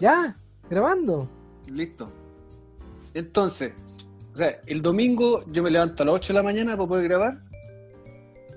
Ya, 0.00 0.34
grabando. 0.70 1.28
Listo. 1.72 2.10
Entonces, 3.14 3.72
o 4.32 4.36
sea, 4.36 4.60
el 4.66 4.82
domingo 4.82 5.44
yo 5.46 5.62
me 5.62 5.70
levanto 5.70 6.02
a 6.02 6.06
las 6.06 6.14
8 6.16 6.32
de 6.32 6.38
la 6.38 6.42
mañana 6.42 6.76
para 6.76 6.88
poder 6.88 7.08
grabar. 7.08 7.38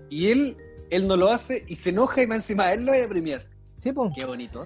Y 0.10 0.28
él, 0.32 0.58
él 0.90 1.08
no 1.08 1.16
lo 1.16 1.30
hace 1.30 1.64
y 1.68 1.76
se 1.76 1.92
enoja 1.92 2.22
y 2.24 2.28
más 2.28 2.38
encima 2.38 2.74
él 2.74 2.86
lo 2.86 2.92
va 2.92 3.04
a 3.04 3.08
premiar. 3.08 3.46
Sí, 3.78 3.92
po. 3.94 4.12
Qué 4.14 4.26
bonito. 4.26 4.66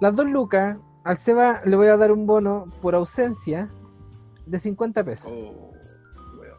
Las 0.00 0.14
dos 0.16 0.26
lucas, 0.26 0.78
al 1.04 1.16
Seba 1.18 1.60
le 1.64 1.76
voy 1.76 1.88
a 1.88 1.96
dar 1.96 2.12
un 2.12 2.26
bono 2.26 2.64
por 2.80 2.94
ausencia 2.94 3.68
de 4.46 4.58
50 4.58 5.04
pesos. 5.04 5.30
Oh, 5.30 5.72
weón. 6.38 6.56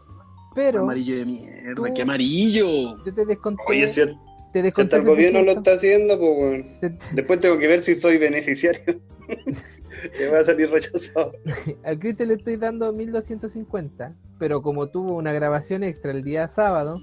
Pero 0.54 0.82
amarillo 0.82 1.16
de 1.18 1.26
mierda, 1.26 1.74
tú- 1.76 1.86
qué 1.96 2.02
amarillo. 2.04 3.04
yo 3.04 3.14
te 3.14 3.26
desconté. 3.26 3.64
Oye, 3.68 3.88
si, 3.88 4.02
el- 4.02 4.18
te 4.54 4.62
desconté 4.62 4.96
hasta 4.98 5.10
el 5.10 5.16
gobierno 5.16 5.40
lo 5.40 5.54
700. 5.54 5.58
está 5.58 5.78
haciendo, 5.78 6.20
pues 6.20 6.38
weón. 6.38 6.80
Te- 6.80 6.90
te- 6.92 7.16
Después 7.16 7.40
tengo 7.42 7.58
que 7.58 7.68
ver 7.68 7.84
si 7.84 7.96
soy 8.00 8.18
beneficiario. 8.18 9.02
que 10.18 10.28
va 10.30 10.40
a 10.40 10.46
salir 10.46 10.70
rechazado. 10.70 11.34
al 11.84 12.00
Cristian 12.00 12.30
le 12.30 12.36
estoy 12.36 12.58
dando 12.58 12.92
1250, 12.94 14.16
pero 14.40 14.62
como 14.62 14.88
tuvo 14.90 15.16
una 15.16 15.34
grabación 15.34 15.84
extra 15.84 16.12
el 16.12 16.24
día 16.24 16.48
sábado, 16.48 17.00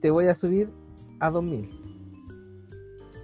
te 0.00 0.10
voy 0.10 0.26
a 0.26 0.34
subir 0.34 0.68
a 1.20 1.30
2000. 1.30 1.70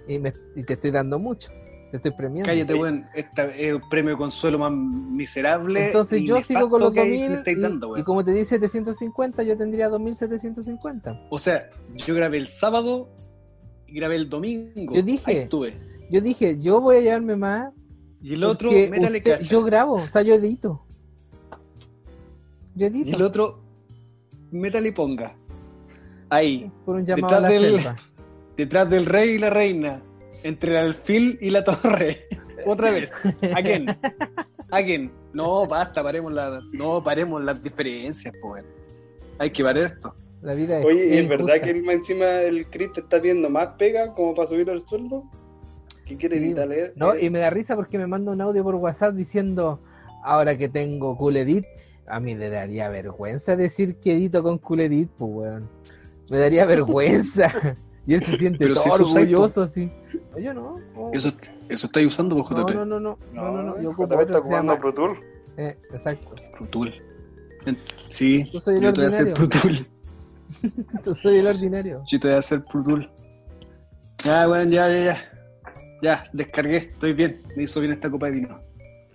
Y, 0.07 0.19
me- 0.19 0.33
y 0.55 0.63
te 0.63 0.73
estoy 0.73 0.91
dando 0.91 1.19
mucho. 1.19 1.49
Te 1.91 1.97
estoy 1.97 2.11
premiando. 2.11 2.49
Cállate, 2.49 2.73
weón. 2.73 3.05
Este 3.13 3.67
es 3.67 3.73
un 3.75 3.89
premio 3.89 4.11
de 4.11 4.17
consuelo 4.17 4.57
más 4.57 4.71
miserable. 4.71 5.87
Entonces 5.87 6.21
yo 6.23 6.41
sigo 6.41 6.69
con 6.69 6.79
los 6.81 6.91
que 6.93 7.01
me 7.01 7.09
2000 7.09 7.31
estáis 7.39 7.57
y, 7.57 7.61
dando, 7.61 7.97
y 7.97 8.03
como 8.03 8.23
te 8.23 8.31
di 8.31 8.45
750, 8.45 9.43
yo 9.43 9.57
tendría 9.57 9.89
2750. 9.89 11.27
O 11.29 11.37
sea, 11.37 11.69
yo 12.07 12.15
grabé 12.15 12.37
el 12.37 12.47
sábado 12.47 13.09
y 13.87 13.95
grabé 13.95 14.15
el 14.15 14.29
domingo. 14.29 14.93
Yo 14.95 15.01
dije- 15.03 15.23
Ahí 15.29 15.37
estuve. 15.37 15.73
Yo 16.11 16.19
dije, 16.21 16.57
yo 16.59 16.81
voy 16.81 16.97
a 16.97 17.01
llevarme 17.01 17.35
más. 17.37 17.73
Y 18.21 18.33
el 18.35 18.43
otro, 18.43 18.69
métale 18.71 19.17
usted- 19.17 19.37
cacha. 19.37 19.43
yo 19.49 19.63
grabo, 19.63 19.93
o 19.95 20.07
sea, 20.07 20.21
yo 20.21 20.35
edito. 20.35 20.83
Yo 22.75 22.85
Y 22.87 22.89
edito. 22.89 23.15
el 23.17 23.21
otro, 23.23 23.61
métale 24.51 24.89
y 24.89 24.91
ponga. 24.91 25.33
Ahí, 26.29 26.71
por 26.85 26.95
un 26.97 27.05
llamado 27.05 27.35
a 27.35 27.39
la 27.41 27.49
detrás 27.49 27.61
del- 27.71 27.75
selva. 27.81 27.95
detrás 28.57 28.89
del 28.89 29.05
rey 29.05 29.29
y 29.31 29.37
la 29.39 29.49
reina. 29.49 30.03
Entre 30.43 30.71
el 30.71 30.77
alfil 30.77 31.37
y 31.41 31.49
la 31.49 31.63
torre. 31.63 32.27
Otra 32.65 32.91
vez. 32.91 33.11
¿A 33.55 33.61
quién? 33.61 33.87
¿A 34.71 34.83
quién? 34.83 35.11
No, 35.33 35.65
basta, 35.67 36.03
paremos 36.03 36.31
la, 36.33 36.59
no, 36.73 37.01
paremos 37.03 37.41
las 37.43 37.61
diferencias, 37.63 38.33
pues. 38.41 38.63
Hay 39.39 39.51
que 39.51 39.63
parar 39.63 39.85
esto. 39.85 40.13
La 40.41 40.53
vida 40.53 40.79
es, 40.79 40.85
Oye, 40.85 41.15
¿y 41.15 41.17
es 41.19 41.29
verdad 41.29 41.61
que 41.61 41.69
el- 41.71 41.87
encima 41.89 42.25
el 42.41 42.65
Chris 42.67 42.91
te 42.93 43.01
está 43.01 43.19
viendo 43.19 43.49
más 43.49 43.67
pega 43.77 44.11
como 44.13 44.33
para 44.35 44.47
subir 44.49 44.67
el 44.69 44.85
sueldo? 44.87 45.23
¿Qué 46.11 46.17
quiere 46.17 46.37
Sí, 46.37 46.43
evitarle? 46.43 46.93
No, 46.95 47.17
y 47.17 47.29
me 47.29 47.39
da 47.39 47.49
risa 47.49 47.75
porque 47.75 47.97
me 47.97 48.05
manda 48.07 48.31
un 48.31 48.41
audio 48.41 48.63
por 48.63 48.75
WhatsApp 48.75 49.15
diciendo, 49.15 49.79
ahora 50.23 50.57
que 50.57 50.67
tengo 50.67 51.17
Cool 51.17 51.37
Edit, 51.37 51.65
a 52.07 52.19
mí 52.19 52.35
le 52.35 52.49
daría 52.49 52.89
vergüenza 52.89 53.55
decir 53.55 53.95
que 53.95 54.13
edito 54.13 54.43
con 54.43 54.57
Cool 54.57 54.81
Edit, 54.81 55.09
pues, 55.17 55.31
weón. 55.33 55.69
Me 56.29 56.37
daría 56.37 56.65
vergüenza. 56.65 57.49
y 58.05 58.13
él 58.13 58.23
se 58.23 58.37
siente 58.37 58.67
todo 58.67 58.83
si 58.83 58.89
orgulloso, 58.89 59.63
así. 59.63 59.91
Yo 60.37 60.53
no. 60.53 60.73
no. 60.95 61.11
Eso, 61.13 61.31
eso 61.69 61.85
estáis 61.87 62.07
usando 62.07 62.35
por 62.35 62.51
no, 62.51 62.65
JP. 62.65 62.75
no, 62.75 62.85
no, 62.85 62.99
no, 62.99 63.17
no, 63.33 63.51
no, 63.51 63.63
no, 63.63 63.81
yo 63.81 63.93
JP 63.93 64.19
está 64.21 64.41
llama- 64.49 64.77
Pro 64.77 64.93
Tool. 64.93 65.17
Eh, 65.57 65.77
exacto. 65.91 66.35
Pro 66.57 66.67
Tool. 66.67 66.93
Sí, 68.09 68.49
Yo 68.51 68.59
soy 68.59 68.75
el 68.75 68.81
yo 68.81 68.93
te 68.93 69.01
voy 69.01 69.05
a 69.05 69.07
hacer. 69.07 69.33
Pro 69.33 69.47
Tool. 69.47 69.77
Yo 71.05 71.13
soy 71.15 71.37
el 71.37 71.47
ordinario. 71.47 72.03
Yo 72.07 72.19
te 72.19 72.27
voy 72.27 72.35
a 72.35 72.39
hacer 72.39 72.61
Pro 72.65 72.83
Tool. 72.83 73.09
Ya, 74.25 74.49
weón, 74.49 74.69
ya, 74.69 74.89
ya, 74.89 75.03
ya. 75.05 75.30
Ya, 76.01 76.25
descargué, 76.33 76.77
estoy 76.77 77.13
bien. 77.13 77.43
Me 77.55 77.63
hizo 77.63 77.79
bien 77.79 77.93
esta 77.93 78.09
copa 78.09 78.25
de 78.27 78.31
vino. 78.33 78.59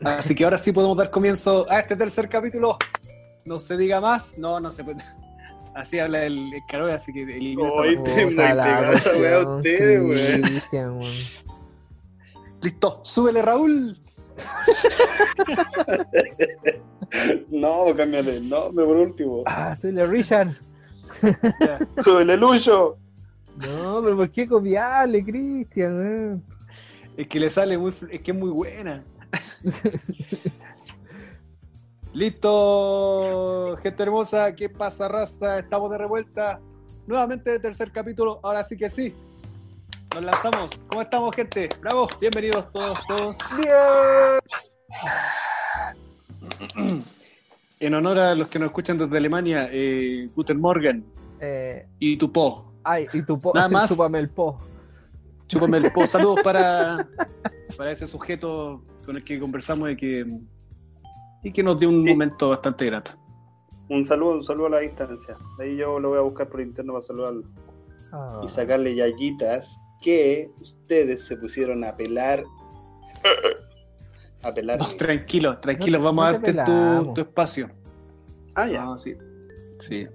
Así 0.04 0.34
que 0.34 0.44
ahora 0.44 0.58
sí 0.58 0.72
podemos 0.72 0.96
dar 0.96 1.10
comienzo 1.10 1.66
a 1.70 1.80
este 1.80 1.96
tercer 1.96 2.28
capítulo. 2.28 2.76
No 3.44 3.58
se 3.58 3.76
diga 3.76 4.00
más. 4.00 4.38
No, 4.38 4.60
no 4.60 4.70
se 4.70 4.84
puede. 4.84 5.02
Así 5.74 5.98
habla 5.98 6.24
el, 6.24 6.52
el 6.52 6.60
Caroe, 6.68 6.92
así 6.92 7.12
que 7.12 7.26
la 7.26 8.88
cuestión, 8.88 9.56
ustedes, 9.56 10.00
weón. 10.00 10.42
Cristian, 10.42 10.90
weón. 10.98 11.12
Listo, 12.62 13.00
súbele 13.04 13.42
Raúl. 13.42 14.00
No, 17.50 17.94
cámbiale 17.96 18.38
el 18.38 18.48
nombre 18.48 18.84
por 18.84 18.96
último. 18.96 19.42
Ah, 19.46 19.74
soy 19.74 19.90
el 19.90 20.08
Richard. 20.08 20.56
¡Súbele 22.02 22.36
Lucho! 22.36 22.98
No, 23.58 24.00
pero 24.02 24.16
¿por 24.16 24.30
qué 24.30 24.46
copiarle, 24.46 25.24
Cristian? 25.24 26.42
Es 27.16 27.28
que 27.28 27.40
le 27.40 27.48
sale 27.50 27.78
muy, 27.78 27.94
es 28.10 28.20
que 28.20 28.30
es 28.30 28.36
muy 28.36 28.50
buena. 28.50 29.02
Listo, 32.12 33.76
gente 33.82 34.02
hermosa, 34.02 34.54
¿qué 34.54 34.68
pasa, 34.68 35.08
raza? 35.08 35.58
Estamos 35.58 35.90
de 35.90 35.98
revuelta. 35.98 36.60
Nuevamente 37.06 37.50
de 37.52 37.58
tercer 37.60 37.92
capítulo, 37.92 38.40
ahora 38.42 38.64
sí 38.64 38.76
que 38.76 38.88
sí. 38.90 39.14
Nos 40.14 40.24
lanzamos. 40.24 40.86
¿Cómo 40.90 41.02
estamos, 41.02 41.34
gente? 41.36 41.68
Bravo, 41.80 42.08
bienvenidos 42.20 42.70
todos, 42.72 42.98
todos. 43.06 43.36
En 47.80 47.94
honor 47.94 48.18
a 48.18 48.34
los 48.34 48.48
que 48.48 48.58
nos 48.58 48.68
escuchan 48.68 48.96
desde 48.98 49.16
Alemania, 49.18 49.68
eh, 49.70 50.28
Guten 50.34 50.60
Morgen 50.60 51.04
Eh, 51.40 51.86
y 51.98 52.16
tu 52.16 52.32
po. 52.32 52.72
ay, 52.82 53.06
y 53.12 53.22
tu 53.22 53.38
po, 53.38 53.52
Nada 53.54 53.68
más. 53.70 53.88
chúpame 53.90 54.18
el 54.18 54.30
po. 54.30 54.56
Chúpame 55.48 55.78
el 55.78 55.92
po. 55.92 56.06
Saludos 56.06 56.40
para, 56.42 57.08
para 57.76 57.90
ese 57.90 58.06
sujeto 58.06 58.82
con 59.04 59.16
el 59.16 59.24
que 59.24 59.38
conversamos 59.38 59.90
y 59.90 59.96
que, 59.96 60.26
y 61.42 61.52
que 61.52 61.62
nos 61.62 61.78
dio 61.78 61.88
un 61.88 62.02
Sí. 62.04 62.10
momento 62.10 62.50
bastante 62.50 62.86
grato. 62.86 63.12
Un 63.88 64.04
saludo, 64.04 64.32
un 64.32 64.42
saludo 64.42 64.66
a 64.66 64.70
la 64.70 64.78
distancia. 64.80 65.36
Ahí 65.60 65.76
yo 65.76 66.00
lo 66.00 66.08
voy 66.10 66.18
a 66.18 66.22
buscar 66.22 66.48
por 66.48 66.60
interno 66.60 66.92
para 66.94 67.02
saludarlo. 67.02 67.44
Ah. 68.12 68.40
Y 68.44 68.48
sacarle 68.48 68.94
yayitas 68.96 69.78
que 70.02 70.50
ustedes 70.60 71.24
se 71.24 71.36
pusieron 71.36 71.84
a 71.84 71.96
pelar. 71.96 72.42
A 74.42 74.52
pelar. 74.52 74.78
No, 74.80 74.86
tranquilo, 74.86 75.56
tranquilo, 75.58 75.98
No 75.98 76.04
vamos 76.04 76.24
a 76.24 76.32
no 76.32 76.38
darte 76.38 76.52
tu, 76.64 77.14
tu 77.14 77.20
espacio. 77.20 77.70
Ah, 78.54 78.66
ya. 78.66 78.84
Ah, 78.84 78.96
sí. 78.98 79.14
Sí. 79.78 80.06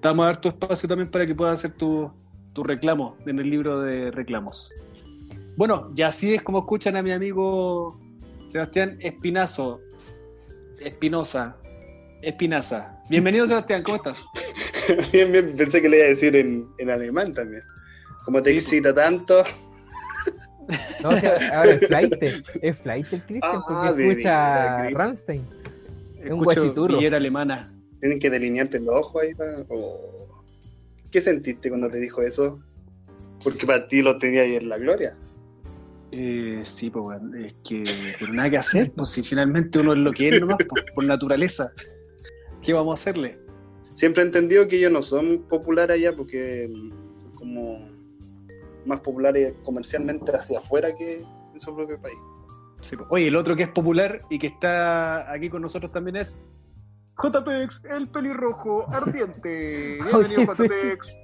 Te 0.00 0.08
Vamos 0.08 0.22
a 0.24 0.26
dar 0.26 0.40
tu 0.40 0.48
espacio 0.48 0.88
también 0.88 1.10
para 1.10 1.26
que 1.26 1.34
puedas 1.34 1.60
hacer 1.60 1.76
tu, 1.76 2.10
tu 2.52 2.62
reclamo 2.64 3.16
en 3.26 3.38
el 3.38 3.50
libro 3.50 3.80
de 3.80 4.10
reclamos. 4.10 4.74
Bueno, 5.56 5.90
y 5.96 6.02
así 6.02 6.34
es 6.34 6.42
como 6.42 6.60
escuchan 6.60 6.96
a 6.96 7.02
mi 7.02 7.12
amigo 7.12 7.98
Sebastián 8.48 8.96
Espinazo. 9.00 9.80
Espinosa. 10.80 11.56
Espinaza. 12.22 12.92
Bienvenido, 13.08 13.46
Sebastián, 13.46 13.82
¿cómo 13.82 13.96
estás? 13.96 14.24
Bien, 15.12 15.30
bien, 15.30 15.54
pensé 15.56 15.80
que 15.80 15.88
le 15.88 15.98
iba 15.98 16.06
a 16.06 16.08
decir 16.08 16.34
en, 16.34 16.66
en 16.78 16.90
alemán 16.90 17.32
también. 17.32 17.62
Como 18.24 18.40
te 18.42 18.50
Sí, 18.50 18.56
excita 18.58 18.92
tanto. 18.94 19.42
No, 21.02 21.08
o 21.10 21.12
sea, 21.16 21.38
ahora 21.58 21.72
es 21.72 21.86
flight. 21.86 22.14
Es 22.62 22.78
flight 22.78 23.12
el 23.12 23.22
Cristian 23.22 23.52
Ah, 23.54 23.62
porque 23.92 24.02
de 24.02 24.08
escucha. 24.10 24.90
Rammstein. 24.90 25.46
Es 26.22 26.30
un 26.32 26.42
guachiturro. 26.44 26.98
Alemana. 27.16 27.72
Tienen 28.00 28.18
que 28.18 28.30
delinearte 28.30 28.80
los 28.80 28.94
ojos 28.96 29.22
ahí. 29.22 29.34
pa- 29.34 29.44
o- 29.68 30.19
¿Qué 31.10 31.20
sentiste 31.20 31.68
cuando 31.68 31.88
te 31.88 31.98
dijo 31.98 32.22
eso? 32.22 32.60
Porque 33.42 33.66
para 33.66 33.88
ti 33.88 34.02
lo 34.02 34.18
tenía 34.18 34.42
ahí 34.42 34.56
en 34.56 34.68
la 34.68 34.78
gloria. 34.78 35.16
Eh, 36.12 36.60
sí, 36.64 36.90
pues, 36.90 37.04
weón, 37.04 37.44
es 37.44 37.54
que 37.64 37.84
pero 38.18 38.32
nada 38.32 38.50
que 38.50 38.58
hacer, 38.58 38.92
pues 38.92 39.10
si 39.10 39.22
finalmente 39.22 39.78
uno 39.78 39.92
es 39.92 39.98
lo 40.00 40.12
que 40.12 40.28
es 40.28 40.40
nomás, 40.40 40.58
por, 40.68 40.84
por 40.94 41.04
naturaleza. 41.04 41.72
¿Qué 42.62 42.72
vamos 42.72 42.98
a 42.98 43.00
hacerle? 43.00 43.38
Siempre 43.94 44.22
he 44.22 44.26
entendido 44.26 44.66
que 44.66 44.76
ellos 44.76 44.92
no 44.92 45.02
son 45.02 45.44
populares 45.48 45.96
allá 45.96 46.14
porque 46.14 46.68
mm, 46.68 47.20
son 47.20 47.32
como 47.32 47.88
más 48.86 49.00
populares 49.00 49.54
comercialmente 49.62 50.32
hacia 50.32 50.58
afuera 50.58 50.94
que 50.96 51.24
en 51.54 51.60
su 51.60 51.74
propio 51.74 52.00
país. 52.00 52.18
Sí, 52.80 52.96
pues. 52.96 53.08
Oye, 53.10 53.28
el 53.28 53.36
otro 53.36 53.54
que 53.54 53.64
es 53.64 53.68
popular 53.68 54.22
y 54.30 54.38
que 54.38 54.48
está 54.48 55.30
aquí 55.30 55.48
con 55.48 55.62
nosotros 55.62 55.92
también 55.92 56.16
es 56.16 56.40
JPEX, 57.22 57.82
el 57.84 58.08
pelirrojo 58.08 58.86
ardiente. 58.92 59.98
Bienvenido, 60.02 60.52
Oye, 60.52 60.68
JPEX. 60.68 61.18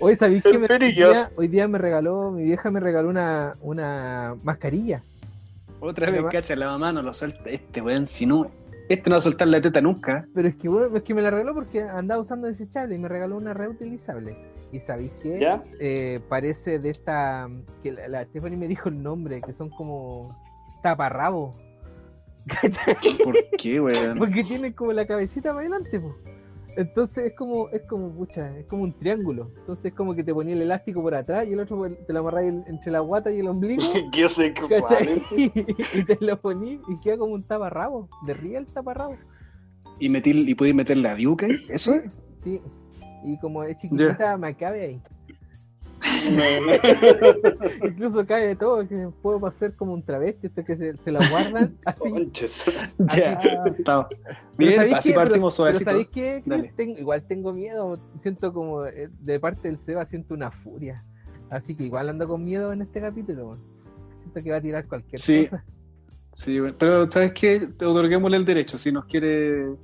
Hoy 0.00 0.16
sabéis 0.18 0.42
que 0.42 0.58
me- 0.58 0.66
hoy, 0.70 0.92
día, 0.92 1.30
hoy 1.36 1.48
día 1.48 1.68
me 1.68 1.78
regaló, 1.78 2.30
mi 2.30 2.44
vieja 2.44 2.70
me 2.70 2.80
regaló 2.80 3.08
una, 3.08 3.52
una 3.60 4.36
mascarilla. 4.42 5.02
Otra 5.80 6.10
vez, 6.10 6.20
mamá- 6.20 6.30
cacha, 6.30 6.54
la 6.56 6.66
mamá 6.66 6.92
no 6.92 7.02
lo 7.02 7.12
suelta. 7.14 7.48
Este 7.48 7.80
weón, 7.80 8.06
si 8.06 8.26
no, 8.26 8.50
este 8.88 9.08
no 9.08 9.14
va 9.14 9.18
a 9.18 9.22
soltar 9.22 9.48
la 9.48 9.60
teta 9.60 9.80
nunca. 9.80 10.26
Pero 10.34 10.48
es 10.48 10.56
que, 10.56 10.68
bueno, 10.68 10.94
es 10.96 11.02
que 11.02 11.14
me 11.14 11.22
la 11.22 11.30
regaló 11.30 11.54
porque 11.54 11.82
andaba 11.82 12.20
usando 12.20 12.46
desechable 12.46 12.94
y 12.94 12.98
me 12.98 13.08
regaló 13.08 13.36
una 13.36 13.54
reutilizable. 13.54 14.36
¿Y 14.72 14.78
sabéis 14.78 15.12
qué? 15.22 15.40
¿Ya? 15.40 15.64
Eh, 15.80 16.20
parece 16.28 16.78
de 16.78 16.90
esta. 16.90 17.48
que 17.82 17.92
la, 17.92 18.08
la 18.08 18.24
Stephanie 18.24 18.56
me 18.58 18.68
dijo 18.68 18.88
el 18.88 19.02
nombre, 19.02 19.40
que 19.40 19.52
son 19.52 19.70
como 19.70 20.36
taparrabo. 20.82 21.56
¿Cachai? 22.60 22.94
¿Por 23.24 23.34
qué, 23.58 23.80
weón? 23.80 24.18
Porque 24.18 24.42
tiene 24.44 24.74
como 24.74 24.92
la 24.92 25.06
cabecita 25.06 25.50
para 25.50 25.60
adelante, 25.60 26.00
po. 26.00 26.16
Entonces 26.76 27.24
es 27.24 27.32
como, 27.34 27.68
es 27.70 27.82
como, 27.82 28.10
pucha, 28.12 28.56
es 28.56 28.66
como 28.66 28.84
un 28.84 28.96
triángulo. 28.96 29.50
Entonces 29.58 29.86
es 29.86 29.92
como 29.92 30.14
que 30.14 30.22
te 30.22 30.32
ponía 30.32 30.54
el 30.54 30.62
elástico 30.62 31.02
por 31.02 31.14
atrás 31.14 31.46
y 31.48 31.52
el 31.52 31.60
otro 31.60 31.82
te 32.06 32.12
lo 32.12 32.20
amarráis 32.20 32.48
el- 32.52 32.64
entre 32.68 32.92
la 32.92 33.00
guata 33.00 33.32
y 33.32 33.40
el 33.40 33.48
ombligo. 33.48 33.82
yo 34.12 34.28
sé 34.28 34.54
que 34.54 34.62
¿Cachai? 34.68 35.20
y 35.36 36.04
te 36.04 36.16
lo 36.20 36.40
poní 36.40 36.80
y 36.88 37.00
queda 37.00 37.18
como 37.18 37.34
un 37.34 37.42
taparrabo. 37.42 38.08
De 38.24 38.34
riel 38.34 38.66
taparrabo. 38.66 39.16
Y, 39.98 40.08
metí, 40.08 40.30
y 40.30 40.54
podéis 40.54 40.74
meterle 40.76 41.08
a 41.08 41.16
Duke 41.16 41.44
ahí, 41.46 41.56
¿eso 41.68 41.92
es? 41.94 42.10
Sí. 42.38 42.60
Y 43.22 43.36
como 43.38 43.64
es 43.64 43.76
chiquitita, 43.76 44.36
me 44.38 44.54
cabe 44.56 44.84
ahí. 44.84 45.02
Incluso 47.84 48.26
cae 48.26 48.48
de 48.48 48.56
todo, 48.56 48.86
que 48.86 49.08
puedo 49.22 49.40
pasar 49.40 49.74
como 49.74 49.92
un 49.94 50.02
travesti, 50.02 50.46
esto 50.48 50.64
que 50.64 50.76
se, 50.76 50.96
se 50.96 51.12
la 51.12 51.20
guardan 51.30 51.76
así. 51.84 52.30
Ya. 53.16 53.40
Pero 53.84 54.08
Bien, 54.58 54.76
¿sabéis 54.76 54.94
así 54.96 55.08
qué? 55.10 55.14
Pero- 55.14 55.20
partimos 55.28 55.54
pero, 55.56 55.74
suavecitos. 55.74 55.84
¿sabéis 55.84 56.10
qué. 56.12 56.42
Tengo- 56.76 56.98
igual 56.98 57.22
tengo 57.26 57.52
miedo, 57.52 57.94
siento 58.18 58.52
como 58.52 58.84
eh, 58.86 59.08
de 59.20 59.40
parte 59.40 59.68
del 59.68 59.78
Seba 59.78 60.04
siento 60.04 60.34
una 60.34 60.50
furia. 60.50 61.04
Así 61.50 61.74
que 61.74 61.84
igual 61.84 62.08
ando 62.08 62.28
con 62.28 62.44
miedo 62.44 62.72
en 62.72 62.82
este 62.82 63.00
capítulo. 63.00 63.52
Siento 64.18 64.42
que 64.42 64.50
va 64.50 64.58
a 64.58 64.60
tirar 64.62 64.86
cualquier 64.86 65.18
Sí. 65.20 65.44
cosa. 65.44 65.64
Sí, 66.32 66.60
bueno, 66.60 66.76
pero 66.78 67.10
¿sabes 67.10 67.32
qué? 67.32 67.68
Otorguémosle 67.84 68.36
el 68.36 68.44
derecho. 68.44 68.78
Si 68.78 68.92
nos 68.92 69.04
quiere 69.06 69.74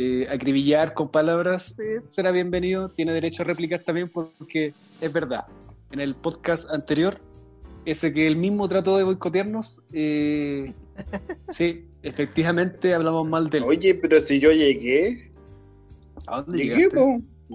eh, 0.00 0.28
acribillar 0.30 0.94
con 0.94 1.10
palabras, 1.10 1.76
eh, 1.80 2.00
será 2.06 2.30
bienvenido. 2.30 2.88
Tiene 2.88 3.12
derecho 3.12 3.42
a 3.42 3.46
replicar 3.46 3.80
también 3.80 4.08
porque 4.08 4.72
es 5.00 5.12
verdad. 5.12 5.46
En 5.90 5.98
el 5.98 6.14
podcast 6.14 6.70
anterior, 6.70 7.18
ese 7.84 8.12
que 8.12 8.28
él 8.28 8.36
mismo 8.36 8.68
trató 8.68 8.96
de 8.96 9.02
boicotearnos, 9.02 9.82
eh, 9.92 10.72
sí, 11.48 11.84
efectivamente 12.04 12.94
hablamos 12.94 13.28
mal 13.28 13.50
de 13.50 13.58
él. 13.58 13.64
Oye, 13.64 13.92
pero 13.96 14.20
si 14.20 14.38
yo 14.38 14.52
llegué, 14.52 15.32
¿A 16.28 16.42
dónde 16.42 16.58
llegué. 16.58 16.88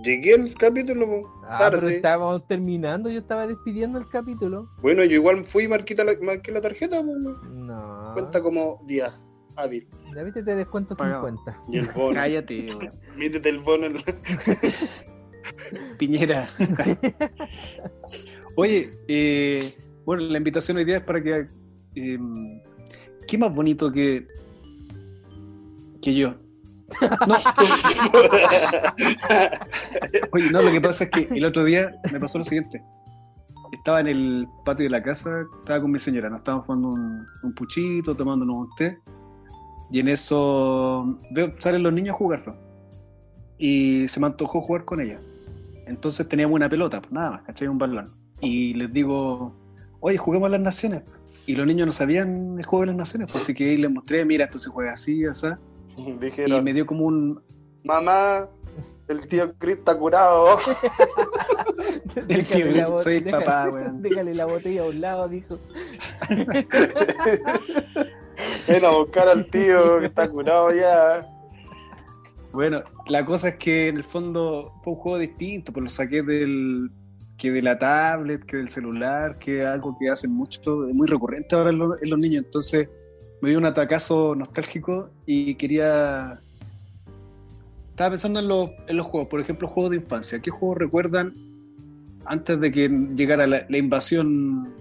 Llegué 0.03 0.33
al 0.33 0.53
capítulo. 0.55 1.21
Ah, 1.45 1.69
pero 1.69 1.79
tarde. 1.79 1.95
estábamos 1.95 2.45
terminando, 2.45 3.09
yo 3.09 3.19
estaba 3.19 3.47
despidiendo 3.47 3.99
el 3.99 4.09
capítulo. 4.09 4.67
Bueno, 4.81 5.05
yo 5.05 5.13
igual 5.13 5.45
fui 5.45 5.63
y 5.63 5.67
marqué 5.69 5.95
la, 5.95 6.13
marqué 6.21 6.51
la 6.51 6.59
tarjeta. 6.59 7.01
No. 7.01 8.11
Cuenta 8.13 8.41
como 8.41 8.83
día 8.85 9.13
hábil. 9.55 9.87
Ya 10.15 10.23
viste, 10.23 10.43
te 10.43 10.55
descuento 10.55 10.95
Pagado. 10.95 11.27
50. 11.27 11.61
Y 11.71 11.77
el 11.77 11.87
bono. 11.89 12.13
Cállate, 12.15 12.67
weón. 12.75 12.89
Métete 13.15 13.49
el 13.49 13.59
bono. 13.59 13.85
en 13.87 13.93
la- 13.95 14.03
Piñera. 15.97 16.49
Oye, 18.55 18.91
eh, 19.07 19.73
bueno, 20.05 20.23
la 20.23 20.37
invitación 20.37 20.77
hoy 20.77 20.85
día 20.85 20.97
es 20.97 21.03
para 21.03 21.21
que. 21.23 21.47
eh, 21.95 22.19
¿Qué 23.27 23.37
más 23.37 23.53
bonito 23.53 23.91
que. 23.91 24.27
que 26.01 26.13
yo? 26.13 26.35
No, 27.27 27.35
oye, 30.31 30.51
no, 30.51 30.61
lo 30.61 30.71
que 30.71 30.79
pasa 30.81 31.05
es 31.05 31.09
que 31.09 31.27
el 31.35 31.45
otro 31.45 31.63
día 31.63 31.91
me 32.11 32.19
pasó 32.19 32.37
lo 32.37 32.43
siguiente. 32.43 32.83
Estaba 33.71 33.99
en 34.01 34.07
el 34.07 34.47
patio 34.63 34.83
de 34.83 34.89
la 34.91 35.01
casa, 35.01 35.45
estaba 35.59 35.81
con 35.81 35.91
mi 35.91 35.97
señora, 35.99 36.29
nos 36.29 36.39
estábamos 36.39 36.65
jugando 36.67 36.89
un, 36.89 37.25
un 37.43 37.53
puchito, 37.55 38.15
tomándonos 38.15 38.55
un 38.55 38.75
té. 38.77 38.99
Y 39.93 39.99
en 39.99 40.07
eso 40.09 41.17
veo, 41.31 41.53
salen 41.59 41.83
los 41.83 41.93
niños 41.93 42.15
a 42.15 42.17
jugarlo. 42.17 42.55
Y 43.59 44.07
se 44.07 44.19
me 44.19 44.25
antojó 44.25 44.59
jugar 44.59 44.83
con 44.85 44.99
ella. 44.99 45.21
Entonces 45.85 46.27
teníamos 46.27 46.55
una 46.55 46.67
pelota, 46.67 46.99
pues 46.99 47.11
nada 47.13 47.29
más, 47.31 47.43
¿cachai? 47.43 47.67
Un 47.67 47.77
balón. 47.77 48.09
Y 48.41 48.73
les 48.73 48.91
digo, 48.91 49.53
oye, 49.99 50.17
juguemos 50.17 50.47
a 50.47 50.51
las 50.53 50.61
naciones. 50.61 51.03
Y 51.45 51.55
los 51.55 51.67
niños 51.67 51.85
no 51.85 51.91
sabían 51.93 52.55
el 52.57 52.65
juego 52.65 52.81
de 52.81 52.87
las 52.87 52.95
naciones, 52.95 53.31
pues 53.31 53.43
así 53.43 53.53
que 53.53 53.69
ahí 53.69 53.77
les 53.77 53.91
mostré, 53.91 54.25
mira, 54.25 54.45
esto 54.45 54.57
se 54.57 54.69
juega 54.69 54.93
así, 54.93 55.25
así. 55.25 55.47
Y 55.97 56.13
Dijeron, 56.13 56.63
me 56.63 56.73
dio 56.73 56.87
como 56.87 57.05
un. 57.05 57.39
mamá, 57.83 58.47
el 59.07 59.27
tío 59.27 59.53
Chris 59.59 59.75
está 59.75 59.95
curado. 59.95 60.57
El 62.29 62.45
tío 62.47 62.65
Chris, 62.71 62.89
soy 62.97 63.19
déjale- 63.19 63.45
papá, 63.45 63.69
weón. 63.69 64.01
Déjale 64.01 64.33
la 64.33 64.45
botella 64.45 64.81
a 64.81 64.85
un 64.85 65.01
lado, 65.01 65.27
dijo. 65.29 65.59
Ven 68.67 68.85
a 68.85 68.89
buscar 68.91 69.27
al 69.29 69.45
tío 69.49 69.99
que 69.99 70.05
está 70.07 70.29
curado 70.29 70.73
ya. 70.73 71.27
Bueno, 72.53 72.83
la 73.07 73.25
cosa 73.25 73.49
es 73.49 73.55
que 73.55 73.87
en 73.87 73.97
el 73.97 74.03
fondo 74.03 74.73
fue 74.83 74.93
un 74.93 74.99
juego 74.99 75.17
distinto, 75.19 75.73
pues 75.73 75.83
lo 75.83 75.89
saqué 75.89 76.21
del. 76.23 76.89
que 77.37 77.51
de 77.51 77.61
la 77.63 77.77
tablet, 77.79 78.43
que 78.45 78.57
del 78.57 78.69
celular, 78.69 79.37
que 79.39 79.65
algo 79.65 79.97
que 79.99 80.09
hacen 80.09 80.31
mucho, 80.31 80.87
es 80.87 80.95
muy 80.95 81.07
recurrente 81.07 81.55
ahora 81.55 81.71
en, 81.71 81.79
lo- 81.79 81.99
en 82.01 82.09
los 82.09 82.19
niños. 82.19 82.45
Entonces 82.45 82.87
me 83.41 83.49
dio 83.49 83.57
un 83.57 83.65
atacazo 83.65 84.35
nostálgico 84.35 85.09
y 85.25 85.55
quería. 85.55 86.39
Estaba 87.89 88.11
pensando 88.11 88.39
en, 88.39 88.47
los- 88.47 89.05
juegos, 89.07 89.27
por 89.29 89.39
ejemplo, 89.41 89.67
juegos 89.67 89.91
de 89.91 89.97
infancia. 89.97 90.39
¿Qué 90.39 90.51
juegos 90.51 90.77
recuerdan 90.77 91.33
antes 92.25 92.59
de 92.59 92.71
que 92.71 92.87
llegara 93.15 93.45
la 93.47 93.77
invasión 93.77 94.73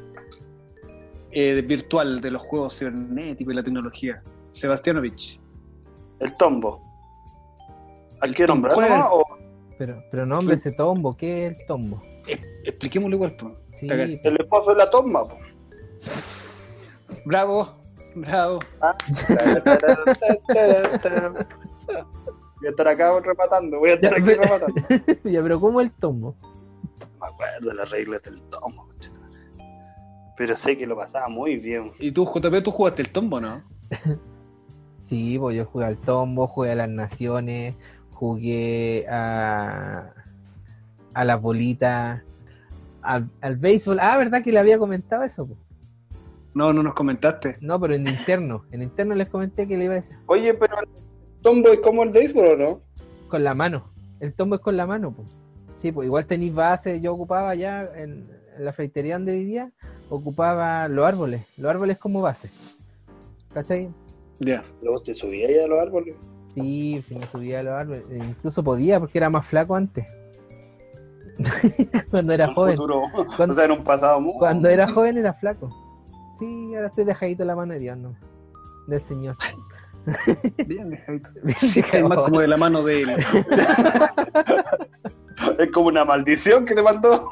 eh, 1.33 1.63
virtual 1.63 2.21
de 2.21 2.31
los 2.31 2.43
juegos 2.43 2.79
cibernéticos 2.79 3.53
y 3.53 3.57
la 3.57 3.63
tecnología? 3.63 4.23
Sebastianovich. 4.51 5.41
El 6.21 6.37
tombo. 6.37 6.81
¿Hay 8.21 8.33
que 8.33 8.47
tombo. 8.47 8.69
nombrarlo 8.69 8.87
¿Cuál 8.89 8.91
más 9.01 9.09
o 9.11 9.25
Pero, 9.79 10.03
pero 10.11 10.27
no, 10.27 10.39
hombre, 10.39 10.55
ese 10.55 10.73
tombo, 10.73 11.13
¿qué 11.15 11.47
es 11.47 11.59
el 11.59 11.67
tombo? 11.67 12.01
Expliquémoslo 12.65 13.17
igual, 13.17 13.37
pues. 13.37 13.55
Sí, 13.75 13.89
el 13.91 14.37
esposo 14.41 14.71
de 14.71 14.77
la 14.77 14.91
tomba? 14.91 15.27
po? 15.27 15.37
Bravo, 17.25 17.69
bravo. 18.15 18.59
Ah. 18.81 18.97
Voy 22.61 22.67
a 22.69 22.71
estar 22.71 22.89
acá 22.89 23.21
rematando, 23.21 23.79
voy 23.81 23.91
a 23.91 23.95
estar 23.95 24.11
Ya, 24.13 24.17
aquí 24.19 24.27
pero- 24.27 24.43
rematando. 24.43 25.21
ya, 25.25 25.43
pero 25.43 25.61
¿cómo 25.61 25.81
el 25.81 25.91
tombo? 25.91 26.37
No 27.01 27.07
me 27.21 27.27
acuerdo 27.27 27.73
las 27.73 27.91
reglas 27.91 28.23
del 28.23 28.41
tombo. 28.43 28.87
conchetumare. 28.87 29.22
Pero 30.37 30.57
sé 30.57 30.77
que 30.79 30.87
lo 30.87 30.97
pasaba 30.97 31.29
muy 31.29 31.57
bien. 31.57 31.93
¿Y 32.01 32.11
tú, 32.13 32.25
JP, 32.25 32.63
tú 32.63 32.71
jugaste 32.71 33.03
el 33.03 33.11
tombo, 33.11 33.41
no? 33.41 33.63
Sí, 35.03 35.37
pues 35.37 35.57
yo 35.57 35.65
jugué 35.65 35.87
al 35.87 35.99
tombo, 35.99 36.47
jugué 36.47 36.71
a 36.71 36.75
las 36.77 36.89
naciones, 36.89 37.75
jugué 38.13 39.05
a, 39.11 40.13
a 41.13 41.25
las 41.25 41.43
bolitas, 41.43 42.23
al, 43.03 43.29
al 43.41 43.57
béisbol. 43.57 43.99
Ah, 44.01 44.17
¿verdad 44.17 44.45
que 44.45 44.53
le 44.53 44.61
había 44.61 44.79
comentado 44.79 45.25
eso? 45.25 45.47
po? 45.49 45.57
No, 46.55 46.73
no 46.73 46.83
nos 46.85 46.95
comentaste. 46.95 47.57
No, 47.61 47.81
pero 47.81 47.95
en 47.97 48.07
interno. 48.07 48.65
En 48.71 48.81
interno 48.81 49.15
les 49.17 49.29
comenté 49.29 49.67
que 49.67 49.77
le 49.77 49.87
iba 49.87 49.95
a 49.95 49.97
decir 49.97 50.17
Oye, 50.27 50.55
pero 50.55 50.77
el 50.81 50.89
tombo 51.43 51.71
es 51.71 51.81
como 51.81 52.05
el 52.05 52.11
béisbol, 52.11 52.47
¿o 52.47 52.57
no? 52.57 52.81
con 53.29 53.43
la 53.43 53.55
mano. 53.55 53.91
El 54.21 54.35
tombo 54.35 54.55
es 54.55 54.61
con 54.61 54.77
la 54.77 54.87
mano, 54.87 55.13
pues. 55.13 55.35
Sí, 55.75 55.91
pues 55.91 56.07
igual 56.07 56.27
tenéis 56.27 56.55
base. 56.55 57.01
Yo 57.01 57.13
ocupaba 57.13 57.55
ya 57.55 57.83
en, 57.97 58.29
en 58.57 58.65
la 58.65 58.73
freitería 58.73 59.15
donde 59.15 59.35
vivía, 59.35 59.73
ocupaba 60.15 60.89
los 60.89 61.07
árboles. 61.07 61.43
Los 61.57 61.71
árboles 61.71 61.97
como 61.99 62.21
base. 62.21 62.51
¿Cachai? 63.55 63.91
Ya. 64.41 64.63
Luego 64.83 65.01
te 65.03 65.15
subías 65.15 65.49
ahí 65.51 65.59
a 65.59 65.67
los 65.69 65.79
árboles. 65.81 66.17
Sí, 66.51 67.03
sí 67.09 67.15
me 67.15 67.27
subía 67.27 67.61
a 67.61 67.63
los 67.63 67.73
árboles. 67.75 68.05
E 68.11 68.19
incluso 68.19 68.63
podía 68.63 69.01
porque 69.01 69.19
era 69.19 69.31
más 69.31 69.47
flaco 69.47 69.75
antes. 69.75 70.07
Cuando 72.11 72.33
era 72.35 72.49
un 72.49 72.55
joven. 72.55 72.77
futuro, 72.77 73.03
Cuando- 73.37 73.53
o 73.55 73.57
sea, 73.57 73.65
en 73.65 73.71
un 73.73 73.83
pasado 73.83 74.21
muy. 74.21 74.35
Cuando 74.39 74.69
era 74.69 74.87
joven 74.87 75.17
era 75.17 75.33
flaco. 75.33 75.71
Sí, 76.39 76.75
ahora 76.75 76.89
estoy 76.89 77.05
dejadito 77.05 77.45
la 77.45 77.57
mano 77.57 77.73
de 77.73 77.79
Dios, 77.79 77.97
¿no? 77.97 78.15
Del 78.89 79.01
Señor. 79.01 79.37
Bien, 80.67 80.91
dejadito. 80.91 81.31
Bien 81.43 81.57
Sí, 81.59 81.81
es 81.81 82.03
más 82.05 82.19
como 82.19 82.41
de 82.41 82.49
la 82.49 82.57
mano 82.57 82.83
de 82.83 83.03
él. 83.03 83.11
Es 85.59 85.71
como 85.73 85.87
una 85.89 86.05
maldición 86.05 86.65
que 86.67 86.75
te 86.75 86.83
mandó. 86.83 87.29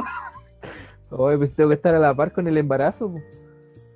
Oye, 1.10 1.38
pues 1.38 1.54
tengo 1.54 1.70
que 1.70 1.76
estar 1.76 1.94
a 1.94 1.98
la 1.98 2.14
par 2.14 2.32
con 2.32 2.46
el 2.46 2.56
embarazo. 2.56 3.12
po. 3.12 3.20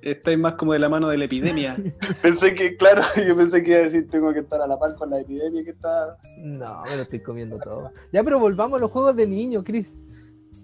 Estáis 0.01 0.37
más 0.37 0.53
como 0.53 0.73
de 0.73 0.79
la 0.79 0.87
mano 0.87 1.07
de 1.07 1.17
la 1.17 1.25
epidemia. 1.25 1.75
Pensé 2.21 2.53
que, 2.53 2.77
claro, 2.77 3.01
yo 3.27 3.35
pensé 3.35 3.63
que 3.63 3.71
iba 3.71 3.79
a 3.79 3.83
decir 3.83 4.07
tengo 4.09 4.31
que 4.33 4.39
estar 4.39 4.61
a 4.61 4.67
la 4.67 4.77
par 4.77 4.95
con 4.95 5.09
la 5.09 5.19
epidemia 5.19 5.63
que 5.63 5.71
está. 5.71 6.17
No, 6.37 6.83
me 6.83 6.95
lo 6.95 7.01
estoy 7.01 7.21
comiendo 7.21 7.57
todo. 7.57 7.91
Ya, 8.11 8.23
pero 8.23 8.39
volvamos 8.39 8.77
a 8.77 8.81
los 8.81 8.91
juegos 8.91 9.15
de 9.15 9.25
niño, 9.25 9.63
Chris. 9.63 9.97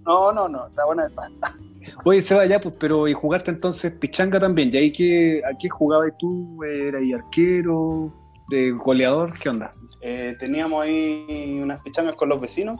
No, 0.05 0.31
no, 0.31 0.47
no, 0.47 0.67
está 0.67 0.85
buena 0.85 1.07
esta. 1.07 1.29
Oye, 2.05 2.21
se 2.21 2.35
va 2.35 2.45
ya, 2.45 2.59
pues, 2.59 2.75
pero 2.79 3.07
y 3.07 3.13
jugaste 3.13 3.51
entonces 3.51 3.91
pichanga 3.93 4.39
también. 4.39 4.69
¿Y 4.71 4.77
ahí 4.77 4.91
qué, 4.91 5.41
a 5.43 5.57
qué 5.57 5.69
jugabas 5.69 6.11
tú? 6.19 6.63
¿Eras 6.63 7.01
ahí 7.01 7.13
arquero? 7.13 8.13
¿De 8.49 8.71
goleador? 8.71 9.33
¿Qué 9.39 9.49
onda? 9.49 9.71
Eh, 10.01 10.35
teníamos 10.39 10.83
ahí 10.83 11.59
unas 11.63 11.81
pichangas 11.81 12.15
con 12.15 12.29
los 12.29 12.39
vecinos. 12.39 12.79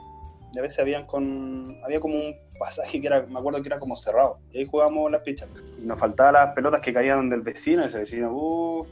Y 0.54 0.58
a 0.58 0.62
veces 0.62 0.78
habían 0.80 1.06
con. 1.06 1.76
Había 1.84 1.98
como 2.00 2.14
un 2.16 2.34
pasaje 2.58 3.00
que 3.00 3.06
era, 3.06 3.22
me 3.26 3.38
acuerdo 3.38 3.62
que 3.62 3.68
era 3.68 3.78
como 3.78 3.96
cerrado. 3.96 4.38
Y 4.52 4.58
ahí 4.58 4.66
jugábamos 4.66 5.10
las 5.10 5.22
pichangas. 5.22 5.62
Y 5.80 5.86
nos 5.86 5.98
faltaban 5.98 6.34
las 6.34 6.54
pelotas 6.54 6.80
que 6.80 6.92
caían 6.92 7.30
del 7.30 7.40
vecino. 7.40 7.84
Ese 7.84 7.98
vecino, 7.98 8.30
uh, 8.32 8.86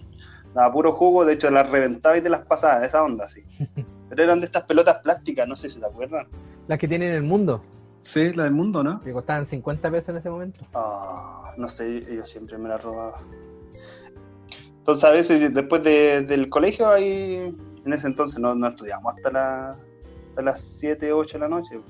daba 0.54 0.72
puro 0.72 0.92
jugo. 0.92 1.24
De 1.24 1.34
hecho, 1.34 1.50
las 1.50 1.70
reventaba 1.70 2.16
y 2.18 2.20
te 2.20 2.28
las 2.28 2.44
pasaba, 2.46 2.84
esa 2.84 3.02
onda, 3.02 3.28
sí. 3.28 3.42
Pero 4.08 4.22
eran 4.22 4.40
de 4.40 4.46
estas 4.46 4.64
pelotas 4.64 4.98
plásticas, 5.02 5.48
no 5.48 5.56
sé 5.56 5.68
si 5.70 5.80
se 5.80 5.86
acuerdan. 5.86 6.26
Las 6.68 6.78
que 6.78 6.86
tienen 6.86 7.10
en 7.10 7.16
el 7.16 7.22
mundo. 7.22 7.62
Sí, 8.02 8.32
la 8.34 8.44
del 8.44 8.52
mundo, 8.52 8.84
¿no? 8.84 9.00
Que 9.00 9.12
costaban 9.12 9.46
50 9.46 9.90
pesos 9.90 10.10
en 10.10 10.16
ese 10.18 10.30
momento. 10.30 10.64
Ah, 10.74 11.52
no 11.56 11.68
sé, 11.68 11.96
ellos 12.08 12.30
siempre 12.30 12.56
me 12.56 12.68
la 12.68 12.78
robaban. 12.78 13.24
Entonces 14.78 15.02
a 15.04 15.10
veces 15.10 15.52
después 15.52 15.82
de- 15.82 16.22
del 16.22 16.48
colegio 16.48 16.88
ahí 16.88 17.52
En 17.84 17.92
ese 17.92 18.06
entonces 18.06 18.38
no, 18.40 18.54
no 18.54 18.68
estudiamos 18.68 19.14
hasta, 19.16 19.30
la, 19.30 19.76
hasta 20.36 20.42
las 20.42 20.76
7, 20.78 21.12
8 21.14 21.38
de 21.38 21.40
la 21.40 21.48
noche. 21.48 21.80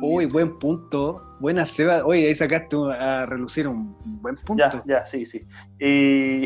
Uy, 0.00 0.26
buen 0.26 0.56
punto. 0.60 1.16
Buena 1.40 1.66
Seba. 1.66 2.04
Oye, 2.04 2.28
ahí 2.28 2.34
sacaste 2.36 2.76
a 2.98 3.26
relucir 3.26 3.66
un 3.66 3.96
buen 4.22 4.36
punto. 4.36 4.62
Ya, 4.62 4.82
ya, 4.86 5.04
sí, 5.06 5.26
sí. 5.26 5.40
Y, 5.80 6.44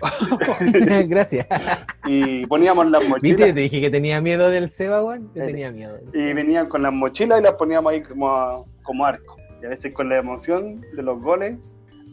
Gracias. 1.08 1.46
y 2.06 2.46
poníamos 2.46 2.88
las 2.90 3.00
Viste, 3.00 3.10
mochilas. 3.10 3.54
te 3.54 3.60
dije 3.60 3.80
que 3.80 3.90
tenía 3.90 4.20
miedo 4.20 4.50
del 4.50 4.70
Seba, 4.70 5.02
weón. 5.04 5.30
Yo 5.34 5.42
Eh, 5.42 5.46
tenía 5.46 5.70
miedo. 5.72 5.98
Y 6.14 6.32
venían 6.32 6.68
con 6.68 6.82
las 6.82 6.92
mochilas 6.92 7.40
y 7.40 7.44
las 7.44 7.52
poníamos 7.54 7.92
ahí 7.92 8.02
como, 8.02 8.66
como 8.84 9.04
arco. 9.04 9.36
Y 9.62 9.66
a 9.66 9.70
veces 9.70 9.92
con 9.94 10.08
la 10.08 10.18
emoción 10.18 10.80
de 10.94 11.02
los 11.02 11.20
goles, 11.22 11.58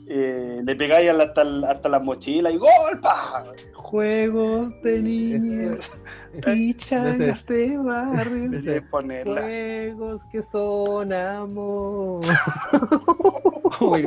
eh, 0.08 0.62
le 0.64 0.76
pegáis 0.76 1.10
hasta, 1.10 1.42
hasta 1.70 1.90
las 1.90 2.04
mochilas 2.04 2.54
y 2.54 2.58
¡gol! 2.58 3.00
¡pa! 3.02 3.44
Juegos 3.74 4.82
de 4.82 5.02
niños, 5.02 5.90
pichangas 6.46 7.46
de 7.48 7.78
barrio. 7.78 8.76
Y 8.78 8.80
ponerla. 8.82 9.42
Juegos 9.42 10.22
que 10.32 10.42
son 10.42 11.14
amor. 11.14 12.24
Uy. 13.82 14.06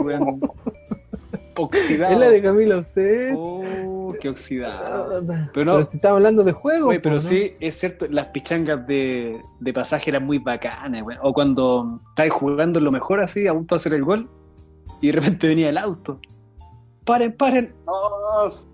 Oxidado. 1.57 2.13
Es 2.13 2.19
la 2.21 2.29
de 2.29 2.43
Camilo 2.43 2.83
C. 2.83 3.33
Oh, 3.37 4.15
qué 4.21 4.29
oxidado. 4.29 5.23
Pero, 5.27 5.51
Pero 5.53 5.65
no- 5.79 5.85
si 5.85 5.97
estamos 5.97 6.17
hablando 6.17 6.45
de 6.45 6.53
juegos. 6.53 6.97
Pero 7.03 7.17
¿no? 7.17 7.21
sí, 7.21 7.55
es 7.59 7.75
cierto, 7.77 8.07
las 8.11 8.27
pichangas 8.27 8.87
de, 8.87 9.41
de 9.59 9.73
pasaje 9.73 10.11
eran 10.11 10.25
muy 10.25 10.39
bacanas. 10.39 11.05
O 11.23 11.33
cuando 11.33 12.01
estáis 12.11 12.33
jugando 12.33 12.79
lo 12.81 12.93
mejor 12.93 13.21
así, 13.21 13.49
a 13.49 13.55
punto 13.55 13.75
de 13.75 13.77
hacer 13.77 13.95
el 13.95 14.05
gol, 14.05 14.29
y 15.01 15.07
de 15.09 15.13
repente 15.13 15.49
venía 15.49 15.69
el 15.69 15.79
auto. 15.79 16.21
Paren, 17.05 17.33
paren, 17.37 17.75
No, 17.87 17.93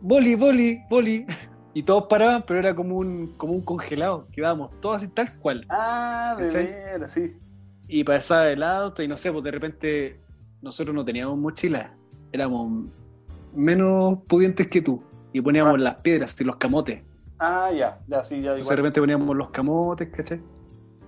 boli, 0.01 0.35
boli, 0.35 0.81
boli. 0.91 1.25
Y 1.73 1.83
todos 1.83 2.05
paraban, 2.09 2.45
pero 2.47 2.61
era 2.61 2.75
como 2.75 2.97
un, 2.99 3.35
como 3.37 3.53
un 3.53 3.61
congelado. 3.63 4.29
Quedábamos 4.33 4.71
todos 4.81 4.97
así 4.97 5.09
tal 5.09 5.37
cual. 5.39 5.65
ah, 5.71 6.37
de 6.39 6.49
veras, 6.49 7.13
sí. 7.13 7.33
Y 7.89 8.05
pasaba 8.05 8.49
el 8.51 8.63
auto 8.63 9.03
y 9.03 9.09
no 9.09 9.17
sé, 9.17 9.31
pues 9.33 9.45
de 9.45 9.51
repente 9.51 10.21
nosotros 10.63 10.95
no 10.95 11.05
teníamos 11.05 11.37
mochilas. 11.39 11.91
Éramos 12.33 12.91
menos 13.55 14.19
pudientes 14.29 14.69
que 14.69 14.81
tú. 14.83 15.03
Y 15.33 15.41
poníamos 15.41 15.75
Ah. 15.75 15.79
las 15.79 16.01
piedras 16.01 16.41
y 16.41 16.45
los 16.45 16.57
camotes. 16.57 17.03
Ah, 17.41 17.71
ya, 17.77 17.99
ya, 18.07 18.25
sí, 18.25 18.37
ya. 18.41 18.51
Entonces 18.53 18.69
de 18.69 18.77
repente 18.77 19.01
poníamos 19.01 19.37
los 19.37 19.51
camotes, 19.51 20.09
¿cachai? 20.11 20.41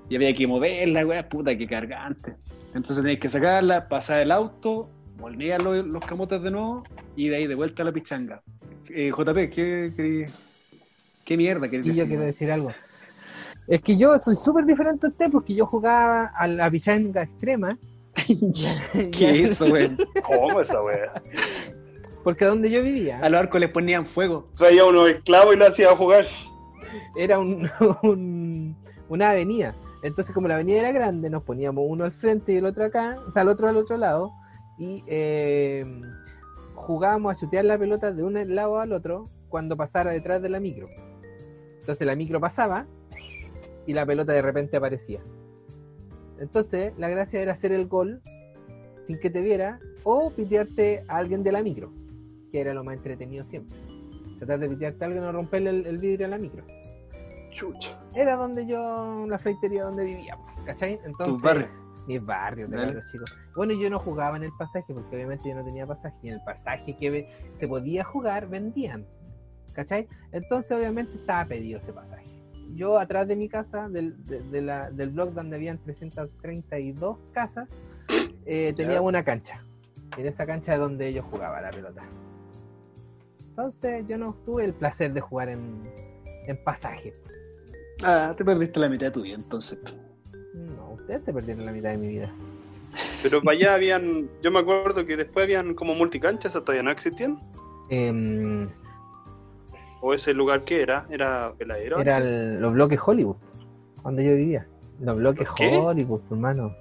Y 0.08 0.16
había 0.16 0.34
que 0.34 0.46
moverla, 0.46 1.06
weá, 1.06 1.28
puta, 1.28 1.56
qué 1.56 1.66
cargante. 1.66 2.36
Entonces 2.74 2.96
teníais 2.96 3.20
que 3.20 3.28
sacarla, 3.28 3.88
pasar 3.88 4.20
el 4.20 4.32
auto, 4.32 4.90
volvían 5.16 5.64
los, 5.64 5.84
los 5.86 6.04
camotes 6.04 6.42
de 6.42 6.50
nuevo 6.50 6.84
y 7.14 7.28
de 7.28 7.36
ahí 7.36 7.46
de 7.46 7.54
vuelta 7.54 7.82
a 7.82 7.86
la 7.86 7.92
pichanga. 7.92 8.42
Eh, 8.90 9.10
JP, 9.10 9.34
¿qué, 9.50 9.92
qué, 9.96 10.26
qué 11.24 11.36
mierda 11.36 11.68
querés 11.68 11.86
Y 11.86 11.88
yo 11.90 11.94
decir, 11.94 12.08
quiero 12.08 12.22
decir 12.24 12.50
algo. 12.52 12.72
Es 13.66 13.80
que 13.82 13.96
yo 13.96 14.18
soy 14.18 14.36
súper 14.36 14.64
diferente 14.64 15.06
a 15.06 15.10
usted 15.10 15.30
porque 15.30 15.54
yo 15.54 15.66
jugaba 15.66 16.26
a 16.36 16.46
la 16.46 16.70
pichanga 16.70 17.22
extrema. 17.22 17.68
¿Qué 19.12 19.30
es 19.42 19.50
eso, 19.50 19.66
weón? 19.66 19.98
¿Cómo 20.24 20.60
esa 20.60 20.82
wea? 20.82 21.22
Porque 22.24 22.44
donde 22.44 22.70
yo 22.70 22.82
vivía 22.82 23.20
A 23.20 23.28
los 23.28 23.38
arcos 23.40 23.60
les 23.60 23.70
ponían 23.70 24.06
fuego. 24.06 24.48
Traía 24.56 24.84
unos 24.84 25.08
esclavos 25.10 25.54
y 25.54 25.58
lo 25.58 25.66
hacía 25.66 25.96
jugar. 25.96 26.26
era 27.16 27.38
un, 27.38 27.68
un- 28.02 28.76
una 29.08 29.30
avenida. 29.30 29.74
Entonces, 30.02 30.34
como 30.34 30.46
la 30.48 30.54
avenida 30.54 30.80
era 30.80 30.92
grande, 30.92 31.30
nos 31.30 31.42
poníamos 31.42 31.84
uno 31.88 32.04
al 32.04 32.12
frente 32.12 32.52
y 32.52 32.56
el 32.56 32.66
otro 32.66 32.84
acá, 32.84 33.16
o 33.26 33.30
sea, 33.32 33.42
el 33.42 33.48
otro 33.48 33.68
al 33.68 33.76
otro 33.76 33.96
lado, 33.96 34.32
y 34.78 35.02
eh, 35.06 35.84
jugábamos 36.74 37.34
a 37.34 37.38
chutear 37.38 37.64
la 37.64 37.78
pelota 37.78 38.12
de 38.12 38.22
un 38.22 38.54
lado 38.54 38.78
al 38.78 38.92
otro 38.92 39.24
cuando 39.48 39.76
pasara 39.76 40.10
detrás 40.12 40.42
de 40.42 40.48
la 40.48 40.60
micro. 40.60 40.88
Entonces 41.80 42.06
la 42.06 42.16
micro 42.16 42.40
pasaba 42.40 42.86
y 43.86 43.92
la 43.94 44.04
pelota 44.04 44.32
de 44.32 44.42
repente 44.42 44.76
aparecía. 44.76 45.20
Entonces, 46.38 46.92
la 46.98 47.08
gracia 47.08 47.40
era 47.40 47.52
hacer 47.52 47.72
el 47.72 47.86
gol 47.86 48.20
sin 49.04 49.18
que 49.18 49.30
te 49.30 49.40
viera 49.40 49.80
o 50.04 50.30
pitearte 50.30 51.04
a 51.08 51.16
alguien 51.16 51.42
de 51.42 51.52
la 51.52 51.62
micro, 51.62 51.92
que 52.52 52.60
era 52.60 52.74
lo 52.74 52.84
más 52.84 52.96
entretenido 52.96 53.44
siempre. 53.44 53.74
Tratar 54.38 54.58
de 54.58 54.68
pitearte 54.68 55.04
a 55.04 55.06
alguien 55.06 55.24
o 55.24 55.32
romperle 55.32 55.70
el, 55.70 55.86
el 55.86 55.98
vidrio 55.98 56.26
a 56.26 56.30
la 56.30 56.38
micro 56.38 56.64
Chucha. 57.52 57.98
era 58.14 58.36
donde 58.36 58.66
yo, 58.66 59.26
la 59.26 59.38
freitería 59.38 59.84
donde 59.84 60.04
vivía, 60.04 60.36
¿cachai? 60.66 61.00
Entonces. 61.04 61.66
Mis 62.06 62.24
barrios 62.24 62.70
de 62.70 62.76
cabros 62.86 63.10
chicos. 63.10 63.36
Bueno, 63.54 63.72
yo 63.74 63.90
no 63.90 63.98
jugaba 63.98 64.36
en 64.36 64.44
el 64.44 64.52
pasaje 64.58 64.92
porque 64.94 65.16
obviamente 65.16 65.48
yo 65.48 65.54
no 65.56 65.64
tenía 65.64 65.86
pasaje 65.86 66.16
y 66.22 66.28
en 66.28 66.34
el 66.34 66.40
pasaje 66.44 66.96
que 66.96 67.28
se 67.52 67.66
podía 67.68 68.04
jugar 68.04 68.48
vendían, 68.48 69.06
¿cachai? 69.72 70.08
Entonces 70.32 70.72
obviamente 70.76 71.16
estaba 71.16 71.46
pedido 71.46 71.78
ese 71.78 71.92
pasaje. 71.92 72.24
Yo 72.74 72.98
atrás 72.98 73.26
de 73.28 73.36
mi 73.36 73.48
casa, 73.48 73.88
del, 73.88 74.22
de- 74.24 74.42
de 74.42 74.60
la- 74.62 74.90
del 74.90 75.10
blog 75.10 75.32
donde 75.32 75.56
habían 75.56 75.78
332 75.78 77.18
casas, 77.32 77.76
eh, 78.44 78.72
tenía 78.76 79.00
una 79.00 79.24
cancha. 79.24 79.64
En 80.16 80.26
esa 80.26 80.46
cancha 80.46 80.74
es 80.74 80.78
donde 80.80 81.12
yo 81.12 81.22
jugaba 81.22 81.60
la 81.60 81.70
pelota. 81.70 82.02
Entonces 83.50 84.04
yo 84.06 84.18
no 84.18 84.34
tuve 84.44 84.64
el 84.64 84.74
placer 84.74 85.12
de 85.12 85.20
jugar 85.20 85.48
en, 85.48 85.82
en 86.46 86.62
pasaje. 86.62 87.14
Ah, 88.02 88.34
te 88.36 88.44
perdiste 88.44 88.78
la 88.80 88.88
mitad 88.88 89.06
de 89.06 89.12
tu 89.12 89.22
vida 89.22 89.34
entonces. 89.36 89.78
Ustedes 91.00 91.24
se 91.24 91.32
perdieron 91.32 91.64
la 91.66 91.72
mitad 91.72 91.90
de 91.90 91.98
mi 91.98 92.08
vida. 92.08 92.30
Pero 93.22 93.42
para 93.42 93.56
allá 93.56 93.74
habían. 93.74 94.28
Yo 94.42 94.50
me 94.50 94.58
acuerdo 94.60 95.04
que 95.06 95.16
después 95.16 95.44
habían 95.44 95.74
como 95.74 95.94
multicanchas, 95.94 96.54
¿o 96.56 96.62
todavía 96.62 96.82
no 96.82 96.90
existían? 96.90 97.38
Em, 97.90 98.68
¿O 100.00 100.14
ese 100.14 100.32
lugar 100.34 100.64
qué 100.64 100.82
era? 100.82 101.06
¿Era 101.10 101.52
heladero? 101.58 101.98
era 102.00 102.18
el- 102.18 102.60
los 102.60 102.72
bloques 102.72 103.00
Hollywood, 103.04 103.36
donde 104.04 104.24
yo 104.24 104.34
vivía. 104.34 104.66
Los 105.00 105.16
bloques. 105.16 105.48
Hollywood, 105.58 106.20
hermano. 106.30 106.74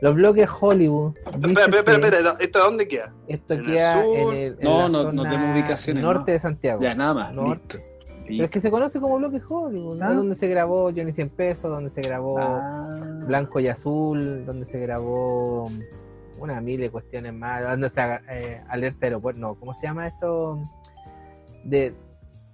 Los 0.00 0.14
bloques 0.16 0.50
Hollywood. 0.60 1.14
Espera, 1.26 1.66
espera, 1.66 1.92
espera, 2.08 2.36
¿esto 2.40 2.58
dónde 2.58 2.88
queda? 2.88 3.12
Esto 3.28 3.54
¿En 3.54 3.60
el 3.60 3.66
queda 3.66 4.04
en, 4.04 4.28
el, 4.32 4.36
en 4.58 4.58
No, 4.62 4.78
la 4.78 4.88
no, 4.88 5.02
zona 5.02 5.22
no 5.22 5.30
demos 5.30 5.54
ubicaciones, 5.54 6.02
norte 6.02 6.32
no. 6.32 6.32
de 6.32 6.38
Santiago. 6.40 6.80
Ya, 6.82 6.94
nada 6.96 7.14
más. 7.14 7.34
Norte. 7.34 7.86
Listo. 8.32 8.38
Pero 8.38 8.44
es 8.44 8.50
que 8.50 8.60
se 8.60 8.70
conoce 8.70 9.00
como 9.00 9.16
bloques 9.18 9.42
Hollywood, 9.48 9.96
¿no? 9.96 10.04
Ah. 10.06 10.12
Donde 10.12 10.34
se 10.34 10.48
grabó 10.48 10.90
Johnny 10.94 11.12
100 11.12 11.30
pesos, 11.30 11.70
donde 11.70 11.90
se 11.90 12.00
grabó 12.02 12.38
Ah. 12.38 12.88
Blanco 13.26 13.60
y 13.60 13.68
Azul, 13.68 14.44
donde 14.44 14.64
se 14.64 14.78
grabó 14.80 15.70
una 16.38 16.60
mil 16.60 16.80
de 16.80 16.90
cuestiones 16.90 17.32
más, 17.32 17.62
donde 17.62 17.88
se 17.88 18.00
eh, 18.30 18.62
alerta 18.68 19.06
aeropuerto, 19.06 19.40
no, 19.40 19.54
¿cómo 19.54 19.74
se 19.74 19.86
llama 19.86 20.08
esto? 20.08 20.60
De 21.64 21.94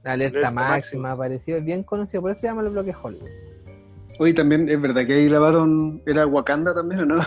alerta, 0.04 0.38
Alerta 0.38 0.50
máxima, 0.50 0.68
máxima. 0.70 1.10
apareció, 1.12 1.56
es 1.56 1.64
bien 1.64 1.82
conocido, 1.82 2.20
por 2.22 2.30
eso 2.32 2.40
se 2.42 2.46
llama 2.48 2.62
los 2.62 2.72
bloques 2.72 2.94
Hollywood. 3.02 3.28
Oye, 4.20 4.34
también 4.34 4.68
es 4.68 4.80
verdad 4.80 5.06
que 5.06 5.14
ahí 5.14 5.28
grabaron. 5.28 6.02
¿Era 6.04 6.26
Wakanda 6.26 6.74
también 6.74 7.02
o 7.02 7.06
no? 7.06 7.20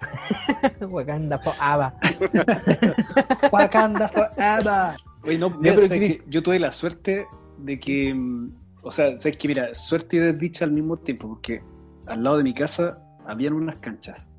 Wakanda 0.90 1.38
forever. 1.38 1.92
Wakanda 3.52 4.08
forever. 4.08 4.96
Oye, 5.26 5.38
no, 5.38 5.52
yo 6.28 6.42
tuve 6.42 6.58
la 6.58 6.70
suerte 6.70 7.26
de 7.58 7.80
que. 7.80 8.12
mm, 8.14 8.52
O 8.82 8.90
sea, 8.90 9.16
sabes 9.16 9.36
que, 9.36 9.48
mira, 9.48 9.74
suerte 9.74 10.16
y 10.16 10.20
desdicha 10.20 10.64
al 10.64 10.72
mismo 10.72 10.96
tiempo, 10.98 11.28
porque 11.28 11.62
al 12.06 12.22
lado 12.22 12.38
de 12.38 12.44
mi 12.44 12.54
casa 12.54 12.98
habían 13.26 13.54
unas 13.54 13.78
canchas. 13.78 14.32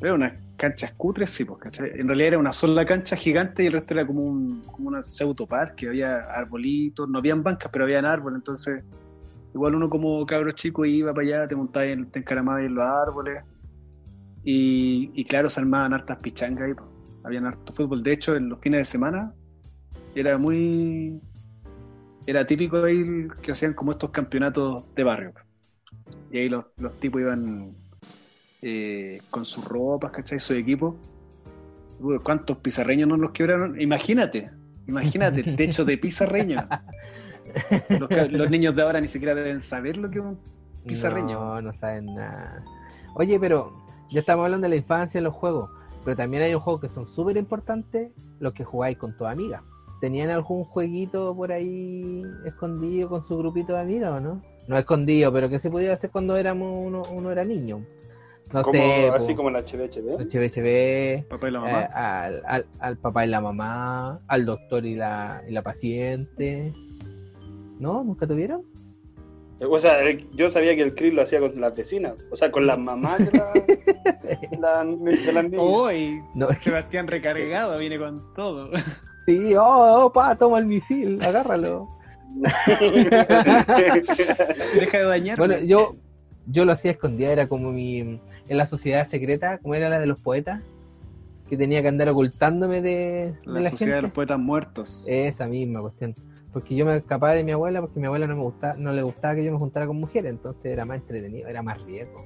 Pero 0.00 0.14
unas 0.14 0.32
canchas 0.56 0.92
cutres, 0.94 1.30
sí, 1.30 1.44
pues, 1.44 1.60
¿cachai? 1.60 1.90
En 1.94 2.06
realidad 2.06 2.28
era 2.28 2.38
una 2.38 2.52
sola 2.52 2.84
cancha 2.84 3.16
gigante 3.16 3.62
y 3.62 3.66
el 3.66 3.72
resto 3.74 3.94
era 3.94 4.06
como 4.06 4.24
un 4.24 4.60
como 4.62 4.88
una 4.88 5.02
pseudo 5.02 5.46
parque, 5.46 5.88
había 5.88 6.18
arbolitos, 6.18 7.08
no 7.08 7.18
habían 7.18 7.42
bancas, 7.42 7.70
pero 7.72 7.84
habían 7.84 8.04
árboles, 8.04 8.38
entonces 8.38 8.82
igual 9.54 9.74
uno 9.74 9.88
como 9.88 10.24
cabro 10.26 10.50
chico 10.52 10.84
iba 10.84 11.12
para 11.12 11.26
allá, 11.26 11.46
te 11.46 11.56
montabas, 11.56 11.88
en, 11.88 12.10
te 12.10 12.18
encaramabas 12.20 12.64
en 12.64 12.74
los 12.74 12.84
árboles 12.84 13.42
y, 14.44 15.10
y 15.14 15.24
claro, 15.24 15.48
se 15.50 15.60
armaban 15.60 15.92
hartas 15.92 16.18
pichangas 16.18 16.68
ahí, 16.68 16.74
pues. 16.74 16.88
habían 17.24 17.46
harto 17.46 17.72
fútbol, 17.72 18.02
de 18.02 18.12
hecho 18.12 18.36
en 18.36 18.48
los 18.48 18.58
fines 18.60 18.80
de 18.80 18.84
semana 18.84 19.32
era 20.14 20.38
muy 20.38 21.20
era 22.26 22.46
típico 22.46 22.82
ahí 22.82 23.24
que 23.42 23.52
hacían 23.52 23.74
como 23.74 23.92
estos 23.92 24.10
campeonatos 24.10 24.84
de 24.94 25.04
barrio 25.04 25.32
y 26.30 26.38
ahí 26.38 26.48
los, 26.48 26.64
los 26.78 26.98
tipos 26.98 27.20
iban 27.20 27.74
eh, 28.62 29.20
con 29.30 29.44
sus 29.44 29.64
ropas, 29.64 30.10
¿cachai? 30.12 30.38
Su 30.38 30.54
equipo. 30.54 30.96
Uy, 31.98 32.18
¿Cuántos 32.18 32.58
pizarreños 32.58 33.08
no 33.08 33.16
los 33.16 33.32
quebraron? 33.32 33.80
Imagínate, 33.80 34.50
imagínate, 34.86 35.40
el 35.40 35.56
techo 35.56 35.84
de 35.84 35.98
pizarreño. 35.98 36.66
Los, 37.88 38.48
niños 38.48 38.76
de 38.76 38.82
ahora 38.82 39.00
ni 39.00 39.08
siquiera 39.08 39.34
deben 39.34 39.60
saber 39.60 39.96
lo 39.96 40.08
que 40.08 40.18
es 40.20 40.24
un 40.24 40.38
Pizarreño. 40.86 41.40
No, 41.40 41.60
no 41.60 41.72
saben 41.72 42.06
nada. 42.06 42.64
Oye, 43.14 43.40
pero 43.40 43.84
ya 44.10 44.20
estamos 44.20 44.44
hablando 44.44 44.66
de 44.66 44.70
la 44.70 44.76
infancia 44.76 45.20
y 45.20 45.24
los 45.24 45.34
juegos, 45.34 45.68
pero 46.04 46.16
también 46.16 46.44
hay 46.44 46.54
un 46.54 46.60
juego 46.60 46.80
que 46.80 46.88
son 46.88 47.06
súper 47.06 47.36
importantes, 47.36 48.12
los 48.38 48.52
que 48.52 48.64
jugáis 48.64 48.96
con 48.96 49.16
tus 49.16 49.26
amigas. 49.26 49.62
¿Tenían 50.00 50.30
algún 50.30 50.64
jueguito 50.64 51.34
por 51.36 51.52
ahí 51.52 52.22
escondido 52.44 53.08
con 53.08 53.22
su 53.22 53.36
grupito 53.36 53.74
de 53.74 53.80
amigas 53.80 54.12
o 54.12 54.20
no? 54.20 54.42
No 54.66 54.78
escondido, 54.78 55.32
pero 55.32 55.48
que 55.48 55.58
se 55.58 55.70
podía 55.70 55.92
hacer 55.92 56.10
cuando 56.10 56.36
éramos 56.36 56.72
uno, 56.86 57.02
uno 57.10 57.30
era 57.30 57.44
niño. 57.44 57.84
No 58.52 58.62
Como, 58.62 58.72
sé, 58.72 59.08
así 59.10 59.32
po, 59.32 59.36
como 59.36 59.50
la 59.50 59.60
HBHB. 59.60 60.20
el 60.20 60.28
HBHB, 60.28 61.28
papá 61.28 61.48
y 61.48 61.52
la 61.52 61.58
eh, 61.58 61.62
mamá. 61.62 61.80
al, 61.92 62.42
al- 62.46 62.66
al 62.80 62.96
papá 62.98 63.24
y 63.24 63.28
la 63.28 63.40
mamá, 63.40 64.20
al 64.26 64.44
doctor 64.44 64.84
y 64.86 64.94
la, 64.96 65.42
y 65.48 65.52
la 65.52 65.62
paciente. 65.62 66.72
¿No? 67.78 68.02
¿Nunca 68.02 68.26
tuvieron? 68.26 68.62
O 69.68 69.78
sea, 69.78 70.00
el- 70.02 70.28
yo 70.32 70.48
sabía 70.48 70.74
que 70.74 70.82
el 70.82 70.94
Chris 70.94 71.12
lo 71.14 71.22
hacía 71.22 71.38
con 71.40 71.60
las 71.60 71.76
vecinas, 71.76 72.14
o 72.30 72.36
sea, 72.36 72.50
con 72.50 72.66
las 72.66 72.78
mamás 72.78 73.18
de, 73.18 73.38
la- 73.38 73.52
la- 74.60 74.84
de 74.84 75.32
las 75.32 75.44
niñas. 75.44 75.60
Uy, 75.62 76.18
No, 76.34 76.48
Sebastián 76.54 77.06
recargado, 77.06 77.78
viene 77.78 77.98
con 77.98 78.32
todo. 78.34 78.70
sí, 79.26 79.54
oh, 79.56 80.04
oh, 80.04 80.12
pa, 80.12 80.36
toma 80.36 80.58
el 80.58 80.66
misil, 80.66 81.22
agárralo. 81.22 81.88
Deja 84.74 84.98
de 84.98 85.04
dañarme. 85.04 85.46
Bueno, 85.46 85.64
yo, 85.64 85.96
yo 86.46 86.64
lo 86.64 86.72
hacía 86.72 86.92
escondida, 86.92 87.32
era 87.32 87.48
como 87.48 87.72
mi. 87.72 88.20
En 88.48 88.56
la 88.56 88.66
sociedad 88.66 89.06
secreta, 89.06 89.58
como 89.58 89.74
era 89.74 89.88
la 89.88 90.00
de 90.00 90.06
los 90.06 90.20
poetas, 90.20 90.60
que 91.48 91.56
tenía 91.56 91.82
que 91.82 91.88
andar 91.88 92.08
ocultándome 92.08 92.80
de, 92.82 93.34
de 93.44 93.52
la, 93.52 93.62
sociedad 93.62 93.96
de 93.96 94.02
los 94.02 94.12
poetas 94.12 94.38
muertos. 94.38 95.06
Esa 95.08 95.46
misma 95.46 95.80
cuestión. 95.80 96.14
Porque 96.52 96.74
yo 96.74 96.84
me 96.84 96.96
escapaba 96.96 97.32
de 97.34 97.44
mi 97.44 97.52
abuela 97.52 97.80
porque 97.80 98.00
mi 98.00 98.06
abuela 98.06 98.26
no 98.26 98.36
me 98.36 98.42
gustaba, 98.42 98.74
no 98.74 98.92
le 98.92 99.02
gustaba 99.02 99.36
que 99.36 99.44
yo 99.44 99.52
me 99.52 99.58
juntara 99.58 99.86
con 99.86 99.96
mujeres, 99.98 100.30
entonces 100.30 100.66
era 100.66 100.84
más 100.84 100.98
entretenido, 100.98 101.48
era 101.48 101.62
más 101.62 101.80
riesgo. 101.82 102.24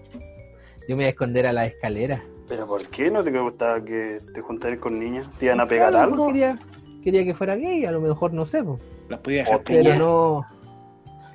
Yo 0.89 0.97
me 0.97 1.03
iba 1.03 1.09
a 1.09 1.11
esconder 1.11 1.47
a 1.47 1.53
la 1.53 1.67
escalera. 1.67 2.23
¿Pero 2.49 2.67
por 2.67 2.87
qué 2.89 3.11
no 3.11 3.23
te 3.25 3.31
gustaba 3.39 3.83
que 3.83 4.21
te 4.35 4.41
juntaras 4.41 4.79
con 4.79 4.99
niñas? 4.99 5.27
¿Te 5.39 5.47
iban 5.47 5.61
a 5.61 5.67
pegar 5.67 5.91
Claro, 5.91 6.13
algo? 6.13 6.27
Quería, 6.27 6.59
quería 7.05 7.25
que 7.25 7.35
fuera 7.35 7.55
gay, 7.57 7.85
a 7.85 7.93
lo 7.93 8.01
mejor 8.01 8.33
no 8.33 8.45
sé, 8.47 8.63
po, 8.65 8.81
Las 9.09 9.21
podía 9.21 9.41
dejar 9.41 9.63
pero 9.65 9.95
no. 9.97 10.47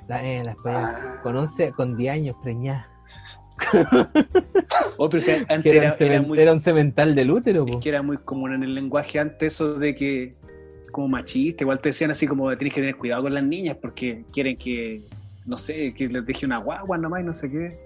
La, 0.08 0.22
eh, 0.24 0.42
las 0.44 0.56
podía- 0.56 0.88
Ah, 0.88 1.20
con 1.22 1.36
11, 1.36 1.70
con 1.72 1.96
10 1.96 2.12
años 2.12 2.36
preñada. 2.42 2.88
Oh, 4.96 5.08
pero 5.08 5.20
si 5.20 5.30
antes 5.48 5.62
Que 5.62 5.76
era, 5.78 5.82
era, 5.82 5.92
un 5.92 5.98
cemen- 5.98 6.10
era 6.12 6.22
muy, 6.22 6.38
era 6.40 6.52
un 6.52 6.60
cemental 6.60 7.14
del 7.14 7.30
útero, 7.30 7.64
po. 7.66 7.74
es 7.74 7.80
que 7.82 7.88
era 7.90 8.02
muy 8.02 8.16
común 8.18 8.52
en 8.54 8.62
el 8.64 8.74
lenguaje 8.74 9.18
antes 9.18 9.54
eso 9.54 9.74
de 9.78 9.94
que 9.94 10.34
como 10.90 11.06
machista, 11.08 11.62
igual 11.62 11.78
te 11.80 11.90
decían 11.90 12.10
así 12.10 12.26
como 12.26 12.48
tienes 12.56 12.74
que 12.74 12.80
tener 12.80 12.96
cuidado 12.96 13.22
con 13.22 13.34
las 13.34 13.44
niñas 13.44 13.76
porque 13.80 14.24
quieren 14.32 14.56
que, 14.56 15.02
no 15.46 15.56
sé, 15.56 15.94
que 15.94 16.08
les 16.08 16.26
deje 16.26 16.46
una 16.46 16.58
guagua 16.58 16.98
nomás 16.98 17.20
y 17.20 17.24
no 17.24 17.32
sé 17.32 17.48
qué. 17.50 17.78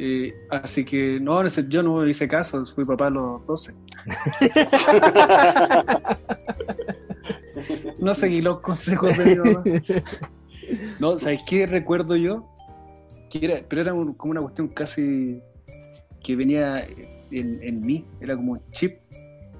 Eh, 0.00 0.32
así 0.50 0.84
que 0.84 1.18
no, 1.20 1.42
no 1.42 1.48
sé, 1.48 1.66
yo 1.68 1.82
no 1.82 2.04
hice 2.06 2.26
caso, 2.26 2.64
fui 2.66 2.84
papá 2.84 3.06
a 3.06 3.10
los 3.10 3.46
12. 3.46 3.74
No 7.98 8.14
seguí 8.14 8.40
los 8.42 8.60
consejos 8.62 9.16
de 9.16 9.24
mi 9.24 9.36
mamá. 9.36 9.64
No, 11.00 11.16
¿sabes 11.18 11.40
qué 11.48 11.64
recuerdo 11.66 12.14
yo? 12.16 12.44
Que 13.30 13.38
era, 13.42 13.60
pero 13.66 13.80
era 13.82 13.94
un- 13.94 14.12
como 14.14 14.32
una 14.32 14.42
cuestión 14.42 14.68
casi 14.68 15.40
que 16.22 16.36
venía 16.36 16.84
en, 17.30 17.62
en 17.62 17.80
mí, 17.80 18.04
era 18.20 18.36
como 18.36 18.52
un 18.52 18.60
chip 18.72 18.98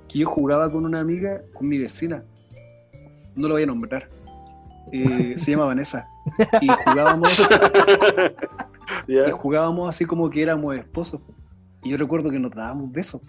que 0.09 0.18
yo 0.18 0.26
jugaba 0.26 0.71
con 0.71 0.85
una 0.85 1.00
amiga, 1.00 1.40
con 1.54 1.66
mi 1.68 1.78
vecina, 1.78 2.23
no 3.37 3.49
lo 3.49 3.54
voy 3.54 3.62
a 3.62 3.66
nombrar, 3.66 4.09
Eh, 4.92 5.35
se 5.37 5.50
llama 5.52 5.64
Vanessa, 5.66 6.07
y 6.61 6.68
jugábamos, 6.68 7.30
y 9.09 9.30
jugábamos 9.30 9.88
así 9.95 10.04
como 10.04 10.28
que 10.28 10.42
éramos 10.42 10.76
esposos, 10.76 11.21
y 11.85 11.90
yo 11.90 11.97
recuerdo 11.97 12.30
que 12.30 12.38
nos 12.38 12.52
dábamos 12.52 12.90
besos, 12.92 13.23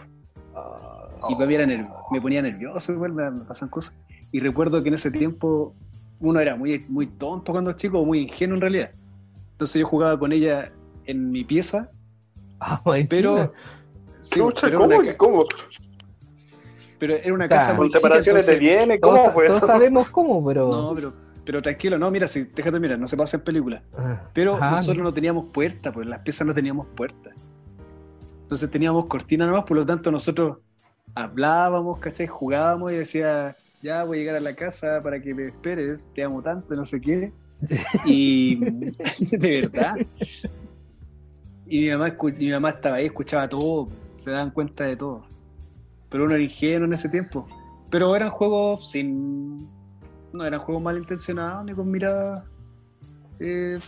y 1.29 1.33
para 1.35 1.45
mí 1.45 1.55
era 1.55 1.65
nerv- 1.65 1.93
me 2.11 2.19
ponía 2.21 2.41
nervioso, 2.41 2.91
igual 2.93 3.13
me 3.13 3.29
pasan 3.45 3.69
cosas, 3.69 3.95
y 4.31 4.39
recuerdo 4.39 4.81
que 4.83 4.89
en 4.89 4.95
ese 4.95 5.11
tiempo 5.11 5.75
uno 6.19 6.39
era 6.39 6.55
muy, 6.55 6.85
muy 6.89 7.07
tonto 7.07 7.51
cuando 7.51 7.73
chico, 7.73 8.05
muy 8.05 8.19
ingenuo 8.23 8.55
en 8.55 8.61
realidad, 8.61 8.91
entonces 9.51 9.79
yo 9.81 9.87
jugaba 9.87 10.17
con 10.19 10.31
ella 10.31 10.71
en 11.05 11.31
mi 11.31 11.43
pieza, 11.43 11.91
Ah, 12.59 12.81
pero... 13.09 13.53
sí, 14.19 14.41
pero, 14.61 14.67
era 14.67 14.77
¿cómo? 14.77 14.97
una, 14.97 15.17
¿Cómo? 15.17 15.45
pero 16.99 17.13
era 17.15 17.33
una 17.33 17.45
O 17.45 17.47
sea, 17.47 17.57
casa 17.59 17.73
muy 17.73 17.87
¿Con 17.87 17.87
chica, 17.87 17.99
separaciones 17.99 18.45
de 18.47 18.55
bienes? 18.57 18.99
todos, 19.01 19.19
¿Cómo 19.19 19.31
fue 19.33 19.47
todos 19.47 19.57
eso? 19.59 19.67
sabemos 19.67 20.09
cómo, 20.09 20.45
pero. 20.45 20.69
No, 20.69 20.93
pero, 20.93 21.13
pero 21.45 21.61
tranquilo, 21.61 21.97
no, 21.97 22.11
mira, 22.11 22.27
si, 22.27 22.43
déjate 22.43 22.79
mirar, 22.79 22.99
no 22.99 23.07
se 23.07 23.15
pasa 23.15 23.37
en 23.37 23.43
película. 23.43 23.81
Ah, 23.97 24.21
Pero 24.33 24.55
ajá, 24.55 24.71
nosotros 24.71 25.03
no 25.03 25.13
teníamos 25.13 25.45
puerta, 25.53 25.93
pues 25.93 26.03
en 26.05 26.09
las 26.11 26.19
piezas 26.19 26.45
no 26.45 26.53
teníamos 26.53 26.87
puerta. 26.95 27.31
Entonces 28.41 28.69
teníamos 28.69 29.05
cortina 29.05 29.45
nomás, 29.47 29.63
por 29.63 29.77
lo 29.77 29.85
tanto 29.85 30.11
nosotros 30.11 30.57
hablábamos, 31.15 31.97
¿cachai? 31.99 32.27
Jugábamos 32.27 32.91
y 32.91 32.95
decía, 32.95 33.55
ya 33.81 34.03
voy 34.03 34.17
a 34.17 34.19
llegar 34.19 34.35
a 34.35 34.39
la 34.39 34.53
casa 34.53 35.01
para 35.01 35.21
que 35.21 35.33
me 35.33 35.43
esperes, 35.43 36.11
te 36.13 36.23
amo 36.23 36.41
tanto, 36.41 36.75
no 36.75 36.85
sé 36.85 36.99
qué. 37.01 37.33
Y 38.05 38.55
de 39.37 39.61
verdad. 39.61 39.95
Y 41.65 41.81
mi 41.81 41.91
mamá, 41.91 42.15
mi 42.37 42.51
mamá 42.51 42.69
estaba 42.71 42.95
ahí, 42.95 43.05
escuchaba 43.05 43.47
todo, 43.47 43.87
se 44.15 44.31
daban 44.31 44.51
cuenta 44.51 44.85
de 44.85 44.95
todo. 44.95 45.23
Pero 46.09 46.25
uno 46.25 46.33
era 46.33 46.43
ingenuo 46.43 46.85
en 46.85 46.93
ese 46.93 47.09
tiempo. 47.09 47.47
Pero 47.91 48.15
eran 48.15 48.29
juegos 48.29 48.89
sin. 48.91 49.69
No 50.33 50.45
eran 50.45 50.59
juegos 50.59 50.83
malintencionados 50.83 51.65
ni 51.65 51.73
con 51.73 51.89
miradas 51.89 52.43
eh, 53.39 53.79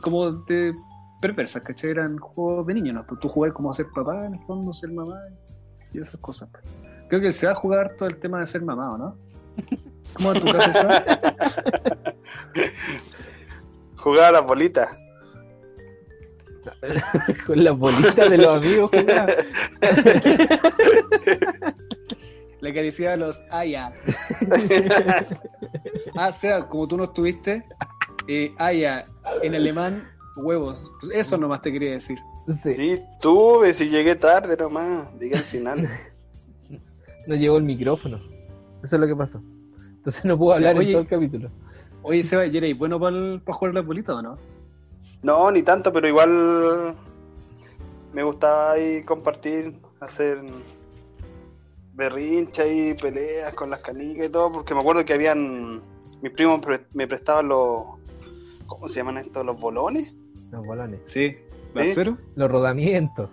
como 0.00 0.30
de 0.32 0.74
perversas, 1.20 1.62
¿cachai? 1.62 1.90
Eran 1.90 2.16
juegos 2.18 2.66
de 2.66 2.74
niños, 2.74 2.94
¿no? 2.94 3.06
Pues 3.06 3.20
tú 3.20 3.28
jugás 3.28 3.52
como 3.52 3.72
ser 3.72 3.86
papá, 3.94 4.24
en 4.24 4.34
el 4.34 4.40
fondo, 4.40 4.72
ser 4.72 4.92
mamá 4.92 5.18
y 5.92 5.98
esas 5.98 6.18
cosas. 6.20 6.48
Creo 7.08 7.20
que 7.20 7.32
se 7.32 7.46
va 7.46 7.52
a 7.52 7.56
jugar 7.56 7.96
todo 7.96 8.08
el 8.08 8.16
tema 8.16 8.40
de 8.40 8.46
ser 8.46 8.62
mamá, 8.62 8.92
¿o 8.92 8.98
no? 8.98 9.16
¿Cómo 10.14 10.32
en 10.32 10.40
tu 10.40 10.46
va? 10.46 11.04
Jugaba 13.96 14.28
a 14.28 14.32
las 14.32 14.46
bolitas. 14.46 14.88
Con 17.46 17.64
las 17.64 17.76
bolitas 17.76 18.30
de 18.30 18.38
los 18.38 18.48
amigos 18.48 18.90
jugaba. 18.90 19.26
Le 22.60 22.70
acariciaba 22.70 23.16
los 23.16 23.42
Aya. 23.50 23.92
Ah, 26.16 26.32
sea, 26.32 26.66
como 26.66 26.88
tú 26.88 26.96
no 26.96 27.04
estuviste, 27.04 27.64
eh, 28.26 28.52
Aya, 28.58 29.04
en 29.42 29.54
alemán, 29.54 30.10
huevos. 30.36 30.90
Pues 31.00 31.14
eso 31.14 31.38
nomás 31.38 31.60
te 31.60 31.72
quería 31.72 31.92
decir. 31.92 32.18
Sí, 32.62 32.74
Sí, 32.74 33.02
tuve, 33.20 33.72
si 33.74 33.88
llegué 33.88 34.16
tarde 34.16 34.56
nomás. 34.56 35.08
Llegué 35.18 35.36
al 35.36 35.42
final. 35.42 35.88
no 37.26 37.34
llegó 37.36 37.56
el 37.58 37.62
micrófono. 37.62 38.29
Eso 38.82 38.96
es 38.96 39.00
lo 39.00 39.06
que 39.06 39.16
pasó. 39.16 39.42
Entonces 39.96 40.24
no 40.24 40.38
puedo 40.38 40.54
hablar 40.54 40.76
Oye. 40.76 40.86
en 40.88 40.92
todo 40.92 41.02
el 41.02 41.08
capítulo. 41.08 41.50
Oye, 42.02 42.22
Seba, 42.22 42.46
¿y 42.46 42.56
eres 42.56 42.78
bueno 42.78 42.98
para 42.98 43.38
jugar 43.56 43.74
la 43.74 43.82
bolita 43.82 44.14
o 44.14 44.22
no? 44.22 44.36
No, 45.22 45.50
ni 45.50 45.62
tanto, 45.62 45.92
pero 45.92 46.08
igual 46.08 46.94
me 48.14 48.22
gustaba 48.22 48.72
ahí 48.72 49.02
compartir, 49.04 49.78
hacer 50.00 50.42
berrincha 51.94 52.66
y 52.66 52.94
peleas 52.94 53.52
con 53.54 53.68
las 53.70 53.80
canicas 53.80 54.28
y 54.28 54.32
todo, 54.32 54.50
porque 54.52 54.74
me 54.74 54.80
acuerdo 54.80 55.04
que 55.04 55.12
habían, 55.12 55.82
mis 56.22 56.32
primos 56.32 56.60
pre- 56.64 56.86
me 56.94 57.06
prestaban 57.06 57.48
los, 57.48 57.82
¿cómo 58.66 58.88
se 58.88 58.96
llaman 58.96 59.18
estos? 59.18 59.44
Los 59.44 59.60
bolones. 59.60 60.14
Los 60.50 60.66
balones. 60.66 61.00
Sí. 61.04 61.36
¿Sí? 61.76 61.90
cero? 61.94 62.16
Los 62.34 62.50
rodamientos. 62.50 63.28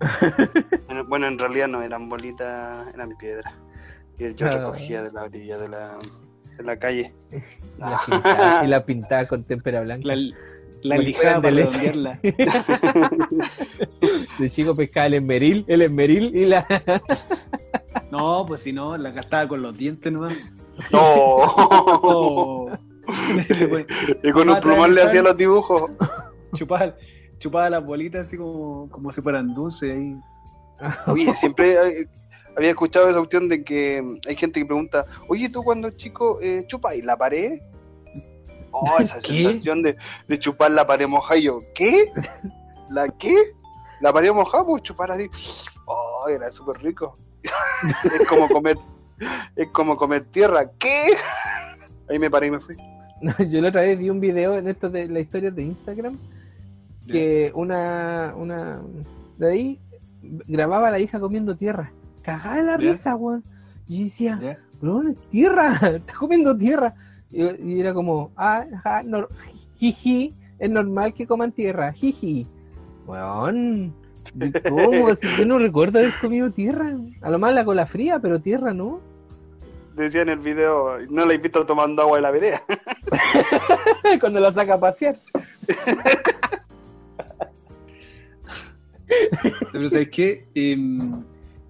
Bueno, 1.08 1.26
en 1.26 1.38
realidad 1.38 1.68
no 1.68 1.82
eran 1.82 2.08
bolitas, 2.08 2.92
eran 2.94 3.10
piedras. 3.18 3.52
Que 4.22 4.34
yo 4.36 4.46
Ah. 4.46 4.56
recogía 4.58 5.02
de 5.02 5.10
la 5.12 5.22
orilla 5.24 5.58
de 5.58 5.68
la, 5.68 5.98
de 6.56 6.64
la 6.64 6.76
calle. 6.78 7.12
Y 8.62 8.66
las 8.68 8.82
pintadas 8.84 9.26
con 9.26 9.42
témpera 9.44 9.80
blanca. 9.80 10.06
La, 10.06 10.16
la 10.82 10.98
lijada 10.98 11.40
de 11.40 11.50
leche. 11.52 11.92
De 14.38 14.50
chico 14.50 14.74
pescaba 14.76 15.06
el 15.06 15.14
esmeril, 15.14 15.64
el 15.68 15.82
esmeril 15.82 16.36
y 16.36 16.46
la. 16.46 16.66
No, 18.10 18.44
pues 18.46 18.60
si 18.62 18.72
no, 18.72 18.96
la 18.96 19.10
gastaba 19.10 19.48
con 19.48 19.62
los 19.62 19.76
dientes 19.76 20.12
nomás. 20.12 20.34
¡No! 20.92 21.00
Oh. 21.00 22.70
Y 24.22 24.30
con 24.32 24.48
un 24.48 24.60
plumón 24.60 24.90
le 24.90 24.94
¿traes 24.96 25.08
hacía 25.08 25.22
los 25.22 25.36
dibujos. 25.36 25.90
chupaba, 26.54 26.94
chupaba 27.38 27.68
las 27.68 27.84
bolitas 27.84 28.22
así 28.28 28.36
como, 28.36 28.88
como 28.90 29.10
si 29.12 29.20
fueran 29.20 29.52
dulces 29.54 29.92
ahí. 29.92 30.16
Oye, 31.06 31.32
siempre 31.34 31.78
hay- 31.78 32.06
había 32.56 32.70
escuchado 32.70 33.08
esa 33.08 33.20
opción 33.20 33.48
de 33.48 33.64
que 33.64 34.02
hay 34.26 34.36
gente 34.36 34.60
que 34.60 34.66
pregunta, 34.66 35.06
oye, 35.28 35.48
tú 35.48 35.62
cuando 35.62 35.90
chico 35.90 36.38
eh, 36.40 36.64
chupas 36.66 36.94
y 36.96 37.02
la 37.02 37.16
pared. 37.16 37.60
Oh, 38.70 38.98
esa 38.98 39.20
¿Qué? 39.20 39.42
sensación 39.42 39.82
de, 39.82 39.96
de 40.28 40.38
chupar 40.38 40.70
la 40.70 40.86
pared 40.86 41.06
mojada. 41.06 41.38
Y 41.38 41.44
yo, 41.44 41.60
¿qué? 41.74 42.10
¿La 42.90 43.08
qué? 43.08 43.34
La 44.00 44.12
pared 44.12 44.32
mojada, 44.32 44.64
pues 44.64 44.82
chupar 44.82 45.12
así. 45.12 45.28
Oh, 45.86 46.26
era 46.28 46.50
súper 46.52 46.82
rico. 46.82 47.14
es 48.04 48.28
como 48.28 48.48
comer, 48.48 48.76
es 49.56 49.68
como 49.68 49.96
comer 49.96 50.24
tierra. 50.30 50.70
¿Qué? 50.78 51.08
Ahí 52.08 52.18
me 52.18 52.30
paré 52.30 52.48
y 52.48 52.50
me 52.50 52.60
fui. 52.60 52.76
Yo 53.48 53.60
la 53.60 53.68
otra 53.68 53.82
vez 53.82 53.98
vi 53.98 54.10
un 54.10 54.20
video 54.20 54.56
en 54.56 54.68
esto 54.68 54.90
de 54.90 55.08
la 55.08 55.20
historia 55.20 55.50
de 55.50 55.62
Instagram 55.62 56.18
que 57.06 57.50
una, 57.54 58.32
una 58.36 58.80
de 59.36 59.50
ahí 59.50 59.80
grababa 60.22 60.88
a 60.88 60.90
la 60.92 60.98
hija 60.98 61.20
comiendo 61.20 61.56
tierra. 61.56 61.92
Cagada 62.22 62.56
de 62.56 62.62
la 62.62 62.76
risa, 62.76 63.16
weón. 63.16 63.42
Y 63.88 63.98
yo 63.98 64.04
decía, 64.04 64.38
¿Ya? 64.40 64.58
bro, 64.80 65.02
es 65.08 65.16
tierra, 65.28 65.74
está 65.94 66.14
comiendo 66.14 66.56
tierra. 66.56 66.94
Y, 67.30 67.44
y 67.72 67.80
era 67.80 67.92
como, 67.94 68.30
ah, 68.36 68.64
ajá, 68.74 69.02
no, 69.02 69.26
jiji, 69.76 70.32
es 70.58 70.70
normal 70.70 71.12
que 71.12 71.26
coman 71.26 71.50
tierra, 71.52 71.92
jiji. 71.92 72.46
Weón, 73.06 73.94
¿y 74.40 74.52
¿cómo? 74.68 75.14
Si 75.14 75.26
yo 75.36 75.44
no 75.44 75.58
recuerdo 75.58 75.98
haber 75.98 76.14
comido 76.20 76.50
tierra. 76.52 76.96
A 77.20 77.30
lo 77.30 77.38
más 77.38 77.52
la 77.52 77.64
cola 77.64 77.86
fría, 77.86 78.18
pero 78.20 78.40
tierra 78.40 78.72
no. 78.72 79.00
decía 79.96 80.22
en 80.22 80.28
el 80.28 80.38
video, 80.38 80.98
no 81.10 81.26
la 81.26 81.34
he 81.34 81.38
visto 81.38 81.66
tomando 81.66 82.02
agua 82.02 82.18
de 82.18 82.22
la 82.22 82.30
vereda. 82.30 82.62
Cuando 84.20 84.38
la 84.40 84.52
saca 84.52 84.74
a 84.74 84.80
pasear. 84.80 85.18
Pero 89.72 89.88
¿sabes 89.88 90.08
qué? 90.10 90.46
Em, 90.54 91.24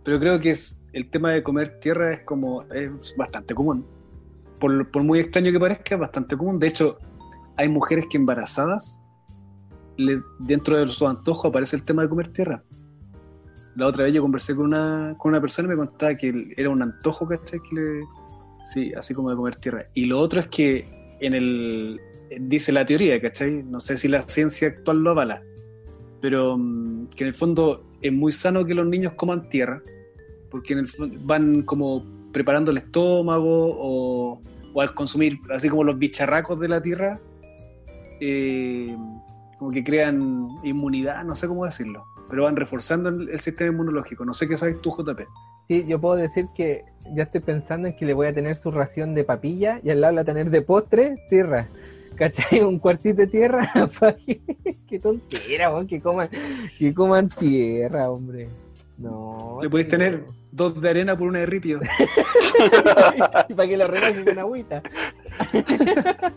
pero 0.05 0.19
creo 0.19 0.41
que 0.41 0.51
es 0.51 0.81
el 0.93 1.09
tema 1.11 1.31
de 1.33 1.43
comer 1.43 1.79
tierra 1.81 2.13
es 2.15 2.21
como 2.21 2.63
es 2.73 3.15
bastante 3.17 3.55
común. 3.55 3.87
Por, 4.61 4.91
por 4.91 5.03
muy 5.03 5.19
extraño 5.21 5.51
que 5.53 5.59
parezca, 5.61 5.95
es 5.95 6.01
bastante 6.01 6.37
común. 6.37 6.59
De 6.59 6.69
hecho, 6.69 6.99
hay 7.57 7.69
mujeres 7.69 8.07
que 8.11 8.17
embarazadas, 8.17 9.03
le- 9.97 10.23
dentro 10.39 10.77
de 10.77 10.87
sus 10.89 11.09
antojos 11.09 11.47
aparece 11.49 11.77
el 11.77 11.85
tema 11.85 12.03
de 12.03 12.09
comer 12.09 12.29
tierra. 12.29 12.63
La 13.75 13.87
otra 13.87 14.05
vez 14.05 14.15
yo 14.15 14.23
conversé 14.23 14.55
con 14.55 14.67
una, 14.67 15.15
con 15.19 15.31
una 15.31 15.41
persona 15.41 15.67
y 15.69 15.71
me 15.71 15.87
contaba 15.87 16.15
que 16.17 16.43
era 16.57 16.69
un 16.71 16.83
antojo, 16.83 17.27
¿cachai? 17.27 17.59
Que 17.71 17.75
le- 17.81 18.05
sí, 18.65 18.93
así 18.95 19.15
como 19.15 19.31
de 19.31 19.37
comer 19.37 19.57
tierra. 19.57 19.87
Y 19.95 20.05
lo 20.07 20.21
otro 20.21 20.41
es 20.41 20.47
que 20.49 21.17
en 21.21 21.35
el, 21.35 22.01
dice 22.41 22.71
la 22.73 22.85
teoría, 22.85 23.21
¿cachai? 23.21 23.63
No 23.63 23.81
sé 23.81 23.97
si 23.97 24.09
la 24.09 24.23
ciencia 24.29 24.69
actual 24.69 25.03
lo 25.03 25.11
avala, 25.11 25.43
pero 26.21 26.57
mm, 26.59 27.07
que 27.09 27.25
en 27.25 27.29
el 27.29 27.35
fondo 27.35 27.85
es 28.03 28.13
muy 28.13 28.33
sano 28.33 28.65
que 28.65 28.75
los 28.75 28.87
niños 28.87 29.13
coman 29.15 29.49
tierra, 29.49 29.83
porque 30.51 30.75
en 30.75 30.81
el 30.81 31.19
van 31.21 31.63
como 31.63 32.05
preparando 32.33 32.71
el 32.71 32.79
estómago 32.79 33.77
o, 33.79 34.41
al 34.81 34.95
consumir, 34.95 35.39
así 35.51 35.69
como 35.69 35.85
los 35.85 35.99
bicharracos 35.99 36.59
de 36.59 36.69
la 36.69 36.83
tierra, 36.83 37.21
eh, 38.21 38.97
como 39.59 39.71
que 39.71 39.85
crean 39.85 40.49
inmunidad, 40.65 41.25
no 41.25 41.35
sé 41.35 41.47
cómo 41.47 41.65
decirlo, 41.65 42.05
pero 42.29 42.45
van 42.45 42.57
reforzando 42.57 43.11
el, 43.11 43.39
sistema 43.39 43.71
inmunológico. 43.71 44.25
No 44.25 44.35
sé 44.35 44.49
qué 44.49 44.57
sabes 44.57 44.81
tú, 44.81 44.91
JP. 44.91 45.21
Sí, 45.69 45.85
yo 45.87 46.01
puedo 46.01 46.17
decir 46.17 46.47
que 46.55 46.83
ya 47.15 47.25
estoy 47.25 47.43
pensando 47.43 47.89
en 47.89 47.97
que 47.97 48.07
le 48.07 48.15
voy 48.15 48.27
a 48.27 48.33
tener 48.33 48.57
su 48.57 48.71
ración 48.71 49.15
de 49.15 49.25
papilla 49.25 49.81
y 49.85 49.91
al 49.91 50.01
lado 50.01 50.13
le 50.13 50.17
voy 50.17 50.23
a 50.23 50.25
tener 50.25 50.51
de 50.51 50.63
postre 50.63 51.15
tierra. 51.29 51.69
¿Cachai? 52.17 52.61
Un 52.61 52.79
cuartito 52.79 53.17
de 53.17 53.27
tierra. 53.27 53.71
Qué 54.87 54.99
tontera, 54.99 55.73
weón, 55.73 55.87
que 55.87 56.01
coman, 56.01 56.29
que 56.79 56.95
coman 56.95 57.29
tierra, 57.29 58.11
hombre. 58.11 58.49
No. 58.99 59.59
Le 59.63 59.71
podéis 59.71 59.89
tener 59.89 60.25
dos 60.51 60.81
de 60.81 60.91
arena 60.91 61.17
por 61.17 61.27
una 61.27 61.41
de 61.41 61.47
ripio. 61.47 61.81
y 63.49 63.55
para 63.55 63.69
que 63.69 63.77
lo 63.77 63.87
rebaje 63.89 64.25
con 64.25 64.39
agüita. 64.39 64.83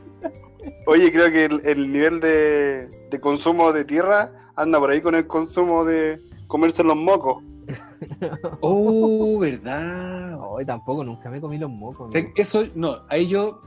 Oye, 0.87 1.11
creo 1.11 1.31
que 1.31 1.45
el, 1.45 1.61
el 1.65 1.91
nivel 1.91 2.19
de, 2.19 2.87
de 3.11 3.19
consumo 3.19 3.71
de 3.73 3.85
tierra 3.85 4.31
anda 4.55 4.79
por 4.79 4.89
ahí 4.89 5.01
con 5.01 5.15
el 5.15 5.27
consumo 5.27 5.83
de 5.83 6.19
comerse 6.47 6.83
los 6.83 6.95
mocos. 6.95 7.43
Oh, 8.61 9.39
¿verdad? 9.39 10.39
Hoy 10.39 10.65
tampoco, 10.65 11.03
nunca 11.03 11.29
me 11.29 11.41
comí 11.41 11.57
los 11.57 11.69
mocos. 11.69 12.09
O 12.09 12.11
sea, 12.11 12.21
¿no? 12.21 12.29
eso, 12.35 12.63
no, 12.75 12.97
ahí 13.09 13.27
yo 13.27 13.59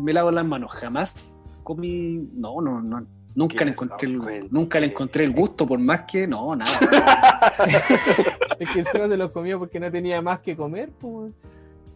me 0.00 0.12
lavo 0.12 0.30
las 0.30 0.44
manos. 0.44 0.72
Jamás 0.72 1.42
comí. 1.66 2.28
No, 2.34 2.60
no, 2.60 2.80
no. 2.80 3.04
Nunca 3.34 3.64
le 3.66 3.72
encontré 3.72 4.08
el, 4.08 4.28
el- 4.28 4.48
nunca 4.50 4.80
le 4.80 4.86
encontré 4.86 5.24
el 5.24 5.32
gusto, 5.32 5.66
por 5.66 5.78
más 5.78 6.02
que. 6.02 6.26
No, 6.26 6.54
nada. 6.56 6.70
Es 8.58 8.70
que 8.70 8.80
el 8.80 8.86
se 8.86 9.16
los 9.18 9.32
comió 9.32 9.58
porque 9.58 9.78
no 9.78 9.90
tenía 9.90 10.22
más 10.22 10.40
que 10.42 10.56
comer, 10.56 10.88
pues. 10.98 11.34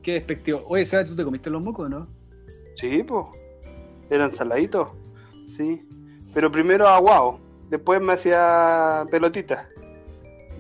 Qué 0.03 0.15
despectivo. 0.15 0.63
Oye, 0.69 0.85
Seba, 0.85 1.05
¿tú 1.05 1.17
te 1.17 1.25
comiste 1.25 1.49
los 1.49 1.63
mocos, 1.63 1.89
no? 1.89 2.07
Sí, 2.77 3.03
pues. 3.03 3.27
Eran 4.11 4.35
saladitos. 4.35 4.89
Sí. 5.57 5.81
Pero 6.35 6.51
primero 6.53 6.87
aguado. 6.87 7.39
Después 7.71 8.03
me 8.03 8.13
hacía 8.15 9.07
pelotitas. 9.11 9.67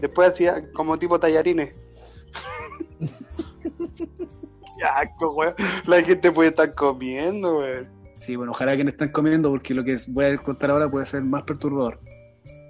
Después 0.01 0.31
hacía 0.31 0.71
como 0.73 0.99
tipo 0.99 1.21
tallarines. 1.21 1.77
Qué 3.99 4.85
asco, 4.85 5.35
weón. 5.35 5.55
La 5.85 6.03
gente 6.03 6.33
puede 6.33 6.51
estar 6.51 6.75
comiendo, 6.75 7.59
weón. 7.59 8.00
Sí, 8.21 8.37
bueno, 8.37 8.53
ojalá 8.53 8.77
que 8.77 8.85
no 8.85 8.91
estén 8.91 9.09
comiendo, 9.09 9.49
porque 9.49 9.73
lo 9.73 9.83
que 9.83 9.97
voy 10.09 10.27
a 10.27 10.37
contar 10.37 10.71
ahora 10.71 10.91
puede 10.91 11.07
ser 11.07 11.23
más 11.23 11.43
perturbador. 11.45 11.99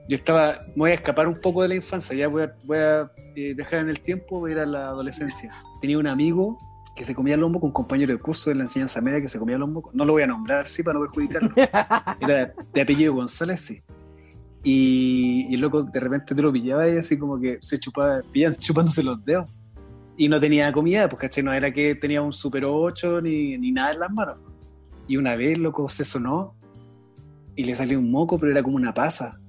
Yo 0.09 0.17
estaba, 0.17 0.61
me 0.69 0.77
voy 0.77 0.91
a 0.93 0.95
escapar 0.95 1.27
un 1.27 1.41
poco 1.41 1.63
de 1.63 1.69
la 1.69 1.75
infancia, 1.75 2.17
ya 2.17 2.29
voy 2.29 2.45
a, 2.45 2.55
voy 2.65 2.79
a 2.79 3.11
eh, 3.35 3.55
dejar 3.57 3.81
en 3.81 3.89
el 3.89 3.99
tiempo, 3.99 4.39
voy 4.39 4.53
a 4.53 4.55
ir 4.55 4.61
a 4.61 4.67
la 4.67 4.87
adolescencia. 4.87 5.53
Tenía 5.81 5.99
un 5.99 6.07
amigo 6.07 6.57
que 6.95 7.05
se 7.05 7.17
comía 7.17 7.37
lomo 7.37 7.59
con 7.59 7.71
un 7.71 7.73
compañero 7.73 8.13
de 8.13 8.21
curso 8.21 8.51
de 8.51 8.55
la 8.55 8.63
enseñanza 8.63 9.01
media 9.01 9.21
que 9.21 9.27
se 9.27 9.41
comía 9.41 9.59
lomo. 9.59 9.91
No 9.93 10.05
lo 10.05 10.13
voy 10.13 10.23
a 10.23 10.29
nombrar, 10.29 10.69
sí, 10.69 10.85
para 10.85 11.01
no 11.01 11.05
perjudicarlo. 11.07 11.53
Era 11.57 12.55
de, 12.73 12.81
apellido 12.81 13.13
González, 13.15 13.61
sí. 13.61 13.83
Y, 14.63 15.49
y 15.51 15.55
el 15.55 15.61
loco 15.61 15.83
de 15.83 15.99
repente 15.99 16.33
te 16.33 16.43
lo 16.43 16.53
pillaba 16.53 16.89
y 16.89 16.97
así 16.97 17.19
como 17.19 17.41
que 17.41 17.59
se 17.61 17.81
chupaba, 17.81 18.23
pillan 18.31 18.55
chupándose 18.55 19.03
los 19.03 19.25
dedos. 19.25 19.51
Y 20.17 20.29
no 20.29 20.39
tenía 20.39 20.73
comida, 20.73 21.09
pues 21.09 21.23
caché, 21.23 21.43
no 21.43 21.53
era 21.53 21.73
que 21.73 21.97
tenía 21.97 22.23
un 22.23 22.33
Super 22.33 22.65
8 22.65 23.21
ni, 23.23 23.59
ni 23.59 23.73
nada 23.73 23.95
en 23.95 23.99
las 23.99 24.13
manos. 24.13 24.37
Y 25.11 25.17
una 25.17 25.35
vez, 25.35 25.59
loco, 25.59 25.89
se 25.89 26.05
sonó 26.05 26.55
y 27.57 27.65
le 27.65 27.75
salió 27.75 27.99
un 27.99 28.13
moco, 28.13 28.39
pero 28.39 28.53
era 28.53 28.63
como 28.63 28.77
una 28.77 28.95
pasa. 28.95 29.41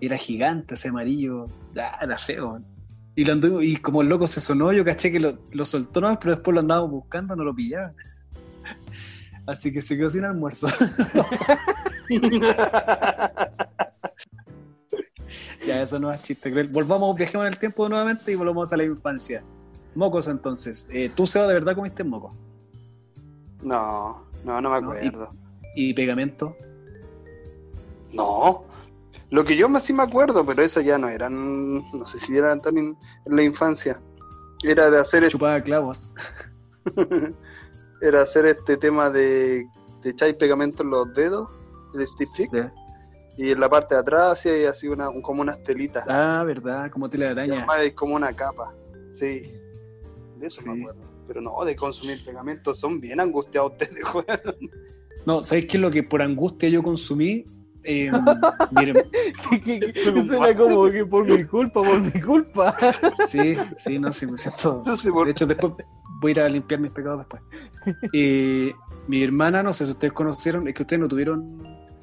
Era 0.00 0.16
gigante, 0.16 0.74
ese 0.74 0.88
amarillo. 0.88 1.44
Ah, 1.76 2.00
era 2.02 2.18
feo. 2.18 2.60
Y, 3.14 3.76
como 3.76 4.02
el 4.02 4.08
loco 4.08 4.26
se 4.26 4.40
sonó, 4.40 4.72
yo 4.72 4.84
caché 4.84 5.12
que 5.12 5.20
lo, 5.20 5.38
lo 5.52 5.64
soltó 5.64 6.00
nomás, 6.00 6.18
pero 6.20 6.34
después 6.34 6.52
lo 6.52 6.58
andábamos 6.58 6.90
buscando, 6.90 7.36
no 7.36 7.44
lo 7.44 7.54
pillaban. 7.54 7.94
Así 9.46 9.72
que 9.72 9.80
se 9.80 9.96
quedó 9.96 10.10
sin 10.10 10.24
almuerzo. 10.24 10.66
ya, 15.64 15.80
eso 15.80 16.00
no 16.00 16.10
es 16.10 16.20
chiste 16.24 16.50
cruel. 16.50 16.66
Volvamos, 16.66 17.16
viajemos 17.16 17.46
en 17.46 17.52
el 17.52 17.58
tiempo 17.60 17.88
nuevamente 17.88 18.32
y 18.32 18.34
volvamos 18.34 18.72
a 18.72 18.76
la 18.76 18.82
infancia. 18.82 19.44
Mocos 19.94 20.26
entonces. 20.26 20.88
Eh, 20.90 21.08
¿Tú, 21.14 21.28
Seba, 21.28 21.46
de 21.46 21.54
verdad 21.54 21.76
comiste 21.76 22.02
moco? 22.02 22.36
No, 23.62 24.31
no, 24.44 24.60
no 24.60 24.70
me 24.70 24.76
acuerdo. 24.76 25.28
¿Y 25.74 25.94
pegamento? 25.94 26.56
No. 28.12 28.64
Lo 29.30 29.44
que 29.44 29.56
yo 29.56 29.68
más 29.68 29.84
sí 29.84 29.92
me 29.92 30.02
acuerdo, 30.02 30.44
pero 30.44 30.62
eso 30.62 30.80
ya 30.80 30.98
no 30.98 31.08
eran, 31.08 31.76
no 31.92 32.04
sé 32.06 32.18
si 32.18 32.36
eran 32.36 32.60
tan 32.60 32.76
en 32.76 32.96
la 33.26 33.42
infancia. 33.42 33.98
Era 34.62 34.90
de 34.90 34.98
hacer 35.00 35.22
este, 35.22 35.32
Chupaba 35.32 35.60
clavos. 35.62 36.12
era 38.02 38.22
hacer 38.22 38.46
este 38.46 38.76
tema 38.76 39.10
de, 39.10 39.64
de 40.02 40.10
echar 40.10 40.36
pegamento 40.36 40.82
en 40.82 40.90
los 40.90 41.12
dedos, 41.14 41.48
el 41.94 42.06
fix, 42.36 42.50
Ya. 42.52 42.72
y 43.38 43.50
en 43.52 43.60
la 43.60 43.68
parte 43.70 43.94
de 43.94 44.00
atrás 44.02 44.38
hacía 44.38 44.68
así 44.70 44.88
una, 44.88 45.08
un- 45.08 45.22
como 45.22 45.40
unas 45.42 45.62
telitas. 45.64 46.04
Ah, 46.08 46.42
verdad, 46.46 46.90
como 46.90 47.06
Y 47.06 47.10
telaraña. 47.10 47.54
además 47.58 47.76
hay 47.78 47.92
como 47.92 48.14
una 48.16 48.32
capa. 48.32 48.74
Sí. 49.18 49.58
De 50.38 50.46
eso 50.46 50.62
me 50.70 50.82
acuerdo. 50.82 51.00
Pero 51.32 51.40
no, 51.40 51.64
de 51.64 51.74
consumir 51.74 52.22
pegamento 52.22 52.74
son 52.74 53.00
bien 53.00 53.18
angustiados 53.18 53.72
ustedes, 53.72 54.02
weón. 54.14 54.70
No, 55.24 55.42
¿sabéis 55.44 55.66
qué 55.66 55.76
es 55.78 55.80
lo 55.80 55.90
que 55.90 56.02
por 56.02 56.20
angustia 56.20 56.68
yo 56.68 56.82
consumí? 56.82 57.46
Eh, 57.84 58.10
miren, 58.70 58.96
que 59.64 59.92
Suena 60.26 60.54
como 60.54 60.90
que 60.90 61.06
por 61.06 61.24
mi 61.24 61.42
culpa, 61.44 61.82
por 61.82 62.00
mi 62.00 62.20
culpa. 62.20 62.76
sí, 63.26 63.56
sí, 63.78 63.98
no, 63.98 64.12
sí, 64.12 64.26
me 64.26 64.36
siento. 64.36 64.82
No 64.84 64.96
sé 64.96 65.10
por 65.10 65.24
De 65.24 65.30
hecho, 65.32 65.46
después 65.46 65.72
voy 66.20 66.30
a 66.30 66.32
ir 66.32 66.40
a 66.40 66.48
limpiar 66.50 66.80
mis 66.80 66.90
pecados 66.90 67.20
después. 67.20 67.42
Eh, 68.12 68.74
mi 69.08 69.22
hermana, 69.22 69.62
no 69.62 69.72
sé 69.72 69.86
si 69.86 69.92
ustedes 69.92 70.12
conocieron, 70.12 70.68
es 70.68 70.74
que 70.74 70.82
ustedes 70.82 71.00
no 71.00 71.08
tuvieron 71.08 71.58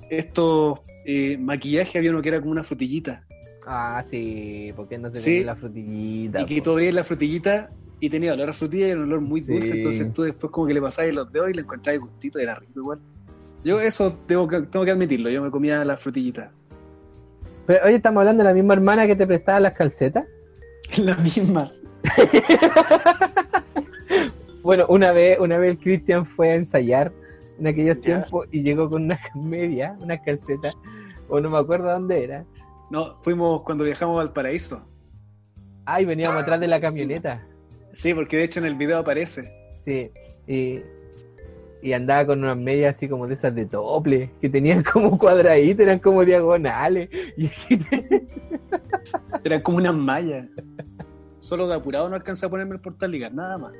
estos 0.10 0.80
eh, 1.06 1.38
maquillajes, 1.38 1.96
había 1.98 2.10
uno 2.10 2.22
que 2.22 2.30
era 2.30 2.40
como 2.40 2.52
una 2.52 2.64
frutillita. 2.64 3.26
Ah, 3.68 4.02
sí, 4.04 4.74
porque 4.76 4.98
no 4.98 5.10
se 5.12 5.18
Sí. 5.18 5.32
come 5.36 5.46
la 5.46 5.56
frutillita. 5.56 6.42
y 6.42 6.46
que 6.46 6.58
po? 6.58 6.64
tú 6.64 6.72
abrías 6.72 6.94
la 6.96 7.04
frutillita 7.04 7.70
y 8.00 8.10
tenía 8.10 8.34
olor 8.34 8.50
a 8.50 8.54
frutilla 8.54 8.90
y 8.90 8.92
un 8.94 9.04
olor 9.04 9.22
muy 9.22 9.42
Sí. 9.42 9.52
dulce, 9.54 9.72
entonces 9.78 10.14
tú 10.14 10.24
después 10.24 10.52
como 10.52 10.68
que 10.68 10.74
le 10.74 10.82
pasabas 10.82 11.14
los 11.14 11.32
dedos 11.32 11.50
y 11.50 11.54
le 11.54 11.62
encontrabas 11.62 12.02
gustito 12.02 12.40
era 12.40 12.56
rico 12.56 12.80
igual. 12.80 13.00
Yo 13.64 13.80
eso 13.82 14.14
tengo 14.26 14.48
que, 14.48 14.62
tengo 14.64 14.86
que 14.86 14.92
admitirlo, 14.92 15.30
yo 15.30 15.42
me 15.44 15.52
comía 15.52 15.84
la 15.84 15.98
frutillita. 15.98 16.52
Pero, 17.68 17.86
oye, 17.86 17.96
estamos 17.96 18.22
hablando 18.22 18.44
de 18.44 18.50
la 18.50 18.54
misma 18.54 18.74
hermana 18.74 19.06
que 19.06 19.16
te 19.16 19.28
prestaba 19.28 19.60
las 19.60 19.74
calcetas. 19.74 20.26
La 20.98 21.16
misma. 21.18 21.72
Bueno, 24.62 24.86
una 24.90 25.12
vez, 25.12 25.40
una 25.40 25.58
vez 25.58 25.72
el 25.72 25.80
Cristian 25.80 26.26
fue 26.26 26.52
a 26.52 26.56
ensayar 26.56 27.12
en 27.58 27.68
aquellos 27.68 28.02
tiempos 28.02 28.46
y 28.52 28.62
llegó 28.62 28.90
con 28.90 29.04
unas 29.04 29.20
medias, 29.36 29.98
unas 30.02 30.20
calcetas, 30.20 30.76
o 31.30 31.40
no 31.40 31.50
me 31.50 31.58
acuerdo 31.58 31.90
dónde 31.92 32.24
era. 32.24 32.46
No, 32.90 33.22
fuimos 33.22 33.64
cuando 33.64 33.84
viajamos 33.84 34.20
al 34.22 34.34
paraíso. 34.34 34.86
Ay, 35.86 36.06
veníamos 36.06 36.42
atrás 36.42 36.60
de 36.60 36.68
la 36.68 36.80
camioneta. 36.82 37.48
Sí, 37.92 38.14
porque 38.14 38.38
de 38.38 38.44
hecho 38.44 38.60
en 38.60 38.66
el 38.66 38.76
video 38.76 39.00
aparece. 39.00 39.52
Sí, 39.82 40.12
y, 40.48 40.82
y 41.82 41.94
andaba 41.94 42.26
con 42.26 42.44
unas 42.44 42.58
medias 42.58 42.96
así 42.96 43.08
como 43.08 43.28
de 43.28 43.34
esas 43.34 43.56
de 43.56 43.66
tople, 43.66 44.32
que 44.42 44.50
tenían 44.50 44.84
como 44.84 45.18
cuadraditos, 45.18 45.82
eran 45.82 46.00
como 46.00 46.26
diagonales. 46.26 47.10
Y 47.38 47.50
Era 49.44 49.64
como 49.64 49.78
una 49.78 49.92
malla. 49.92 50.48
Solo 51.40 51.68
de 51.68 51.76
apurado 51.76 52.10
no 52.10 52.16
alcanza 52.16 52.48
a 52.48 52.50
ponerme 52.50 52.76
el 52.76 52.82
portal 52.82 53.12
ligar, 53.12 53.34
nada 53.34 53.58
más. 53.58 53.74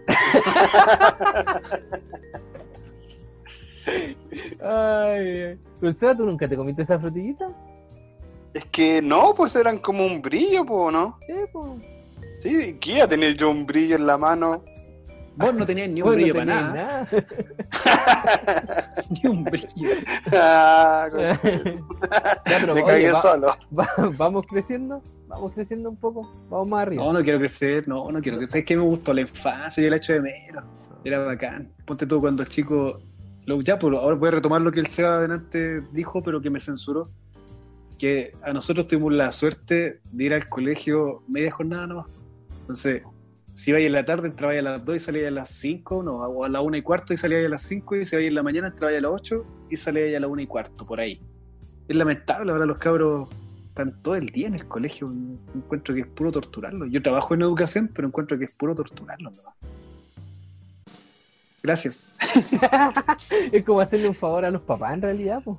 Ay, 4.62 5.60
pero 5.80 5.92
Seba, 5.94 6.16
¿tú 6.16 6.26
nunca 6.26 6.48
te 6.48 6.56
comiste 6.56 6.84
esa 6.84 7.00
frutillita? 7.00 7.48
Es 8.54 8.66
que 8.66 9.02
no, 9.02 9.34
pues 9.36 9.56
eran 9.56 9.80
como 9.80 10.06
un 10.06 10.22
brillo, 10.22 10.66
po, 10.66 10.92
¿no? 10.92 11.18
Sí, 11.28 11.34
pues. 11.52 11.72
Sí, 12.42 12.78
¿qué 12.80 12.92
iba 12.94 13.06
a 13.06 13.08
tener 13.08 13.36
yo 13.36 13.50
un 13.50 13.66
brillo 13.66 13.96
en 13.96 14.06
la 14.08 14.18
mano? 14.18 14.64
Vos 15.36 15.54
no 15.54 15.66
tenías 15.66 15.90
ni 15.90 16.02
un 16.02 16.10
no 16.10 16.14
brillo 16.16 16.34
para 16.34 16.46
nada. 16.46 16.74
nada. 16.74 17.08
Ni 19.10 19.30
un 19.30 19.44
brillo. 19.46 19.90
Ah, 20.34 21.08
Ya, 21.14 21.40
pero, 22.60 22.76
Me 22.76 22.84
oye, 22.84 22.92
cagué 22.92 23.12
va- 23.12 23.22
solo. 23.22 23.48
va- 23.78 24.12
vamos 24.18 24.46
creciendo, 24.48 25.02
vamos 25.28 25.54
creciendo 25.54 25.90
un 25.90 25.96
poco, 25.98 26.30
vamos 26.50 26.68
más 26.68 26.82
arriba. 26.82 27.04
No, 27.06 27.14
no 27.14 27.22
quiero 27.24 27.40
crecer, 27.40 27.88
no, 27.88 28.12
no 28.12 28.22
quiero 28.22 28.38
crecer. 28.38 28.60
Es 28.60 28.66
que 28.66 28.76
me 28.78 28.84
gustó 28.84 29.14
la 29.14 29.22
infancia 29.22 29.82
y 29.82 29.86
el 29.88 29.94
hecho 29.94 30.14
de 30.14 30.22
menos. 30.22 30.64
Era 31.06 31.20
bacán. 31.20 31.72
Ponte 31.86 32.06
tú 32.06 32.20
cuando 32.20 32.44
el 32.44 32.50
chico. 32.50 33.00
Lo, 33.46 33.62
ya, 33.62 33.80
pues 33.80 33.96
ahora 33.98 34.16
voy 34.16 34.28
a 34.28 34.32
retomar 34.32 34.62
lo 34.62 34.72
que 34.72 34.82
el 34.82 34.88
Seba 34.88 35.16
adelante 35.16 35.82
dijo, 35.94 36.22
pero 36.22 36.42
que 36.42 36.50
me 36.50 36.60
censuró. 36.60 37.10
Que 37.98 38.32
a 38.44 38.52
nosotros 38.54 38.88
tuvimos 38.88 39.14
la 39.14 39.32
suerte 39.32 40.02
de 40.12 40.24
ir 40.24 40.34
al 40.34 40.48
colegio 40.50 41.24
media 41.28 41.52
jornada 41.52 41.88
nomás. 41.88 42.12
Entonces, 42.70 43.02
si 43.54 43.72
ibas 43.72 43.82
en 43.82 43.94
la 43.94 44.06
tarde, 44.06 44.28
entrabas 44.28 44.60
a 44.60 44.62
las 44.62 44.86
2 44.86 44.96
y 44.96 45.00
salías 45.00 45.28
a 45.30 45.32
las 45.32 45.50
5, 45.50 46.04
no, 46.04 46.18
o 46.18 46.44
a 46.44 46.50
la 46.50 46.62
1 46.62 46.78
y 46.78 46.82
cuarto 46.84 47.16
y 47.16 47.18
salías 47.18 47.44
a 47.44 47.50
las 47.50 47.64
5, 47.64 47.96
y 47.96 48.06
si 48.06 48.16
ibas 48.16 48.28
en 48.28 48.36
la 48.36 48.44
mañana, 48.44 48.68
entrabas 48.68 48.96
a 48.96 49.02
las 49.02 49.12
8 49.12 49.46
y 49.72 49.76
salías 49.76 50.16
a 50.16 50.20
la 50.20 50.28
1 50.28 50.42
y 50.44 50.46
cuarto, 50.46 50.86
por 50.86 51.00
ahí. 51.00 51.20
Es 51.88 51.96
lamentable, 51.96 52.52
ahora 52.52 52.68
los 52.68 52.78
cabros 52.78 53.28
están 53.70 54.00
todo 54.04 54.14
el 54.18 54.28
día 54.28 54.50
en 54.50 54.54
el 54.54 54.68
colegio. 54.68 55.12
Encuentro 55.56 55.96
que 55.96 56.02
es 56.02 56.08
puro 56.08 56.32
torturarlos. 56.32 56.90
Yo 56.92 57.02
trabajo 57.02 57.34
en 57.34 57.42
educación, 57.42 57.90
pero 57.92 58.08
encuentro 58.08 58.38
que 58.38 58.46
es 58.46 58.52
puro 58.52 58.76
torturarlos. 58.76 59.36
nomás. 59.36 59.56
Gracias. 61.64 62.06
es 63.52 63.64
como 63.64 63.82
hacerle 63.82 64.10
un 64.10 64.16
favor 64.16 64.46
a 64.46 64.52
los 64.52 64.62
papás 64.62 64.94
en 64.94 65.02
realidad, 65.02 65.42
pues. 65.44 65.58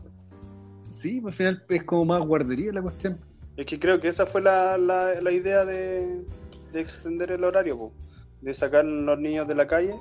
Sí, 0.90 1.20
al 1.26 1.32
final 1.32 1.64
es 1.68 1.82
como 1.82 2.04
más 2.04 2.20
guardería 2.20 2.72
la 2.72 2.82
cuestión. 2.82 3.18
Es 3.56 3.66
que 3.66 3.80
creo 3.80 3.98
que 3.98 4.06
esa 4.06 4.26
fue 4.26 4.42
la, 4.42 4.78
la, 4.78 5.20
la 5.20 5.32
idea 5.32 5.64
de, 5.64 6.24
de 6.72 6.80
extender 6.80 7.30
el 7.32 7.44
horario, 7.44 7.92
de 8.40 8.54
sacar 8.54 8.84
los 8.84 9.18
niños 9.18 9.46
de 9.48 9.54
la 9.54 9.66
calle, 9.66 9.94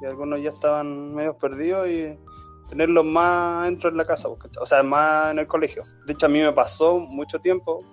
que 0.00 0.06
algunos 0.06 0.42
ya 0.42 0.50
estaban 0.50 1.14
medio 1.14 1.36
perdidos, 1.36 1.88
y 1.88 2.16
tenerlos 2.68 3.04
más 3.04 3.66
dentro 3.66 3.90
de 3.90 3.96
la 3.96 4.06
casa, 4.06 4.28
o 4.28 4.66
sea, 4.66 4.82
más 4.82 5.32
en 5.32 5.40
el 5.40 5.46
colegio. 5.46 5.84
De 6.06 6.14
hecho, 6.14 6.26
a 6.26 6.28
mí 6.28 6.40
me 6.40 6.52
pasó 6.52 6.98
mucho 6.98 7.38
tiempo 7.38 7.84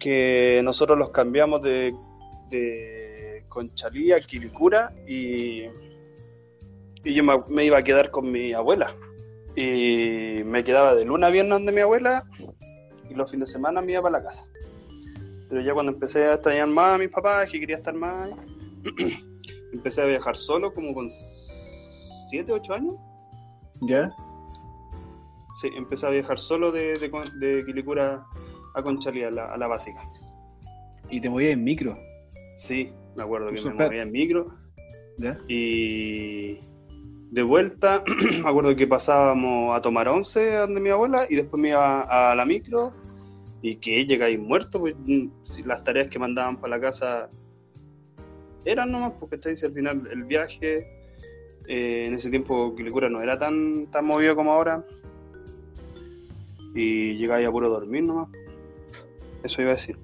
que 0.00 0.60
nosotros 0.64 0.98
los 0.98 1.10
cambiamos 1.10 1.62
de, 1.62 1.94
de 2.48 3.44
Conchalí 3.48 4.10
a 4.12 4.20
Quilicura 4.20 4.92
y, 5.06 5.66
y 7.04 7.14
yo 7.14 7.22
me, 7.22 7.34
me 7.48 7.64
iba 7.66 7.78
a 7.78 7.84
quedar 7.84 8.10
con 8.10 8.32
mi 8.32 8.52
abuela. 8.52 8.92
Y 9.54 10.42
me 10.44 10.64
quedaba 10.64 10.94
de 10.94 11.04
luna 11.04 11.28
a 11.28 11.30
viernes 11.30 11.52
donde 11.52 11.72
mi 11.72 11.80
abuela 11.80 12.24
y 13.08 13.14
los 13.14 13.30
fines 13.30 13.48
de 13.48 13.52
semana 13.52 13.80
me 13.80 13.92
iba 13.92 14.02
para 14.02 14.18
la 14.18 14.24
casa. 14.24 14.44
Pero 15.50 15.60
ya 15.60 15.74
cuando 15.74 15.92
empecé 15.92 16.24
a 16.24 16.34
extrañar 16.34 16.68
más 16.68 16.94
a 16.94 16.98
mis 16.98 17.10
papás, 17.10 17.50
que 17.50 17.60
quería 17.60 17.76
estar 17.76 17.94
más, 17.94 18.30
empecé 19.72 20.00
a 20.00 20.06
viajar 20.06 20.36
solo 20.36 20.72
como 20.72 20.94
con 20.94 21.10
7, 22.30 22.52
8 22.52 22.72
años. 22.72 22.94
¿Ya? 23.82 24.08
Sí, 25.60 25.68
empecé 25.76 26.06
a 26.06 26.10
viajar 26.10 26.38
solo 26.38 26.70
de, 26.72 26.94
de, 26.94 27.46
de 27.46 27.64
Quilicura 27.66 28.24
a 28.74 28.82
Conchalí, 28.82 29.24
a 29.24 29.30
la, 29.30 29.52
a 29.52 29.58
la 29.58 29.66
básica. 29.66 30.02
Y 31.10 31.20
te 31.20 31.28
movías 31.28 31.52
en 31.52 31.64
micro. 31.64 31.94
Sí, 32.54 32.92
me 33.16 33.24
acuerdo 33.24 33.50
que 33.52 33.62
me 33.62 33.74
movía 33.74 34.02
en 34.02 34.12
micro 34.12 34.54
¿Ya? 35.18 35.38
y 35.48 36.58
de 37.30 37.42
vuelta, 37.42 38.02
me 38.42 38.48
acuerdo 38.48 38.74
que 38.76 38.86
pasábamos 38.86 39.76
a 39.76 39.82
tomar 39.82 40.08
once 40.08 40.56
donde 40.56 40.80
mi 40.80 40.90
abuela 40.90 41.26
y 41.28 41.36
después 41.36 41.60
me 41.60 41.70
iba 41.70 42.00
a, 42.02 42.34
la 42.34 42.44
micro 42.44 42.92
y 43.62 43.76
que 43.76 44.04
llegáis 44.06 44.38
muerto, 44.38 44.80
pues 44.80 44.94
mm, 45.06 45.26
las 45.64 45.84
tareas 45.84 46.08
que 46.08 46.18
mandaban 46.18 46.56
para 46.60 46.76
la 46.76 46.80
casa 46.80 47.28
eran 48.64 48.90
nomás, 48.92 49.12
porque 49.18 49.36
estáis 49.36 49.62
al 49.64 49.72
final 49.72 50.08
el 50.12 50.24
viaje, 50.24 50.86
eh, 51.68 52.06
en 52.06 52.14
ese 52.14 52.30
tiempo 52.30 52.74
Quilicura 52.74 53.08
no 53.08 53.20
era 53.22 53.38
tan, 53.38 53.86
tan 53.90 54.04
movido 54.06 54.34
como 54.36 54.52
ahora 54.52 54.84
y 56.74 57.14
llegáis 57.16 57.46
a 57.46 57.50
puro 57.50 57.68
dormir 57.68 58.04
nomás. 58.04 58.28
Eso 59.42 59.62
iba 59.62 59.72
a 59.72 59.74
decir. 59.76 59.96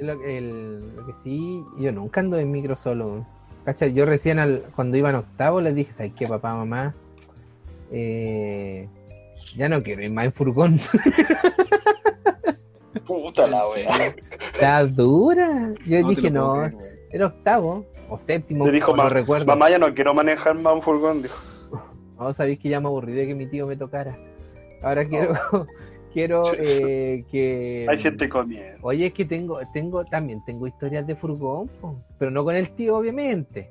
Lo, 0.00 0.12
el- 0.24 0.94
lo 0.96 1.06
que 1.06 1.12
sí, 1.12 1.64
yo 1.78 1.92
nunca 1.92 2.20
ando 2.20 2.38
en 2.38 2.50
micro 2.50 2.76
solo. 2.76 3.26
¿Cacha? 3.64 3.86
Yo 3.88 4.06
recién 4.06 4.38
al- 4.38 4.62
cuando 4.74 4.96
iba 4.96 5.10
en 5.10 5.16
octavo 5.16 5.60
les 5.60 5.74
dije, 5.74 5.92
¿sabes 5.92 6.12
qué, 6.14 6.26
papá, 6.26 6.54
mamá? 6.54 6.94
Eh, 7.90 8.88
ya 9.56 9.68
no 9.68 9.82
quiero 9.82 10.02
ir 10.02 10.10
más 10.10 10.26
en 10.26 10.32
furgón. 10.32 10.78
Puta 13.06 13.46
la 13.46 13.58
¿En 13.76 13.86
wea. 13.88 14.14
Está 14.54 14.84
dura. 14.86 15.72
Yo 15.86 16.00
No 16.02 16.08
dije, 16.08 16.30
no, 16.30 16.54
creer, 16.54 17.06
era 17.10 17.26
octavo 17.26 17.86
o 18.08 18.18
séptimo, 18.18 18.66
Le 18.66 18.72
dijo, 18.72 18.90
no 18.96 19.02
"Ma- 19.04 19.08
recuerdo. 19.08 19.46
mamá, 19.46 19.70
ya 19.70 19.78
no 19.78 19.94
quiero 19.94 20.12
manejar 20.14 20.54
más 20.56 20.74
un 20.74 20.82
furgón, 20.82 21.22
dijo. 21.22 21.36
No, 22.18 22.32
sabéis 22.32 22.58
que 22.58 22.68
ya 22.68 22.80
me 22.80 22.88
aburrí 22.88 23.12
de 23.12 23.26
que 23.26 23.34
mi 23.34 23.46
tío 23.46 23.66
me 23.66 23.76
tocara. 23.76 24.18
Ahora 24.82 25.04
quiero, 25.06 25.32
quiero 26.12 26.42
eh, 26.58 27.24
que. 27.30 27.86
Hay 27.88 27.98
gente 27.98 28.28
comiendo. 28.28 28.78
Oye, 28.82 29.06
es 29.06 29.12
que 29.12 29.24
tengo, 29.24 29.58
tengo, 29.72 30.04
también 30.04 30.42
tengo 30.44 30.66
historias 30.66 31.06
de 31.06 31.14
furgón, 31.14 31.70
pero 32.18 32.30
no 32.30 32.44
con 32.44 32.56
el 32.56 32.70
tío, 32.70 32.96
obviamente. 32.96 33.70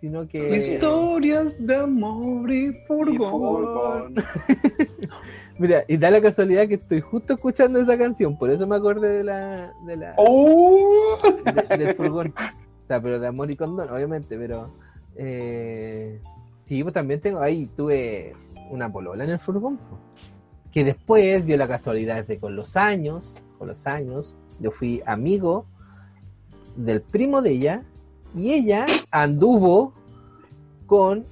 Sino 0.00 0.26
que. 0.28 0.56
Historias 0.56 1.56
de 1.66 1.76
amor 1.76 2.50
y 2.50 2.72
furgón. 2.86 4.14
Mira, 5.58 5.84
y 5.88 5.96
da 5.96 6.10
la 6.10 6.20
casualidad 6.22 6.66
que 6.68 6.74
estoy 6.74 7.00
justo 7.00 7.34
escuchando 7.34 7.78
esa 7.80 7.98
canción, 7.98 8.36
por 8.38 8.50
eso 8.50 8.66
me 8.66 8.76
acordé 8.76 9.08
de 9.18 9.24
la, 9.24 9.72
de 9.84 9.96
la 9.96 10.14
¡Oh! 10.16 11.16
de- 11.44 11.76
del 11.76 11.94
furgón. 11.94 12.32
O 12.38 12.86
sea, 12.88 13.00
pero 13.00 13.18
de 13.18 13.26
amor 13.26 13.50
y 13.50 13.56
condón, 13.56 13.90
obviamente, 13.90 14.36
pero 14.38 14.72
eh, 15.16 16.20
sí, 16.64 16.82
pues 16.82 16.94
también 16.94 17.20
tengo, 17.20 17.40
ahí 17.40 17.66
tuve 17.76 18.34
una 18.70 18.90
polola 18.90 19.24
en 19.24 19.30
el 19.30 19.38
furgón, 19.38 19.78
que 20.72 20.82
después 20.84 21.44
dio 21.44 21.56
la 21.56 21.68
casualidad 21.68 22.24
de 22.24 22.38
con 22.38 22.56
los 22.56 22.76
años, 22.76 23.36
con 23.58 23.68
los 23.68 23.86
años, 23.86 24.36
yo 24.60 24.70
fui 24.70 25.02
amigo 25.06 25.66
del 26.76 27.02
primo 27.02 27.42
de 27.42 27.50
ella 27.50 27.82
y 28.34 28.52
ella 28.52 28.86
anduvo 29.10 29.92
con 30.86 31.24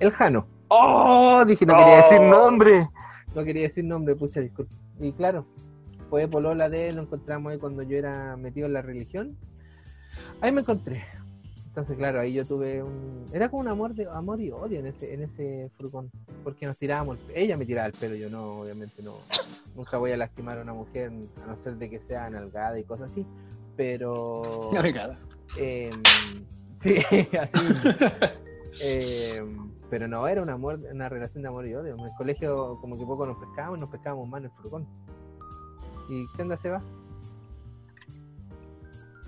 el 0.00 0.10
Jano. 0.10 0.46
¡Oh! 0.68 1.44
Dije, 1.46 1.64
no 1.66 1.76
quería 1.76 1.96
decir 1.96 2.18
Oh. 2.20 2.28
nombre. 2.30 2.88
No 3.34 3.44
quería 3.44 3.62
decir 3.62 3.84
nombre, 3.84 4.16
pucha, 4.16 4.40
disculpa. 4.40 4.74
Y 4.98 5.12
claro, 5.12 5.46
fue 6.08 6.26
polola 6.28 6.68
de 6.68 6.88
él, 6.88 6.96
lo 6.96 7.02
encontramos 7.02 7.52
ahí 7.52 7.58
cuando 7.58 7.82
yo 7.82 7.96
era 7.96 8.36
metido 8.36 8.66
en 8.66 8.72
la 8.72 8.82
religión. 8.82 9.36
Ahí 10.40 10.52
me 10.52 10.62
encontré. 10.62 11.02
Entonces, 11.66 11.96
claro, 11.96 12.18
ahí 12.18 12.32
yo 12.32 12.44
tuve 12.44 12.82
un... 12.82 13.26
Era 13.32 13.48
como 13.48 13.60
un 13.60 13.68
amor 13.68 13.94
de 13.94 14.08
amor 14.10 14.40
y 14.40 14.50
odio 14.50 14.80
en 14.80 14.86
ese, 14.86 15.14
en 15.14 15.22
ese 15.22 15.70
furgón. 15.76 16.10
Porque 16.42 16.66
nos 16.66 16.76
tirábamos... 16.76 17.18
el 17.28 17.42
Ella 17.42 17.56
me 17.56 17.64
tiraba 17.64 17.86
el 17.86 17.92
pelo, 17.92 18.16
yo 18.16 18.28
no, 18.28 18.62
obviamente 18.62 19.02
no. 19.04 19.14
Nunca 19.76 19.96
voy 19.98 20.10
a 20.10 20.16
lastimar 20.16 20.58
a 20.58 20.62
una 20.62 20.74
mujer, 20.74 21.12
a 21.44 21.46
no 21.46 21.56
ser 21.56 21.76
de 21.76 21.88
que 21.88 22.00
sea 22.00 22.28
nalgada 22.28 22.76
y 22.76 22.82
cosas 22.82 23.12
así. 23.12 23.24
Pero... 23.76 24.72
Eh, 25.56 25.92
sí, 26.80 26.96
así. 27.40 27.58
Eh, 28.82 29.42
pero 29.90 30.06
no, 30.08 30.26
era 30.28 30.40
un 30.40 30.48
amor, 30.50 30.78
una 30.92 31.08
relación 31.08 31.42
de 31.42 31.48
amor 31.48 31.66
y 31.66 31.74
odio. 31.74 31.94
En 31.94 32.00
el 32.00 32.12
colegio, 32.16 32.78
como 32.80 32.96
que 32.96 33.04
poco 33.04 33.26
nos 33.26 33.36
pescábamos, 33.38 33.80
nos 33.80 33.90
pescábamos 33.90 34.28
más 34.28 34.38
en 34.40 34.44
el 34.46 34.50
furgón. 34.52 34.86
¿Y 36.08 36.26
qué 36.36 36.42
onda 36.42 36.56
se 36.56 36.70
va? 36.70 36.80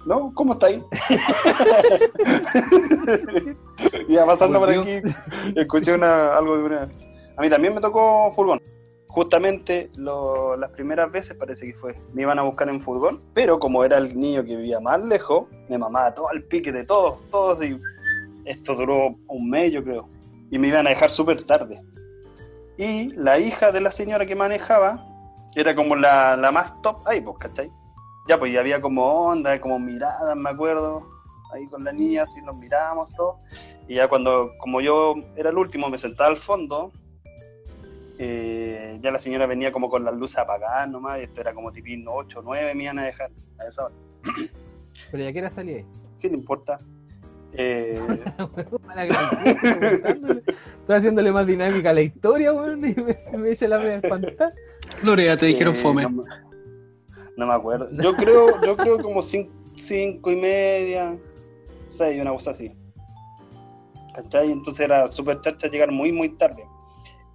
¿No? 0.07 0.33
¿Cómo 0.35 0.55
está 0.55 0.67
ahí? 0.67 0.83
Iba 4.09 4.27
pasando 4.27 4.59
por 4.59 4.75
Volvió. 4.75 4.99
aquí, 4.99 5.09
escuché 5.57 5.95
una, 5.95 6.37
algo 6.37 6.57
de 6.59 6.65
una... 6.65 6.89
A 7.37 7.41
mí 7.41 7.49
también 7.51 7.75
me 7.75 7.81
tocó 7.81 8.33
furgón. 8.35 8.61
Justamente 9.09 9.91
lo- 9.97 10.57
las 10.57 10.71
primeras 10.71 11.11
veces 11.13 11.37
parece 11.37 11.67
que 11.67 11.75
fue, 11.75 11.95
me 12.15 12.23
iban 12.23 12.39
a 12.39 12.43
buscar 12.43 12.69
en 12.69 12.81
furgón, 12.81 13.21
pero 13.35 13.59
como 13.59 13.85
era 13.85 13.99
el 13.99 14.19
niño 14.19 14.43
que 14.45 14.57
vivía 14.57 14.81
más 14.81 15.03
lejos, 15.05 15.45
me 15.69 15.77
mamaba 15.79 16.15
todo 16.15 16.29
al 16.31 16.43
pique 16.45 16.73
de 16.73 16.85
todos, 16.85 17.19
todos 17.31 17.63
y 17.63 17.79
esto 18.47 18.75
duró 18.75 19.15
un 19.29 19.51
mes 19.51 19.73
yo 19.73 19.85
creo, 19.85 20.09
y 20.53 20.59
me 20.59 20.69
iban 20.69 20.87
a 20.87 20.91
dejar 20.91 21.11
súper 21.11 21.43
tarde. 21.45 21.83
Y 22.77 23.09
la 23.15 23.39
hija 23.39 23.73
de 23.73 23.81
la 23.81 23.91
señora 23.91 24.27
que 24.27 24.37
manejaba 24.37 25.03
era 25.57 25.75
como 25.75 25.97
la, 25.97 26.37
la 26.37 26.53
más 26.53 26.81
top 26.83 27.01
ahí, 27.07 27.23
pues, 27.23 27.39
¿cachai? 27.39 27.71
Ya, 28.29 28.39
pues, 28.39 28.53
y 28.53 28.59
había 28.59 28.79
como 28.81 29.03
onda, 29.29 29.59
como 29.63 29.79
miradas, 29.79 30.37
me 30.37 30.51
acuerdo, 30.51 31.09
ahí 31.55 31.67
con 31.69 31.83
la 31.83 31.93
niña, 31.93 32.25
así 32.25 32.43
nos 32.43 32.55
mirábamos 32.59 33.09
todos. 33.17 33.37
Y 33.89 33.95
ya 33.95 34.09
cuando, 34.09 34.53
como 34.59 34.83
yo 34.83 35.15
era 35.37 35.49
el 35.49 35.57
último, 35.57 35.89
me 35.89 35.97
sentaba 35.97 36.29
al 36.29 36.37
fondo, 36.37 36.93
eh, 38.19 38.99
ya 39.03 39.11
la 39.11 39.19
señora 39.19 39.47
venía 39.47 39.73
como 39.73 39.89
con 39.89 40.05
las 40.05 40.15
luces 40.19 40.37
apagadas 40.37 40.87
nomás, 40.87 41.19
y 41.19 41.23
esto 41.23 41.41
era 41.41 41.55
como 41.55 41.73
tipín 41.73 42.05
8 42.07 42.41
o 42.41 42.43
9, 42.43 42.75
me 42.75 42.83
iban 42.83 42.99
a 42.99 43.05
dejar 43.05 43.31
a 43.59 43.69
esa 43.69 43.87
hora. 43.87 43.95
Pero 45.11 45.25
ya 45.25 45.33
que 45.33 45.39
era 45.39 45.51
salir. 45.51 45.87
¿Qué 46.21 46.29
le 46.29 46.35
importa? 46.35 46.79
Eh. 47.55 48.01
Estoy 50.81 50.97
haciéndole 50.97 51.33
más 51.33 51.47
dinámica 51.47 51.91
a 51.91 51.93
la 51.95 52.01
historia, 52.03 52.53
weón, 52.53 52.79
y 52.87 52.95
me, 52.95 53.17
me 53.39 53.51
echa 53.51 53.69
la 53.69 53.79
media 53.79 53.97
espantar. 53.97 54.53
Lorea, 55.03 55.37
te 55.37 55.47
dijeron 55.47 55.75
eh, 55.75 55.77
fome. 55.77 56.03
No, 56.03 56.11
me- 56.11 56.23
no 57.37 57.47
me 57.47 57.53
acuerdo. 57.53 57.89
Yo 58.03 58.15
creo, 58.15 58.61
yo 58.65 58.77
creo 58.77 58.99
como 59.03 59.23
5 59.23 59.51
y 60.31 60.37
media, 60.37 61.17
6, 61.97 62.21
una 62.21 62.33
cosa 62.33 62.51
así. 62.53 62.73
¿cachai? 64.15 64.53
Entonces 64.53 64.85
era 64.85 65.09
súper 65.09 65.41
chacha 65.41 65.69
llegar 65.69 65.91
muy, 65.91 66.13
muy 66.13 66.29
tarde. 66.31 66.65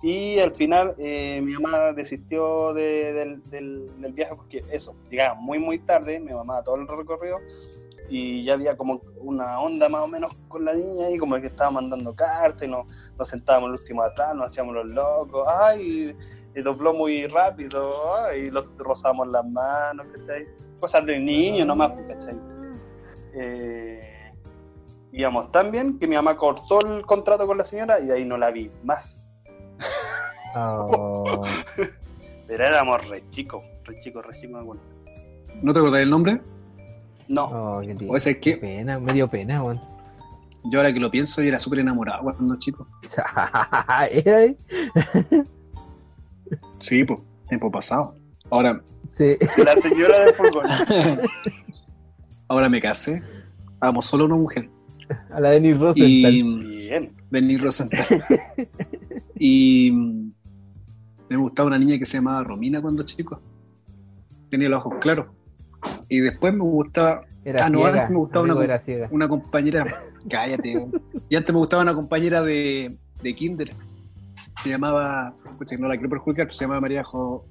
Y 0.04 0.38
al 0.38 0.54
final 0.54 0.94
eh, 1.00 1.42
mi 1.44 1.54
mamá 1.54 1.92
desistió 1.94 2.72
de- 2.76 3.14
del, 3.14 3.42
del- 3.50 4.02
del 4.02 4.14
viaje 4.14 4.36
porque 4.36 4.64
eso, 4.72 4.96
llegaba 5.10 5.34
muy, 5.36 5.58
muy 5.58 5.80
tarde, 5.80 6.20
mi 6.20 6.32
mamá 6.34 6.62
todo 6.64 6.76
el 6.76 6.88
recorrido 6.88 7.40
y 8.10 8.44
ya 8.44 8.54
había 8.54 8.78
como 8.78 9.02
una 9.18 9.60
onda 9.60 9.90
más 9.90 10.04
o 10.04 10.08
menos 10.08 10.32
con 10.48 10.66
la 10.66 10.74
niña 10.74 11.10
y 11.10 11.18
como 11.18 11.36
que 11.40 11.48
estaba 11.48 11.72
mandando 11.72 12.16
cartas 12.16 12.64
y 12.64 12.72
nos, 12.72 12.86
nos 13.18 13.28
sentábamos 13.28 13.70
el 13.70 13.80
último 13.80 14.02
atrás, 14.02 14.36
nos 14.36 14.48
hacíamos 14.48 14.76
los 14.76 14.88
locos, 14.88 15.48
ay, 15.48 16.16
y 16.56 16.62
dobló 16.62 16.94
muy 16.94 17.28
rápido, 17.28 18.16
ay, 18.16 18.42
y 18.42 18.50
los 18.50 18.66
rozábamos 18.78 19.28
las 19.30 19.46
manos, 19.46 20.08
¿cachai? 20.16 20.48
Cosas 20.80 21.06
de 21.06 21.20
niño 21.20 21.66
nomás, 21.66 21.92
¿cachai? 22.08 22.36
Eh, 23.34 24.34
íbamos 25.12 25.52
tan 25.52 25.72
bien 25.72 26.00
que 26.00 26.08
mi 26.08 26.16
mamá 26.16 26.38
cortó 26.38 26.80
el 26.82 27.06
contrato 27.06 27.46
con 27.46 27.58
la 27.58 27.64
señora 27.64 28.00
y 28.00 28.06
de 28.06 28.14
ahí 28.14 28.26
no 28.26 28.38
la 28.38 28.52
vi 28.52 28.72
más. 28.84 29.24
Oh, 30.56 31.44
Pero 32.48 32.66
éramos 32.66 33.08
re 33.10 33.24
chicos, 33.30 33.64
re 33.84 34.00
chicos, 34.00 34.26
re 34.26 34.34
chicos. 34.40 34.66
Bueno. 34.66 34.82
¿No 35.62 35.74
te 35.74 35.80
acordás 35.80 36.00
del 36.00 36.10
nombre? 36.10 36.42
No, 37.28 37.46
oh, 37.46 37.82
qué. 37.82 38.08
O 38.08 38.16
ese 38.16 38.32
es 38.32 38.38
Qué 38.38 38.54
que 38.54 38.58
pena, 38.58 39.00
me 39.00 39.14
dio 39.14 39.28
pena, 39.30 39.64
weón. 39.64 39.82
yo 40.72 40.80
ahora 40.80 40.94
que 40.94 41.00
lo 41.00 41.12
pienso, 41.12 41.42
yo 41.42 41.48
era 41.50 41.60
súper 41.60 41.80
enamorado 41.80 42.24
cuando 42.24 42.56
chico. 42.58 42.88
¿Era 44.12 44.38
ahí? 44.38 44.58
Sí, 46.80 47.04
pues, 47.04 47.20
tiempo 47.50 47.72
pasado. 47.72 48.16
Ahora, 48.50 48.82
Sí. 49.12 49.36
la 49.64 49.76
señora 49.82 50.20
del 50.20 50.36
fútbol. 50.36 50.68
ahora 52.48 52.70
me 52.70 52.82
casé. 52.82 53.22
Amo 53.82 54.02
solo 54.02 54.26
una 54.26 54.36
mujer. 54.36 54.70
A 55.32 55.40
la 55.40 55.52
Denis 55.52 55.78
Rosenthal. 55.80 56.34
Y 56.34 56.44
Bien. 56.88 57.14
Benny 57.30 57.58
Rosenthal. 57.58 58.06
y 59.40 59.92
me 61.30 61.38
gustaba 61.38 61.68
una 61.68 61.78
niña 61.80 61.98
que 61.98 62.06
se 62.06 62.18
llamaba 62.18 62.44
Romina 62.44 62.82
cuando 62.82 63.04
chico. 63.04 63.42
Tenía 64.50 64.70
los 64.70 64.80
ojos 64.80 64.96
claros. 65.02 65.28
Y 66.10 66.20
después 66.20 66.54
me 66.54 66.62
gustaba 66.64 67.22
Era 67.46 67.66
Ah, 67.66 67.70
no, 67.70 67.80
ciega. 67.80 67.94
antes 67.94 68.10
me 68.10 68.18
gustaba 68.18 68.46
una- 68.46 68.64
era 68.64 68.80
ciega. 68.80 69.08
una 69.12 69.28
compañera. 69.28 69.86
Cállate. 70.30 70.88
y 71.30 71.36
antes 71.36 71.54
me 71.54 71.60
gustaba 71.60 71.84
una 71.84 71.94
compañera 71.96 72.42
de, 72.44 72.98
de 73.22 73.36
Kinder. 73.36 73.74
Se 74.62 74.70
llamaba. 74.70 75.34
escucha, 75.46 75.78
no 75.78 75.88
la 75.88 75.94
quiero 75.96 76.10
perjudicar, 76.10 76.52
se 76.54 76.66
llamaba 76.66 76.82
María, 76.82 77.04
Jo- 77.04 77.46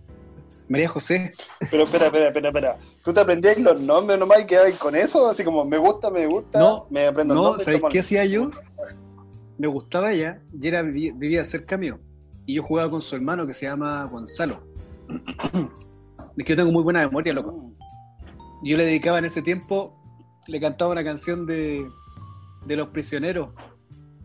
María 0.69 0.89
José. 0.89 1.33
Pero 1.71 1.85
espera, 1.85 2.07
espera, 2.07 2.27
espera, 2.29 2.49
espera. 2.49 2.77
¿Tú 3.05 3.13
te 3.15 3.21
aprendías 3.21 3.57
los 3.59 3.81
nombres 3.81 4.19
nomás 4.19 4.41
y 4.41 4.47
quedabas 4.47 4.77
con 4.77 4.95
eso? 4.97 5.31
Así 5.31 5.45
como, 5.45 5.65
me 5.65 5.79
gusta, 5.79 6.11
me 6.11 6.27
gusta, 6.27 6.59
No, 6.59 6.87
me 6.91 7.07
aprendo 7.07 7.35
No, 7.35 7.43
nombre. 7.45 7.65
¿sabes 7.65 7.81
qué 7.89 8.01
hacía 8.01 8.25
yo? 8.27 8.51
Me 9.59 9.69
gustaba 9.69 10.13
ella 10.13 10.41
y 10.61 10.67
era, 10.69 10.83
vivi- 10.83 11.17
vivía 11.17 11.45
cerca 11.45 11.77
mío. 11.79 11.99
Y 12.45 12.55
yo 12.57 12.63
jugaba 12.63 12.91
con 12.91 13.01
su 13.01 13.15
hermano 13.17 13.47
que 13.47 13.55
se 13.55 13.67
llama 13.67 14.05
Gonzalo. 14.05 14.61
es 16.37 16.45
que 16.45 16.53
yo 16.53 16.57
tengo 16.57 16.73
muy 16.73 16.83
buena 16.83 17.01
memoria, 17.07 17.33
loco. 17.33 17.73
Yo 18.63 18.77
le 18.77 18.87
dedicaba 18.87 19.19
en 19.19 19.25
ese 19.27 19.43
tiempo, 19.43 19.95
le 20.47 20.61
cantaba 20.61 20.93
una 20.93 21.05
canción 21.05 21.47
de, 21.47 21.87
de 22.67 22.77
Los 22.77 22.89
Prisioneros. 22.89 23.51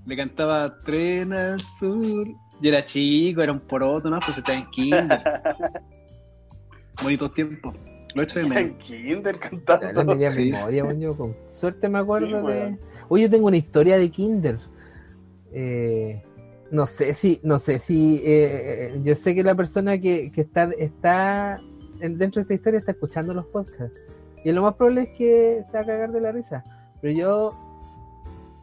Le 0.05 0.15
cantaba 0.17 0.77
Tren 0.83 1.31
al 1.33 1.61
Sur. 1.61 2.27
Y 2.61 2.67
era 2.67 2.83
chico, 2.83 3.41
era 3.41 3.51
un 3.51 3.59
poroto, 3.59 4.09
¿no? 4.09 4.19
Pues 4.19 4.37
estaba 4.37 4.57
en 4.57 4.69
kinder. 4.71 5.21
Bonitos 7.03 7.33
tiempos. 7.33 7.75
Lo 8.13 8.21
he 8.21 8.25
hecho 8.25 8.39
de 8.39 8.45
menos. 8.45 8.57
En 8.63 8.77
Kinder 8.77 9.39
cantando. 9.39 10.03
no 10.03 10.13
tenía 10.13 10.29
Sí. 10.29 10.51
memoria, 10.51 10.93
yo 10.93 11.15
con 11.15 11.35
suerte 11.49 11.87
me 11.87 11.99
acuerdo 11.99 12.27
Sí, 12.27 12.33
de. 12.33 12.41
weón. 12.41 12.79
Oye, 13.07 13.23
yo 13.23 13.29
tengo 13.29 13.47
una 13.47 13.57
historia 13.57 13.97
de 13.97 14.09
Kinder. 14.11 14.59
Eh, 15.53 16.21
no 16.71 16.85
sé 16.85 17.13
si, 17.13 17.39
no 17.43 17.57
sé 17.59 17.79
si, 17.79 18.17
eh, 18.17 18.21
eh, 18.95 18.99
yo 19.03 19.15
sé 19.15 19.33
que 19.33 19.43
la 19.43 19.55
persona 19.55 19.97
que, 19.97 20.31
que 20.31 20.41
está, 20.41 20.69
está 20.77 21.59
en- 21.99 22.17
dentro 22.17 22.39
de 22.39 22.43
esta 22.43 22.53
historia 22.53 22.79
está 22.79 22.91
escuchando 22.91 23.33
los 23.33 23.45
podcasts. 23.47 23.97
Y 24.43 24.51
lo 24.51 24.61
más 24.63 24.75
probable 24.75 25.03
es 25.03 25.09
que 25.09 25.63
se 25.63 25.77
va 25.77 25.83
a 25.83 25.85
cagar 25.85 26.11
de 26.11 26.21
la 26.21 26.31
risa. 26.31 26.63
Pero 27.01 27.13
yo 27.13 27.51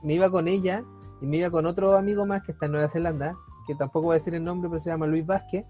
me 0.02 0.14
iba 0.14 0.30
con 0.30 0.48
ella 0.48 0.82
y 1.20 1.26
me 1.26 1.38
iba 1.38 1.50
con 1.50 1.66
otro 1.66 1.96
amigo 1.96 2.26
más 2.26 2.42
que 2.42 2.52
está 2.52 2.66
en 2.66 2.72
Nueva 2.72 2.88
Zelanda, 2.88 3.32
que 3.66 3.74
tampoco 3.74 4.06
voy 4.06 4.14
a 4.14 4.18
decir 4.18 4.34
el 4.34 4.44
nombre, 4.44 4.68
pero 4.70 4.82
se 4.82 4.90
llama 4.90 5.06
Luis 5.06 5.26
Vázquez. 5.26 5.66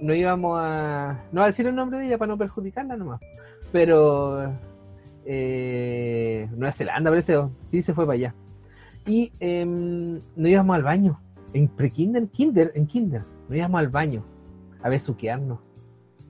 No 0.00 0.14
íbamos 0.14 0.58
a. 0.60 1.24
No 1.32 1.40
voy 1.40 1.44
a 1.44 1.46
decir 1.46 1.66
el 1.66 1.74
nombre 1.74 1.98
de 1.98 2.06
ella 2.06 2.18
para 2.18 2.32
no 2.32 2.38
perjudicarla 2.38 2.96
nomás. 2.96 3.20
Pero. 3.70 4.52
Eh, 5.24 6.48
Nueva 6.52 6.72
Zelanda, 6.72 7.10
parece. 7.10 7.40
Sí, 7.62 7.82
se 7.82 7.94
fue 7.94 8.04
para 8.04 8.14
allá. 8.14 8.34
Y 9.06 9.32
em, 9.40 10.20
nos 10.36 10.50
íbamos 10.50 10.76
al 10.76 10.82
baño. 10.82 11.20
En 11.52 11.68
pre-kinder, 11.68 12.28
kinder, 12.28 12.72
en 12.74 12.86
kinder. 12.86 13.22
Nos 13.48 13.56
íbamos 13.56 13.78
al 13.78 13.88
baño. 13.88 14.24
A 14.82 14.88
besuquearnos. 14.88 15.60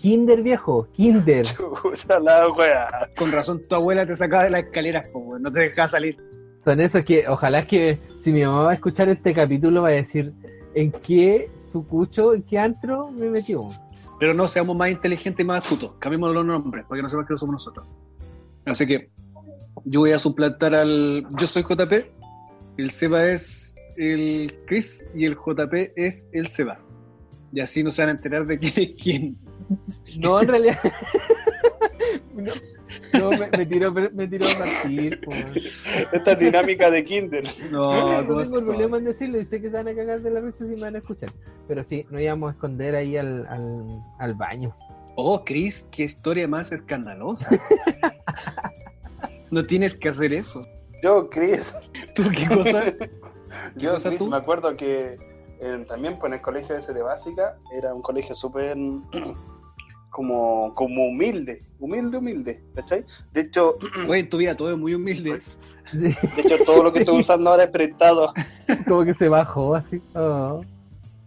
Kinder 0.02 0.42
viejo, 0.42 0.88
kinder. 0.90 1.46
Chucha 1.82 2.18
la 2.18 2.48
wea. 2.48 3.08
Con 3.16 3.30
razón 3.30 3.62
tu 3.68 3.76
abuela 3.76 4.04
te 4.04 4.16
sacaba 4.16 4.42
de 4.42 4.50
las 4.50 4.64
escaleras, 4.64 5.06
po, 5.12 5.38
no 5.38 5.48
te 5.48 5.60
dejaba 5.60 5.86
salir. 5.86 6.16
Son 6.58 6.80
esos 6.80 7.04
que, 7.04 7.28
ojalá 7.28 7.64
que 7.68 8.00
si 8.20 8.32
mi 8.32 8.44
mamá 8.44 8.64
va 8.64 8.70
a 8.72 8.74
escuchar 8.74 9.08
este 9.10 9.32
capítulo 9.32 9.82
va 9.82 9.90
a 9.90 9.92
decir 9.92 10.32
en 10.74 10.90
qué 10.90 11.52
sucucho, 11.70 12.34
en 12.34 12.42
qué 12.42 12.58
antro 12.58 13.12
me 13.12 13.30
metió. 13.30 13.68
Pero 14.18 14.34
no 14.34 14.48
seamos 14.48 14.76
más 14.76 14.90
inteligentes 14.90 15.44
y 15.44 15.46
más 15.46 15.62
astutos. 15.62 15.92
Cambiemos 16.00 16.34
los 16.34 16.44
nombres 16.44 16.84
para 16.88 16.98
que 16.98 17.02
no 17.02 17.08
sepan 17.08 17.24
que 17.24 17.34
no 17.34 17.36
somos 17.36 17.52
nosotros. 17.52 17.86
Así 18.66 18.84
que 18.88 19.08
yo 19.84 20.00
voy 20.00 20.10
a 20.10 20.18
suplantar 20.18 20.74
al. 20.74 21.24
Yo 21.38 21.46
soy 21.46 21.62
JP, 21.62 21.92
el 22.76 22.90
Seba 22.90 23.28
es 23.28 23.76
el 23.96 24.52
Chris 24.66 25.06
y 25.14 25.26
el 25.26 25.36
JP 25.36 25.92
es 25.94 26.28
el 26.32 26.48
Seba. 26.48 26.80
Y 27.52 27.60
así 27.60 27.84
no 27.84 27.92
se 27.92 28.02
van 28.02 28.08
a 28.08 28.12
enterar 28.12 28.46
de 28.46 28.58
quién 28.58 28.72
es 28.76 29.00
quién. 29.00 29.41
No, 30.18 30.40
en 30.40 30.48
realidad. 30.48 30.78
no, 32.34 32.52
no, 33.20 33.30
me, 33.30 33.48
me 33.56 33.66
tiró, 33.66 33.92
me 33.92 34.28
tiró 34.28 34.46
a 34.46 34.58
partir. 34.58 35.20
Esta 36.12 36.34
dinámica 36.34 36.90
de 36.90 37.04
Kinder. 37.04 37.44
No, 37.70 37.92
No, 37.92 38.22
no 38.22 38.28
¿cómo 38.28 38.42
tengo 38.42 38.56
son? 38.56 38.64
problema 38.66 38.98
en 38.98 39.04
decirlo 39.04 39.40
y 39.40 39.44
sé 39.44 39.60
que 39.60 39.68
se 39.68 39.74
van 39.74 39.88
a 39.88 39.94
cagar 39.94 40.20
de 40.20 40.30
la 40.30 40.40
risa 40.40 40.58
si 40.66 40.74
me 40.74 40.80
van 40.82 40.94
a 40.96 40.98
escuchar. 40.98 41.30
Pero 41.68 41.82
sí, 41.84 42.06
nos 42.10 42.20
íbamos 42.20 42.50
a 42.50 42.52
esconder 42.54 42.94
ahí 42.96 43.16
al, 43.16 43.46
al, 43.46 43.86
al 44.18 44.34
baño. 44.34 44.74
Oh, 45.16 45.44
Chris, 45.44 45.88
qué 45.92 46.04
historia 46.04 46.48
más 46.48 46.72
escandalosa. 46.72 47.50
no 49.50 49.64
tienes 49.64 49.94
que 49.94 50.08
hacer 50.08 50.32
eso. 50.32 50.62
Yo, 51.02 51.28
Chris, 51.30 51.72
¿Tú 52.14 52.22
qué 52.34 52.46
cosa? 52.54 52.84
yo, 53.76 53.92
cosa 53.92 54.08
Chris, 54.10 54.18
tú? 54.20 54.28
me 54.30 54.36
acuerdo 54.36 54.74
que 54.76 55.16
eh, 55.62 55.84
también 55.88 56.18
pues, 56.18 56.30
en 56.30 56.38
el 56.38 56.42
colegio 56.42 56.76
ese 56.76 56.92
de 56.92 57.02
básica 57.02 57.56
era 57.72 57.94
un 57.94 58.02
colegio 58.02 58.34
súper 58.34 58.76
como, 60.10 60.74
como 60.74 61.06
humilde, 61.06 61.62
humilde, 61.78 62.18
humilde, 62.18 62.62
¿cachai? 62.74 63.04
De 63.32 63.42
hecho, 63.42 63.74
Oye, 64.08 64.20
en 64.20 64.28
tu 64.28 64.38
vida 64.38 64.56
todo 64.56 64.72
es 64.72 64.78
muy 64.78 64.94
humilde. 64.94 65.40
Sí, 65.92 65.98
de 65.98 66.40
hecho 66.42 66.64
todo 66.64 66.82
lo 66.82 66.92
que 66.92 66.98
Sí. 66.98 67.04
estoy 67.04 67.20
usando 67.20 67.50
ahora 67.50 67.64
es 67.64 67.70
prestado. 67.70 68.32
como 68.88 69.04
que 69.04 69.14
se 69.14 69.28
bajó 69.28 69.74
así. 69.74 70.02
Oh. 70.14 70.62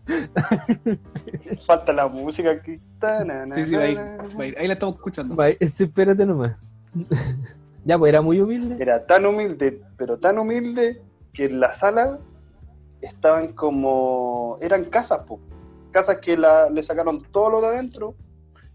Falta 1.65 1.93
la 1.93 2.08
música 2.08 2.52
aquí. 2.52 2.76
Sí, 3.52 3.65
sí, 3.65 3.76
va 3.76 3.84
a 3.84 3.88
ir, 3.89 3.98
va 3.98 4.43
a 4.43 4.48
ir. 4.48 4.56
Ahí 4.58 4.67
la 4.67 4.74
estamos 4.74 4.95
escuchando. 4.95 5.36
Sí, 5.62 5.84
espérate 5.84 6.26
nomás. 6.26 6.56
ya, 7.86 7.98
pues 7.98 8.10
era 8.10 8.21
muy 8.21 8.39
humilde. 8.39 8.78
Era 8.80 9.06
tan 9.06 9.26
humilde, 9.26 9.82
pero 9.98 10.17
tan 10.17 10.38
humilde 10.38 11.02
que 11.34 11.45
en 11.45 11.60
la 11.60 11.74
sala 11.74 12.19
estaban 13.06 13.53
como. 13.53 14.58
eran 14.62 14.85
casas, 14.85 15.23
po. 15.23 15.39
Casas 15.91 16.19
que 16.19 16.37
la, 16.37 16.69
le 16.69 16.83
sacaron 16.83 17.23
todo 17.31 17.49
lo 17.49 17.62
de 17.62 17.67
adentro 17.67 18.15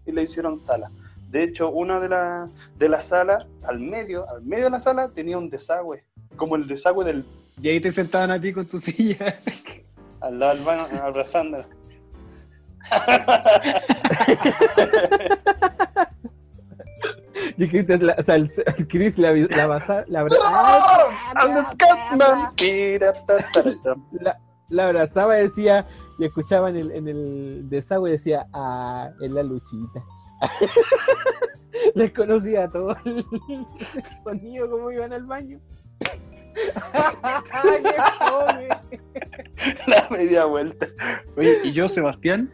y 0.05 0.11
le 0.11 0.23
hicieron 0.23 0.57
sala. 0.57 0.91
De 1.29 1.43
hecho, 1.43 1.69
una 1.69 1.99
de 1.99 2.09
las 2.09 2.51
de 2.77 2.89
la 2.89 3.01
sala, 3.01 3.47
al 3.63 3.79
medio, 3.79 4.27
al 4.29 4.43
medio 4.43 4.65
de 4.65 4.71
la 4.71 4.81
sala, 4.81 5.09
tenía 5.09 5.37
un 5.37 5.49
desagüe. 5.49 6.03
Como 6.35 6.55
el 6.55 6.67
desagüe 6.67 7.05
del 7.05 7.25
Y 7.61 7.69
ahí 7.69 7.79
te 7.79 7.91
sentaban 7.91 8.31
a 8.31 8.41
ti 8.41 8.51
con 8.51 8.65
tu 8.65 8.79
silla. 8.79 9.39
al 10.21 10.39
lado 10.39 10.55
del 10.55 10.63
baño, 10.63 10.85
abrazando. 11.01 11.63
Yo 17.57 17.67
creo 17.67 17.85
que 17.85 17.97
la- 17.97 18.15
o 18.17 18.23
sea, 18.23 18.35
el, 18.35 18.49
el 18.77 18.87
Chris 18.87 19.17
la, 19.17 19.31
basa- 19.67 20.05
abrazaba 24.85 25.37
y 25.39 25.43
decía, 25.43 25.85
y 26.19 26.25
escuchaba 26.25 26.69
en 26.69 26.75
el, 26.77 26.91
en 26.91 27.07
el 27.07 27.69
desagüe 27.69 28.11
decía, 28.11 28.47
ah, 28.53 29.09
es 29.21 29.31
la 29.31 29.43
luchita. 29.43 30.03
Les 31.95 32.11
conocía 32.11 32.67
todo 32.69 32.95
el 33.05 33.25
sonido 34.23 34.69
como 34.69 34.91
iban 34.91 35.13
al 35.13 35.25
baño. 35.25 35.59
¡Qué! 37.61 38.69
La 39.87 40.07
media 40.09 40.45
vuelta. 40.45 40.87
Oye, 41.37 41.59
y 41.63 41.71
yo, 41.71 41.87
Sebastián, 41.87 42.51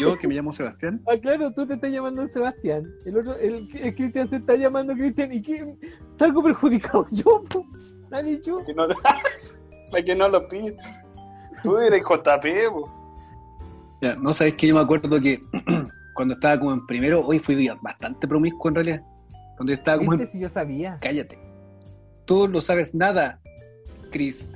yo 0.00 0.16
que 0.16 0.26
me 0.28 0.34
llamo 0.34 0.52
Sebastián, 0.52 1.02
Ah, 1.06 1.16
claro, 1.20 1.52
tú 1.52 1.66
te 1.66 1.74
estás 1.74 1.90
llamando 1.90 2.26
Sebastián. 2.28 2.90
El 3.04 3.18
otro, 3.18 3.36
el, 3.36 3.68
el 3.74 3.94
Cristian 3.94 4.28
se 4.28 4.36
está 4.36 4.56
llamando 4.56 4.94
Cristian. 4.94 5.32
¿Y 5.32 5.42
quién? 5.42 5.78
Salgo 6.12 6.42
perjudicado 6.42 7.06
yo. 7.12 7.44
Nadie 8.10 8.40
yo. 8.40 8.64
Que 8.64 8.74
no- 8.74 8.86
Para 9.90 10.04
que 10.04 10.14
no 10.14 10.28
lo 10.28 10.48
pille. 10.48 10.76
Tú 11.62 11.76
eres 11.78 12.02
JP, 12.02 12.44
po. 12.72 12.90
Ya, 14.00 14.14
no 14.14 14.32
sabes 14.32 14.54
que 14.54 14.68
yo 14.68 14.74
me 14.74 14.80
acuerdo 14.80 15.20
que 15.20 15.40
cuando 16.14 16.34
estaba 16.34 16.58
como 16.58 16.72
en 16.72 16.86
primero, 16.86 17.20
hoy 17.26 17.38
fui 17.38 17.68
bastante 17.82 18.26
promiscuo 18.26 18.70
en 18.70 18.74
realidad. 18.76 19.02
Cuando 19.56 19.72
yo 19.72 19.74
estaba 19.74 19.98
como 19.98 20.12
¿Viste 20.12 20.24
en... 20.24 20.30
si 20.30 20.40
yo 20.40 20.48
sabía? 20.48 20.96
Cállate. 21.02 21.38
Tú 22.24 22.48
no 22.48 22.60
sabes 22.60 22.94
nada, 22.94 23.40
Chris. 24.10 24.50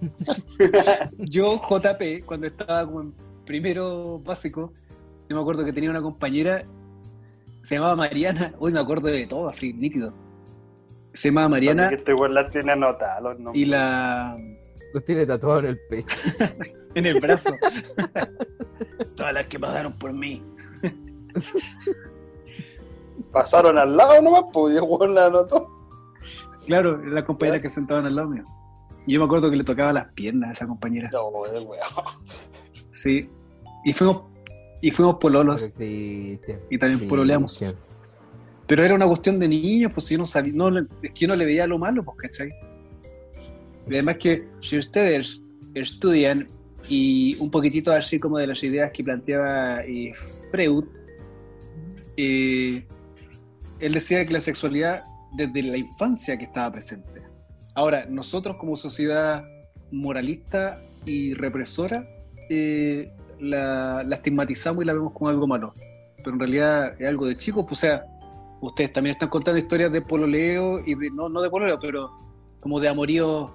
yo, 1.18 1.58
JP, 1.58 2.24
cuando 2.24 2.46
estaba 2.46 2.84
como 2.86 3.02
en 3.02 3.14
primero 3.50 4.20
básico, 4.20 4.72
yo 5.28 5.34
me 5.34 5.42
acuerdo 5.42 5.64
que 5.64 5.72
tenía 5.72 5.90
una 5.90 6.00
compañera, 6.00 6.62
se 7.62 7.74
llamaba 7.74 7.96
Mariana, 7.96 8.54
hoy 8.60 8.72
me 8.72 8.78
acuerdo 8.78 9.08
de 9.08 9.26
todo, 9.26 9.48
así, 9.48 9.72
nítido. 9.72 10.14
Se 11.14 11.30
llamaba 11.30 11.48
Mariana 11.48 11.88
este 11.88 12.14
weón 12.14 12.32
la 12.32 12.48
tiene 12.48 12.70
anotada 12.70 13.20
los 13.20 13.40
nombres. 13.40 13.60
y 13.60 13.66
la... 13.66 14.36
Los 14.94 15.04
tiene 15.04 15.26
tatuado 15.26 15.58
en 15.58 15.66
el 15.66 15.80
pecho. 15.88 16.16
en 16.94 17.06
el 17.06 17.18
brazo. 17.18 17.50
Todas 19.16 19.34
las 19.34 19.48
que 19.48 19.58
pasaron 19.58 19.98
por 19.98 20.12
mí. 20.12 20.40
Pasaron 23.32 23.78
al 23.78 23.96
lado 23.96 24.22
nomás, 24.22 24.44
pues, 24.52 24.74
y 24.74 24.76
el 24.76 24.84
weón 24.84 25.12
la 25.12 25.26
anotó. 25.26 25.68
Claro, 26.66 27.02
era 27.02 27.14
la 27.14 27.24
compañera 27.24 27.60
que 27.60 27.68
sentaban 27.68 28.06
al 28.06 28.14
lado 28.14 28.28
mío. 28.28 28.44
Y 29.08 29.14
yo 29.14 29.18
me 29.18 29.26
acuerdo 29.26 29.50
que 29.50 29.56
le 29.56 29.64
tocaba 29.64 29.92
las 29.92 30.04
piernas 30.12 30.50
a 30.50 30.52
esa 30.52 30.68
compañera. 30.68 31.10
No, 31.12 31.44
el 31.46 31.66
weón. 31.66 31.82
Sí. 32.92 33.28
Y 33.84 33.92
fuimos, 33.92 34.22
y 34.80 34.90
fuimos 34.90 35.16
pololos. 35.16 35.72
Y 35.78 36.36
también 36.78 37.08
pololeamos. 37.08 37.64
Pero 38.66 38.84
era 38.84 38.94
una 38.94 39.06
cuestión 39.06 39.38
de 39.40 39.48
niños, 39.48 39.90
pues 39.92 40.08
yo 40.08 40.18
no 40.18 40.26
sabía, 40.26 40.52
no, 40.54 40.68
es 40.78 41.10
que 41.10 41.20
yo 41.20 41.28
no 41.28 41.34
le 41.34 41.44
veía 41.44 41.66
lo 41.66 41.76
malo, 41.76 42.04
pues, 42.04 42.18
¿cachai? 42.18 42.50
Y 43.88 43.94
además 43.94 44.18
que 44.18 44.46
si 44.60 44.78
ustedes 44.78 45.42
estudian 45.74 46.48
y 46.88 47.36
un 47.40 47.50
poquitito 47.50 47.90
así 47.90 48.20
como 48.20 48.38
de 48.38 48.46
las 48.46 48.62
ideas 48.62 48.92
que 48.92 49.02
planteaba 49.02 49.82
eh, 49.82 50.12
Freud, 50.50 50.84
eh, 52.16 52.86
él 53.80 53.92
decía 53.92 54.24
que 54.24 54.32
la 54.32 54.40
sexualidad 54.40 55.02
desde 55.32 55.62
la 55.62 55.76
infancia 55.76 56.36
que 56.36 56.44
estaba 56.44 56.70
presente. 56.72 57.22
Ahora, 57.74 58.06
nosotros 58.06 58.56
como 58.56 58.76
sociedad 58.76 59.44
moralista 59.90 60.80
y 61.06 61.34
represora, 61.34 62.08
eh, 62.50 63.10
la, 63.40 64.02
la 64.02 64.14
estigmatizamos 64.16 64.82
y 64.84 64.86
la 64.86 64.92
vemos 64.92 65.12
como 65.12 65.28
algo 65.28 65.46
malo. 65.46 65.72
Pero 66.18 66.32
en 66.32 66.38
realidad 66.38 67.00
es 67.00 67.08
algo 67.08 67.26
de 67.26 67.36
chicos, 67.36 67.64
pues 67.66 67.78
o 67.78 67.82
sea, 67.82 68.04
ustedes 68.60 68.92
también 68.92 69.14
están 69.14 69.28
contando 69.28 69.58
historias 69.58 69.90
de 69.92 70.02
pololeo 70.02 70.78
y 70.84 70.94
de, 70.94 71.10
no, 71.10 71.28
no 71.28 71.40
de 71.40 71.50
pololeo, 71.50 71.78
pero 71.80 72.10
como 72.60 72.78
de 72.78 72.88
amoríos 72.88 73.50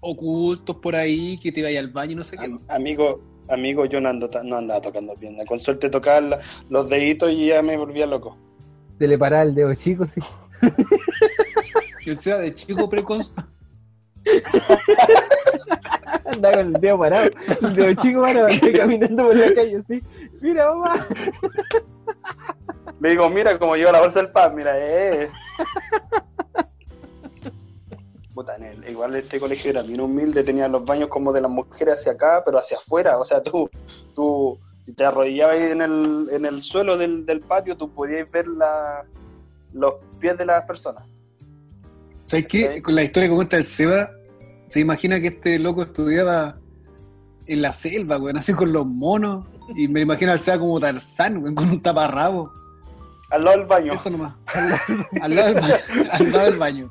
ocultos 0.00 0.76
por 0.76 0.96
ahí, 0.96 1.38
que 1.38 1.52
te 1.52 1.62
vaya 1.62 1.80
al 1.80 1.88
baño 1.88 2.12
y 2.12 2.16
no 2.16 2.24
sé 2.24 2.36
qué. 2.36 2.44
Am- 2.46 2.60
amigo, 2.68 3.20
amigo, 3.48 3.84
yo 3.86 4.00
no, 4.00 4.08
ando 4.08 4.28
no 4.44 4.56
andaba 4.56 4.80
tocando 4.80 5.14
pierna. 5.14 5.44
Con 5.44 5.60
suerte 5.60 5.88
tocaba 5.90 6.40
los 6.68 6.88
deditos 6.88 7.30
y 7.32 7.46
ya 7.46 7.62
me 7.62 7.76
volvía 7.76 8.06
loco. 8.06 8.36
Se 8.98 9.06
le 9.06 9.18
paraba 9.18 9.42
el 9.42 9.54
dedo 9.54 9.74
chico, 9.74 10.06
sí. 10.06 10.20
O 12.08 12.20
sea, 12.20 12.36
de 12.38 12.54
chico 12.54 12.88
precoz, 12.88 13.34
Andaba 16.24 16.56
con 16.58 16.66
el 16.66 16.72
dedo 16.80 16.98
parado. 16.98 17.30
El 17.62 17.74
dedo 17.74 18.02
chico 18.02 18.22
parado, 18.22 18.48
caminando 18.76 19.26
por 19.26 19.36
la 19.36 19.54
calle 19.54 19.76
así. 19.76 20.00
Mira, 20.40 20.68
mamá. 20.74 21.06
Le 23.00 23.10
digo, 23.10 23.28
mira 23.30 23.58
como 23.58 23.76
lleva 23.76 23.92
la 23.92 24.00
bolsa 24.00 24.20
del 24.20 24.30
pan, 24.30 24.54
mira, 24.54 24.72
eh. 24.78 25.30
Puta, 28.34 28.54
en 28.56 28.64
el- 28.64 28.88
igual 28.90 29.16
este 29.16 29.40
colegio 29.40 29.70
era 29.70 29.82
bien 29.82 30.00
humilde, 30.00 30.44
tenía 30.44 30.68
los 30.68 30.84
baños 30.84 31.08
como 31.08 31.32
de 31.32 31.40
las 31.40 31.50
mujeres 31.50 32.00
hacia 32.00 32.12
acá, 32.12 32.42
pero 32.44 32.58
hacia 32.58 32.76
afuera. 32.76 33.18
O 33.18 33.24
sea, 33.24 33.42
tú, 33.42 33.68
tú 34.14 34.58
si 34.82 34.92
te 34.92 35.04
arrodillabas 35.04 35.56
ahí 35.56 35.70
en 35.70 35.80
el, 35.80 36.28
en 36.30 36.44
el 36.44 36.62
suelo 36.62 36.96
del, 36.98 37.24
del 37.24 37.40
patio, 37.40 37.76
tú 37.76 37.90
podías 37.92 38.30
ver 38.30 38.46
la, 38.46 39.04
los 39.72 39.94
pies 40.20 40.36
de 40.36 40.44
las 40.46 40.62
personas. 40.64 41.04
¿sabes 42.26 42.46
qué? 42.48 42.82
Con 42.82 42.94
la 42.94 43.04
historia 43.04 43.28
que 43.28 43.34
cuenta 43.34 43.56
el 43.56 43.64
Seba, 43.64 44.10
se 44.66 44.80
imagina 44.80 45.20
que 45.20 45.28
este 45.28 45.58
loco 45.58 45.82
estudiaba 45.82 46.56
en 47.46 47.62
la 47.62 47.72
selva, 47.72 48.18
weón, 48.18 48.36
así 48.38 48.52
con 48.54 48.72
los 48.72 48.86
monos. 48.86 49.46
Y 49.74 49.88
me 49.88 50.00
imagino 50.00 50.32
al 50.32 50.38
Seba 50.40 50.58
como 50.60 50.78
Tarzán, 50.80 51.38
weón, 51.38 51.54
con 51.54 51.68
un 51.70 51.82
taparrabo. 51.82 52.50
Al 53.30 53.44
lado 53.44 53.56
del 53.58 53.66
baño, 53.66 53.92
Eso 53.92 54.08
nomás. 54.10 54.34
al, 55.20 55.34
lado 55.34 55.54
del, 55.54 55.60
ba- 55.60 56.12
al 56.12 56.32
lado 56.32 56.44
del 56.46 56.56
baño. 56.58 56.90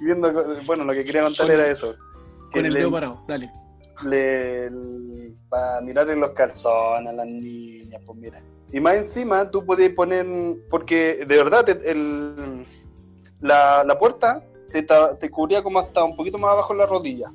viendo, 0.00 0.32
bueno, 0.64 0.84
lo 0.84 0.92
que 0.94 1.04
quería 1.04 1.22
contar 1.22 1.50
era 1.50 1.68
eso. 1.70 1.94
Con 2.52 2.64
el 2.64 2.72
le- 2.72 2.80
dedo 2.80 2.90
parado, 2.90 3.22
dale. 3.28 3.50
le, 4.06 4.70
para 5.50 5.80
mirar 5.82 6.08
en 6.08 6.20
los 6.20 6.30
calzones 6.30 7.08
a 7.12 7.12
las 7.16 7.26
niñas, 7.26 8.00
pues 8.06 8.18
mira. 8.18 8.40
Y 8.72 8.80
más 8.80 8.94
encima 8.94 9.50
tú 9.50 9.64
podías 9.64 9.92
poner, 9.92 10.26
porque 10.70 11.24
de 11.26 11.36
verdad 11.36 11.68
el, 11.84 12.64
la, 13.40 13.84
la 13.84 13.98
puerta 13.98 14.42
te, 14.72 15.30
cubría 15.30 15.62
como 15.62 15.78
hasta 15.78 16.04
un 16.04 16.16
poquito 16.16 16.38
más 16.38 16.52
abajo 16.52 16.72
en 16.72 16.78
la 16.78 16.86
rodilla. 16.86 17.26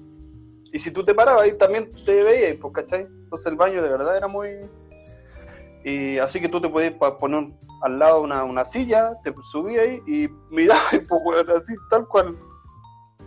Y 0.71 0.79
si 0.79 0.91
tú 0.91 1.03
te 1.03 1.13
parabas 1.13 1.43
ahí 1.43 1.57
también 1.57 1.89
te 2.05 2.23
veías, 2.23 2.57
pues, 2.59 2.73
¿cachai? 2.73 3.01
Entonces 3.01 3.47
el 3.47 3.57
baño 3.57 3.81
de 3.81 3.89
verdad 3.89 4.17
era 4.17 4.27
muy... 4.27 4.49
Y 5.84 6.17
así 6.17 6.39
que 6.39 6.47
tú 6.47 6.61
te 6.61 6.69
podías 6.69 6.93
poner 7.19 7.51
al 7.81 7.99
lado 7.99 8.21
una, 8.21 8.43
una 8.43 8.63
silla, 8.65 9.17
te 9.23 9.34
subías 9.51 9.84
ahí 9.84 10.01
y 10.07 10.27
mirabas, 10.49 10.84
pues, 11.09 11.49
así 11.49 11.73
tal 11.89 12.07
cual. 12.07 12.36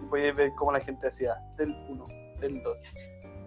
Podías 0.08 0.36
ver 0.36 0.52
cómo 0.56 0.72
la 0.72 0.80
gente 0.80 1.08
hacía 1.08 1.34
del 1.58 1.74
1, 1.88 2.04
del 2.40 2.62
2. 2.62 2.78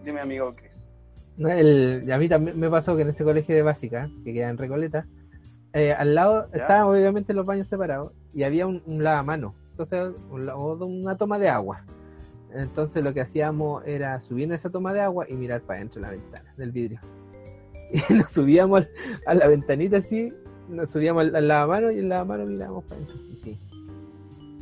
Dime, 0.03 0.19
amigo 0.19 0.53
Chris. 0.55 0.89
No, 1.37 1.49
el- 1.49 2.09
a 2.11 2.17
mí 2.17 2.27
también 2.27 2.59
me 2.59 2.69
pasó 2.69 2.95
que 2.95 3.03
en 3.03 3.09
ese 3.09 3.23
colegio 3.23 3.55
de 3.55 3.61
básica, 3.61 4.09
que 4.23 4.33
queda 4.33 4.49
en 4.49 4.57
Recoleta, 4.57 5.07
eh, 5.73 5.93
al 5.93 6.15
lado 6.15 6.49
¿Ya? 6.53 6.61
estaban 6.61 6.87
obviamente 6.87 7.33
los 7.33 7.45
baños 7.45 7.67
separados 7.67 8.11
y 8.33 8.43
había 8.43 8.67
un, 8.67 8.83
un 8.85 9.03
lavamano, 9.03 9.55
entonces 9.79 10.13
o 10.29 10.85
una 10.85 11.17
toma 11.17 11.39
de 11.39 11.47
agua. 11.49 11.85
Entonces 12.53 13.03
lo 13.03 13.13
que 13.13 13.21
hacíamos 13.21 13.85
era 13.85 14.19
subir 14.19 14.51
a 14.51 14.55
esa 14.55 14.69
toma 14.69 14.91
de 14.91 15.01
agua 15.01 15.25
y 15.29 15.35
mirar 15.35 15.61
para 15.61 15.77
adentro 15.79 16.01
de 16.01 16.07
la 16.07 16.11
ventana, 16.11 16.53
del 16.57 16.71
vidrio. 16.71 16.99
Y 18.09 18.13
nos 18.13 18.29
subíamos 18.29 18.85
a 19.25 19.33
la 19.33 19.47
ventanita 19.47 19.97
así, 19.97 20.31
nos 20.67 20.91
subíamos 20.91 21.33
al, 21.33 21.47
lavamano 21.47 21.89
y 21.89 21.95
en 21.95 21.99
el 22.01 22.09
lavamano 22.09 22.45
mirábamos 22.45 22.83
para 22.83 22.97
adentro. 22.97 23.17
Y 23.31 23.35
sí, 23.35 23.59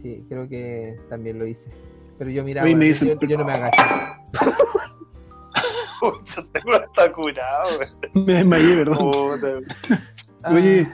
sí, 0.01 0.26
creo 0.30 0.47
que 0.47 0.97
también 1.09 1.38
lo 1.38 1.45
hice. 1.45 1.72
Pero 2.18 2.30
yo 2.30 2.43
miraba, 2.45 2.65
Oye, 2.65 2.76
me 2.76 2.86
yo- 2.86 2.93
dicen- 2.93 3.20
yo, 3.28 3.38
no 3.38 3.43
me 3.45 3.51
agaché. 3.53 3.84
Pucha, 5.99 6.41
tengo 6.53 6.74
hasta 6.76 7.11
curado. 7.11 7.70
Me 8.13 8.36
desmayé, 8.36 8.78
perdón. 8.78 9.11
Puta. 9.11 9.59
Ah, 10.43 10.51
Oye, 10.53 10.88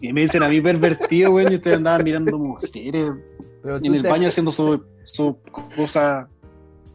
y 0.00 0.12
me 0.12 0.22
dicen 0.22 0.42
a 0.42 0.48
mí 0.48 0.60
pervertido, 0.60 1.32
weón, 1.32 1.52
y 1.52 1.56
ustedes 1.56 1.76
andaban 1.78 2.04
mirando 2.04 2.38
mujeres 2.38 3.12
pero 3.62 3.76
en 3.76 3.94
el 3.94 4.02
te- 4.02 4.08
baño 4.08 4.28
haciendo 4.28 4.50
su, 4.52 4.82
su 5.04 5.36
cosa. 5.76 6.28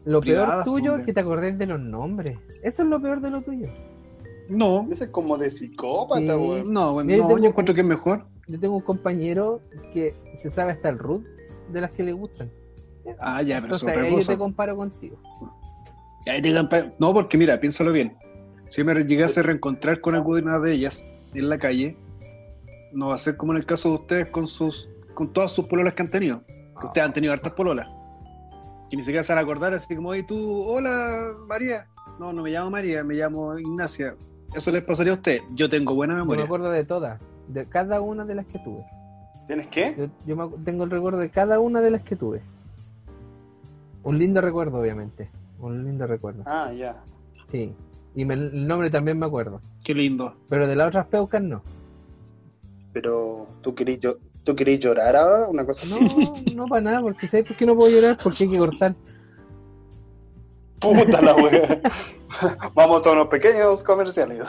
Lo 0.04 0.20
peor 0.20 0.64
tuyo 0.64 0.90
hombre. 0.92 1.02
es 1.02 1.06
que 1.06 1.12
te 1.14 1.20
acordés 1.20 1.56
de 1.58 1.66
los 1.66 1.80
nombres. 1.80 2.38
Eso 2.62 2.82
es 2.82 2.88
lo 2.88 3.00
peor 3.00 3.20
de 3.20 3.30
lo 3.30 3.42
tuyo. 3.42 3.68
No, 4.48 4.86
Ese 4.90 5.04
es 5.04 5.10
como 5.10 5.38
de 5.38 5.50
psicópata, 5.50 6.20
Sí. 6.20 6.26
güey. 6.40 6.64
no, 6.64 6.94
weón, 6.94 7.08
yo 7.08 7.16
no, 7.18 7.26
tengo- 7.28 7.38
yo 7.40 7.48
encuentro 7.48 7.74
que 7.74 7.80
es 7.80 7.86
mejor. 7.86 8.26
Yo 8.46 8.60
tengo 8.60 8.76
un 8.76 8.82
compañero 8.82 9.60
que 9.92 10.14
se 10.42 10.50
sabe 10.50 10.72
hasta 10.72 10.90
el 10.90 10.98
root 10.98 11.24
de 11.72 11.80
las 11.80 11.90
que 11.92 12.02
le 12.02 12.12
gustan. 12.12 12.50
Ah, 13.18 13.42
ya, 13.42 13.60
pero 13.60 13.74
es 13.74 13.82
Entonces 13.82 14.04
ahí 14.04 14.10
yo 14.10 14.16
cosa. 14.16 14.32
te 14.32 14.38
comparo 14.38 14.76
contigo. 14.76 15.16
Ahí 16.30 16.40
te 16.42 16.52
campa- 16.52 16.92
No, 16.98 17.12
porque 17.14 17.36
mira, 17.38 17.58
piénsalo 17.60 17.92
bien. 17.92 18.16
Si 18.66 18.82
me 18.84 18.94
llegase 19.04 19.40
a 19.40 19.42
reencontrar 19.44 20.00
con 20.00 20.14
alguna 20.14 20.58
de 20.58 20.72
ellas 20.72 21.04
en 21.34 21.48
la 21.48 21.58
calle, 21.58 21.96
no 22.94 23.08
va 23.08 23.14
a 23.14 23.18
ser 23.18 23.36
como 23.36 23.52
en 23.52 23.58
el 23.58 23.66
caso 23.66 23.88
de 23.90 23.94
ustedes 23.96 24.26
con 24.28 24.46
sus 24.46 24.88
con 25.14 25.32
todas 25.32 25.52
sus 25.52 25.66
pololas 25.66 25.94
que 25.94 26.02
han 26.02 26.10
tenido. 26.10 26.42
Que 26.80 26.86
ustedes 26.86 27.06
han 27.06 27.12
tenido 27.12 27.32
hartas 27.32 27.52
pololas. 27.52 27.86
Que 28.90 28.96
ni 28.96 29.02
siquiera 29.02 29.22
se 29.22 29.32
van 29.32 29.38
a 29.38 29.42
acordar 29.42 29.72
así 29.74 29.94
como, 29.94 30.08
oye, 30.10 30.22
tú, 30.24 30.62
hola, 30.64 31.32
María. 31.48 31.86
No, 32.18 32.32
no 32.32 32.42
me 32.42 32.50
llamo 32.50 32.70
María, 32.70 33.02
me 33.04 33.14
llamo 33.14 33.56
Ignacia. 33.58 34.16
Eso 34.54 34.70
les 34.72 34.82
pasaría 34.82 35.12
a 35.12 35.16
ustedes. 35.16 35.42
Yo 35.52 35.68
tengo 35.68 35.94
buena 35.94 36.14
Yo 36.14 36.18
me 36.18 36.22
memoria. 36.22 36.44
acuerdo 36.44 36.70
de 36.70 36.84
todas, 36.84 37.30
de 37.48 37.66
cada 37.68 38.00
una 38.00 38.24
de 38.24 38.34
las 38.34 38.46
que 38.46 38.58
tuve. 38.60 38.84
¿Tienes 39.46 39.66
qué? 39.68 39.94
Yo, 39.96 40.06
yo 40.26 40.36
me 40.36 40.56
tengo 40.64 40.84
el 40.84 40.90
recuerdo 40.90 41.18
de 41.18 41.30
cada 41.30 41.60
una 41.60 41.80
de 41.80 41.90
las 41.90 42.02
que 42.02 42.16
tuve. 42.16 42.42
Un 44.02 44.18
lindo 44.18 44.40
recuerdo, 44.40 44.78
obviamente. 44.78 45.30
Un 45.58 45.82
lindo 45.84 46.06
recuerdo. 46.06 46.42
Ah, 46.46 46.72
ya. 46.72 47.02
Sí. 47.46 47.74
Y 48.14 48.24
me- 48.24 48.34
el 48.34 48.66
nombre 48.66 48.90
también 48.90 49.18
me 49.18 49.26
acuerdo. 49.26 49.60
Qué 49.84 49.94
lindo. 49.94 50.34
Pero 50.48 50.66
de 50.66 50.76
las 50.76 50.88
otras 50.88 51.06
peucas 51.06 51.42
no. 51.42 51.62
Pero 52.94 53.46
tú 53.60 53.74
querías 53.74 54.00
yo, 54.00 54.16
tú 54.44 54.56
querías 54.56 54.80
llorar 54.80 55.16
ahora, 55.16 55.48
una 55.48 55.66
cosa 55.66 55.86
No, 55.86 55.98
no 56.54 56.64
para 56.64 56.80
nada, 56.80 57.02
porque 57.02 57.26
¿sabes 57.26 57.46
por 57.46 57.56
qué 57.56 57.66
no 57.66 57.76
puedo 57.76 57.90
llorar? 57.90 58.16
Porque 58.22 58.44
hay 58.44 58.50
que 58.50 58.58
cortar. 58.58 58.94
Puta 60.80 61.20
la 61.20 61.34
wea. 61.34 61.80
Vamos 62.74 63.06
a 63.06 63.10
unos 63.12 63.28
pequeños 63.28 63.82
comerciales. 63.82 64.48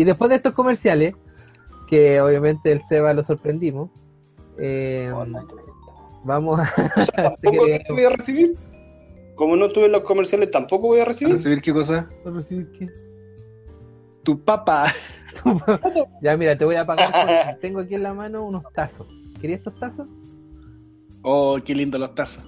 Y 0.00 0.04
después 0.04 0.30
de 0.30 0.36
estos 0.36 0.54
comerciales, 0.54 1.14
que 1.86 2.22
obviamente 2.22 2.72
el 2.72 2.80
Seba 2.80 3.12
lo 3.12 3.22
sorprendimos, 3.22 3.90
eh, 4.58 5.12
Hola, 5.14 5.44
vamos 6.24 6.58
a... 6.58 6.62
O 6.96 7.04
sea, 7.04 7.34
tampoco 7.34 7.66
voy 7.90 8.04
a 8.04 8.08
recibir. 8.08 8.52
Como 9.34 9.56
no 9.56 9.70
tuve 9.70 9.90
los 9.90 10.00
comerciales, 10.04 10.50
tampoco 10.50 10.86
voy 10.86 11.00
a 11.00 11.02
¿A 11.02 11.04
recibir. 11.04 11.34
recibir 11.34 11.60
qué 11.60 11.74
cosa? 11.74 12.08
¿A 12.24 12.30
recibir 12.30 12.72
qué? 12.72 12.88
Tu 14.22 14.42
papá. 14.42 14.86
Ya, 16.22 16.34
mira, 16.38 16.56
te 16.56 16.64
voy 16.64 16.76
a 16.76 16.86
pagar. 16.86 17.58
Tengo 17.60 17.80
aquí 17.80 17.94
en 17.94 18.02
la 18.02 18.14
mano 18.14 18.42
unos 18.44 18.62
tazos. 18.74 19.06
¿Querías 19.38 19.58
estos 19.58 19.78
tazos? 19.78 20.16
Oh, 21.22 21.58
qué 21.62 21.74
lindo 21.74 21.98
los 21.98 22.14
tazos. 22.14 22.42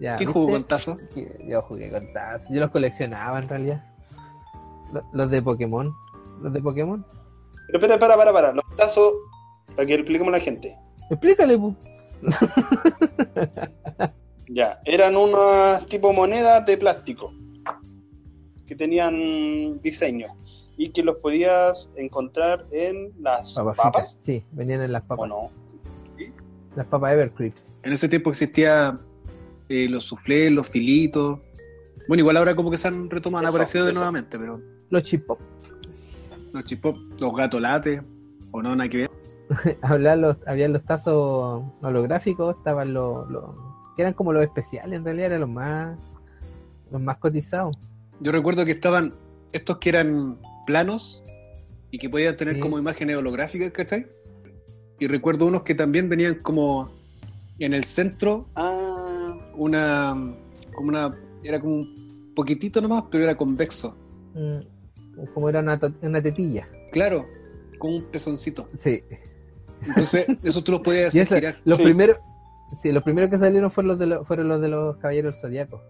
Ya, 0.00 0.16
¿Quién 0.16 0.28
¿viste? 0.28 0.32
jugó 0.32 0.52
con 0.52 0.62
tazos? 0.62 0.98
Yo 1.46 1.60
jugué 1.60 1.90
con 1.90 2.10
tazos. 2.14 2.48
Yo 2.50 2.60
los 2.60 2.70
coleccionaba 2.70 3.38
en 3.38 3.48
realidad. 3.50 3.84
Lo- 4.92 5.04
Los 5.12 5.30
de 5.30 5.40
Pokémon. 5.42 5.90
Los 6.42 6.52
de 6.52 6.60
Pokémon. 6.60 7.04
Pero 7.66 7.78
espera, 7.78 7.98
para, 7.98 8.16
para, 8.16 8.32
para. 8.32 8.52
Los 8.52 8.64
tazos, 8.76 9.14
para 9.74 9.86
que 9.86 9.94
le 9.94 10.00
expliquemos 10.00 10.28
a 10.28 10.38
la 10.38 10.40
gente. 10.40 10.76
Explícale, 11.10 11.58
pu. 11.58 11.74
Ya, 14.48 14.80
eran 14.84 15.16
unas 15.16 15.84
tipo 15.86 16.12
monedas 16.12 16.64
de 16.66 16.76
plástico 16.78 17.32
que 18.64 18.76
tenían 18.76 19.80
diseño 19.82 20.28
y 20.76 20.90
que 20.90 21.02
los 21.02 21.16
podías 21.16 21.90
encontrar 21.96 22.64
en 22.70 23.12
las 23.20 23.54
Papas. 23.54 24.18
Sí, 24.20 24.44
venían 24.52 24.82
en 24.82 24.92
las 24.92 25.02
¿O 25.02 25.06
papas. 25.08 25.28
no? 25.28 25.50
Las 26.76 26.86
papas 26.86 27.12
Evercrisp. 27.14 27.84
En 27.84 27.92
ese 27.92 28.08
tiempo 28.08 28.30
existía 28.30 28.98
eh, 29.68 29.88
los 29.88 30.04
soufflés, 30.04 30.52
los 30.52 30.68
filitos. 30.68 31.40
Bueno, 32.06 32.20
igual 32.20 32.36
ahora 32.36 32.54
como 32.54 32.70
que 32.70 32.76
se 32.76 32.86
han 32.86 33.10
retomado, 33.10 33.44
han 33.44 33.48
aparecido 33.48 33.86
de 33.86 33.94
nuevamente, 33.94 34.38
pero 34.38 34.60
Los 34.90 35.02
chip 35.04 35.26
pop. 35.26 35.40
Los 36.56 36.64
chipop, 36.64 36.96
los 37.20 37.34
gatolates, 37.34 38.02
o 38.50 38.62
no, 38.62 38.74
nada 38.74 38.88
que 38.88 38.96
ver. 38.98 39.10
Había 39.82 40.16
los, 40.16 40.36
había 40.46 40.68
los 40.68 40.84
tazos 40.84 41.62
holográficos, 41.82 42.56
estaban 42.56 42.92
los, 42.92 43.30
los- 43.30 43.54
que 43.94 44.02
eran 44.02 44.14
como 44.14 44.32
los 44.32 44.42
especiales, 44.42 44.98
en 44.98 45.04
realidad 45.04 45.26
eran 45.28 45.40
los 45.40 45.50
más 45.50 45.98
los 46.90 47.00
más 47.00 47.16
cotizados. 47.18 47.76
Yo 48.20 48.30
recuerdo 48.32 48.64
que 48.64 48.72
estaban 48.72 49.12
estos 49.52 49.78
que 49.78 49.88
eran 49.88 50.38
planos 50.66 51.24
y 51.90 51.98
que 51.98 52.08
podían 52.10 52.36
tener 52.36 52.54
Sí. 52.56 52.60
como 52.60 52.78
imágenes 52.78 53.16
holográficas, 53.16 53.70
¿cachai? 53.70 54.06
Y 54.98 55.06
recuerdo 55.08 55.46
unos 55.46 55.62
que 55.62 55.74
también 55.74 56.08
venían 56.08 56.36
como 56.36 56.90
en 57.58 57.72
el 57.72 57.84
centro, 57.84 58.46
Ah, 58.54 59.34
una, 59.56 60.14
como 60.74 60.88
una, 60.88 61.14
era 61.42 61.58
como 61.60 61.76
un 61.76 62.32
poquitito 62.36 62.80
nomás, 62.80 63.04
pero 63.10 63.24
era 63.24 63.36
convexo. 63.36 63.96
Mm, 64.34 64.60
como 65.34 65.48
era 65.48 65.60
una, 65.60 65.78
una 66.02 66.22
tetilla. 66.22 66.68
Claro, 66.92 67.26
como 67.78 67.96
un 67.96 68.04
pezoncito. 68.04 68.68
Sí. 68.76 69.02
Entonces, 69.86 70.26
eso 70.44 70.62
tú 70.64 70.72
los 70.72 70.80
podías 70.80 71.14
Y 71.14 71.20
hacer 71.20 71.44
eso, 71.44 71.52
girar. 71.52 71.62
los 71.64 71.78
Sí. 71.78 71.84
primeros 71.84 72.16
sí, 72.80 72.90
los 72.92 73.02
primeros 73.02 73.30
que 73.30 73.38
salieron 73.38 73.70
fueron 73.70 73.88
los 73.88 73.98
de 73.98 74.06
los, 74.06 74.26
fueron 74.26 74.48
los 74.48 74.60
de 74.60 74.68
los 74.68 74.96
caballeros 74.96 75.40
zodiacos. 75.40 75.80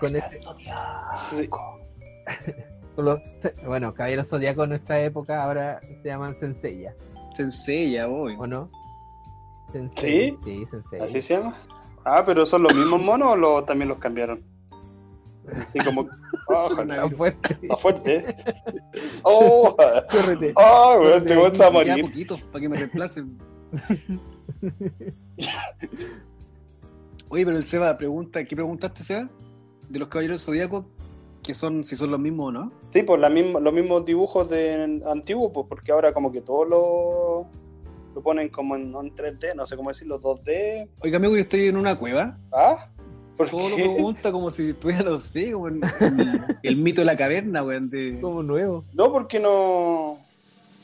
Con 0.00 0.10
sí. 0.10 1.48
Con 2.94 3.04
los- 3.04 3.20
bueno, 3.66 3.94
caballeros 3.94 4.28
zodiacos 4.28 4.64
en 4.64 4.70
nuestra 4.70 5.00
época 5.00 5.42
ahora 5.42 5.80
se 6.02 6.08
llaman 6.08 6.34
Senseiya, 6.34 6.94
Senseiya, 7.34 8.06
voy. 8.06 8.36
¿o 8.38 8.46
no? 8.46 8.70
Sensei. 9.72 10.34
Sí, 10.42 10.66
Senseiya. 10.66 11.04
¿Así 11.04 11.22
se 11.22 11.34
llama? 11.38 11.56
Ah, 12.04 12.22
pero 12.26 12.44
son 12.44 12.62
los 12.64 12.74
mismos 12.74 13.00
monos 13.00 13.28
o 13.32 13.36
lo- 13.36 13.64
también 13.64 13.88
los 13.88 13.98
cambiaron. 13.98 14.44
Así 15.50 15.78
como. 15.84 16.08
Tan 16.88 17.10
fuerte. 17.12 17.58
Está 17.62 17.76
fuerte. 17.76 18.16
¿eh? 18.16 18.36
Oh, 19.22 19.74
Córrete. 20.10 20.52
oh, 20.56 20.98
weón, 21.00 21.24
te 21.24 21.36
gusta 21.36 21.64
Ya 21.64 21.70
morir. 21.70 22.02
poquito, 22.04 22.36
para 22.50 22.60
que 22.60 22.68
me 22.68 22.76
reemplacen. 22.76 23.38
Oye, 27.28 27.44
pero 27.46 27.56
el 27.56 27.64
Seba 27.64 27.96
pregunta, 27.96 28.44
¿qué 28.44 28.54
preguntaste, 28.54 29.02
Seba? 29.02 29.28
De 29.88 29.98
los 29.98 30.08
caballeros 30.08 30.44
zodíacos, 30.44 30.84
que 31.42 31.54
son, 31.54 31.82
si 31.84 31.96
son 31.96 32.10
los 32.10 32.20
mismos 32.20 32.48
o 32.48 32.52
no. 32.52 32.72
Sí, 32.90 33.02
pues 33.02 33.20
la 33.20 33.30
misma, 33.30 33.58
los 33.60 33.72
mismos 33.72 34.04
dibujos 34.04 34.48
de 34.50 35.00
antiguos, 35.06 35.50
pues 35.54 35.66
porque 35.68 35.92
ahora 35.92 36.12
como 36.12 36.30
que 36.30 36.42
todos 36.42 36.68
lo, 36.68 37.46
lo 38.14 38.22
ponen 38.22 38.48
como 38.50 38.76
en, 38.76 38.94
en 38.94 39.14
3D, 39.14 39.54
no 39.54 39.66
sé 39.66 39.76
cómo 39.76 39.88
decirlo, 39.90 40.20
2D. 40.20 40.88
Oiga, 41.02 41.16
amigo, 41.16 41.34
yo 41.34 41.40
estoy 41.40 41.66
en 41.66 41.76
una 41.78 41.98
cueva. 41.98 42.38
¿Ah? 42.52 42.90
¿Por 43.36 43.48
Todo 43.48 43.70
lo 43.70 43.76
pregunta 43.76 44.30
como 44.30 44.50
si 44.50 44.70
estuviera, 44.70 45.02
no 45.04 45.18
sé, 45.18 45.52
como 45.52 45.68
en, 45.68 45.80
en 46.00 46.44
el 46.62 46.76
mito 46.76 47.00
de 47.00 47.06
la 47.06 47.16
caverna, 47.16 47.64
weón. 47.64 47.88
De... 47.90 48.18
Como 48.20 48.42
nuevo. 48.42 48.84
No, 48.92 49.10
porque 49.10 49.40
no, 49.40 50.18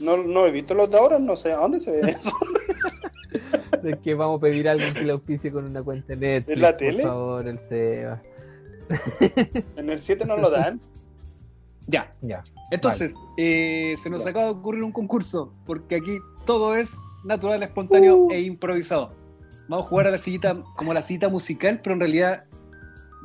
no, 0.01 0.16
no 0.16 0.46
he 0.46 0.51
visto 0.51 0.74
los 0.74 0.90
de 0.90 0.96
ahora, 0.99 1.18
no 1.18 1.36
sé, 1.36 1.53
¿a 1.53 1.57
dónde 1.59 1.78
se 1.80 1.90
ve 1.90 2.01
eso? 2.20 2.30
Es 3.84 3.99
que 3.99 4.14
vamos 4.14 4.38
a 4.38 4.40
pedir 4.40 4.68
a 4.68 4.72
alguien 4.72 4.92
que 4.94 5.05
le 5.05 5.12
auspicie 5.12 5.53
con 5.53 5.68
una 5.68 5.82
cuenta 5.82 6.14
Netflix. 6.16 6.57
¿En 6.57 6.62
la 6.62 6.76
tele? 6.76 7.03
Por 7.03 7.11
favor, 7.11 7.46
el 7.49 7.59
Seba. 7.61 8.22
En 9.76 9.90
el 9.90 10.01
7 10.01 10.24
no 10.24 10.36
lo 10.38 10.51
dan. 10.51 10.80
Ya, 11.86 12.12
Ya. 12.20 12.42
entonces, 12.70 13.14
eh, 13.36 13.94
se 13.99 14.11
nos 14.11 14.24
Ya. 14.24 14.30
acaba 14.30 14.46
de 14.46 14.51
ocurrir 14.53 14.82
un 14.82 14.92
concurso, 14.92 15.53
porque 15.66 15.96
aquí 15.96 16.18
todo 16.44 16.74
es 16.74 16.96
natural, 17.24 17.62
espontáneo 17.62 18.16
Uh. 18.16 18.30
e 18.32 18.40
improvisado. 18.40 19.12
Vamos 19.68 19.86
a 19.86 19.88
jugar 19.88 20.06
a 20.06 20.10
la 20.10 20.18
sillita, 20.18 20.62
como 20.76 20.94
la 20.94 21.02
sillita 21.02 21.28
musical, 21.28 21.80
pero 21.82 21.94
en 21.94 22.00
realidad 22.00 22.44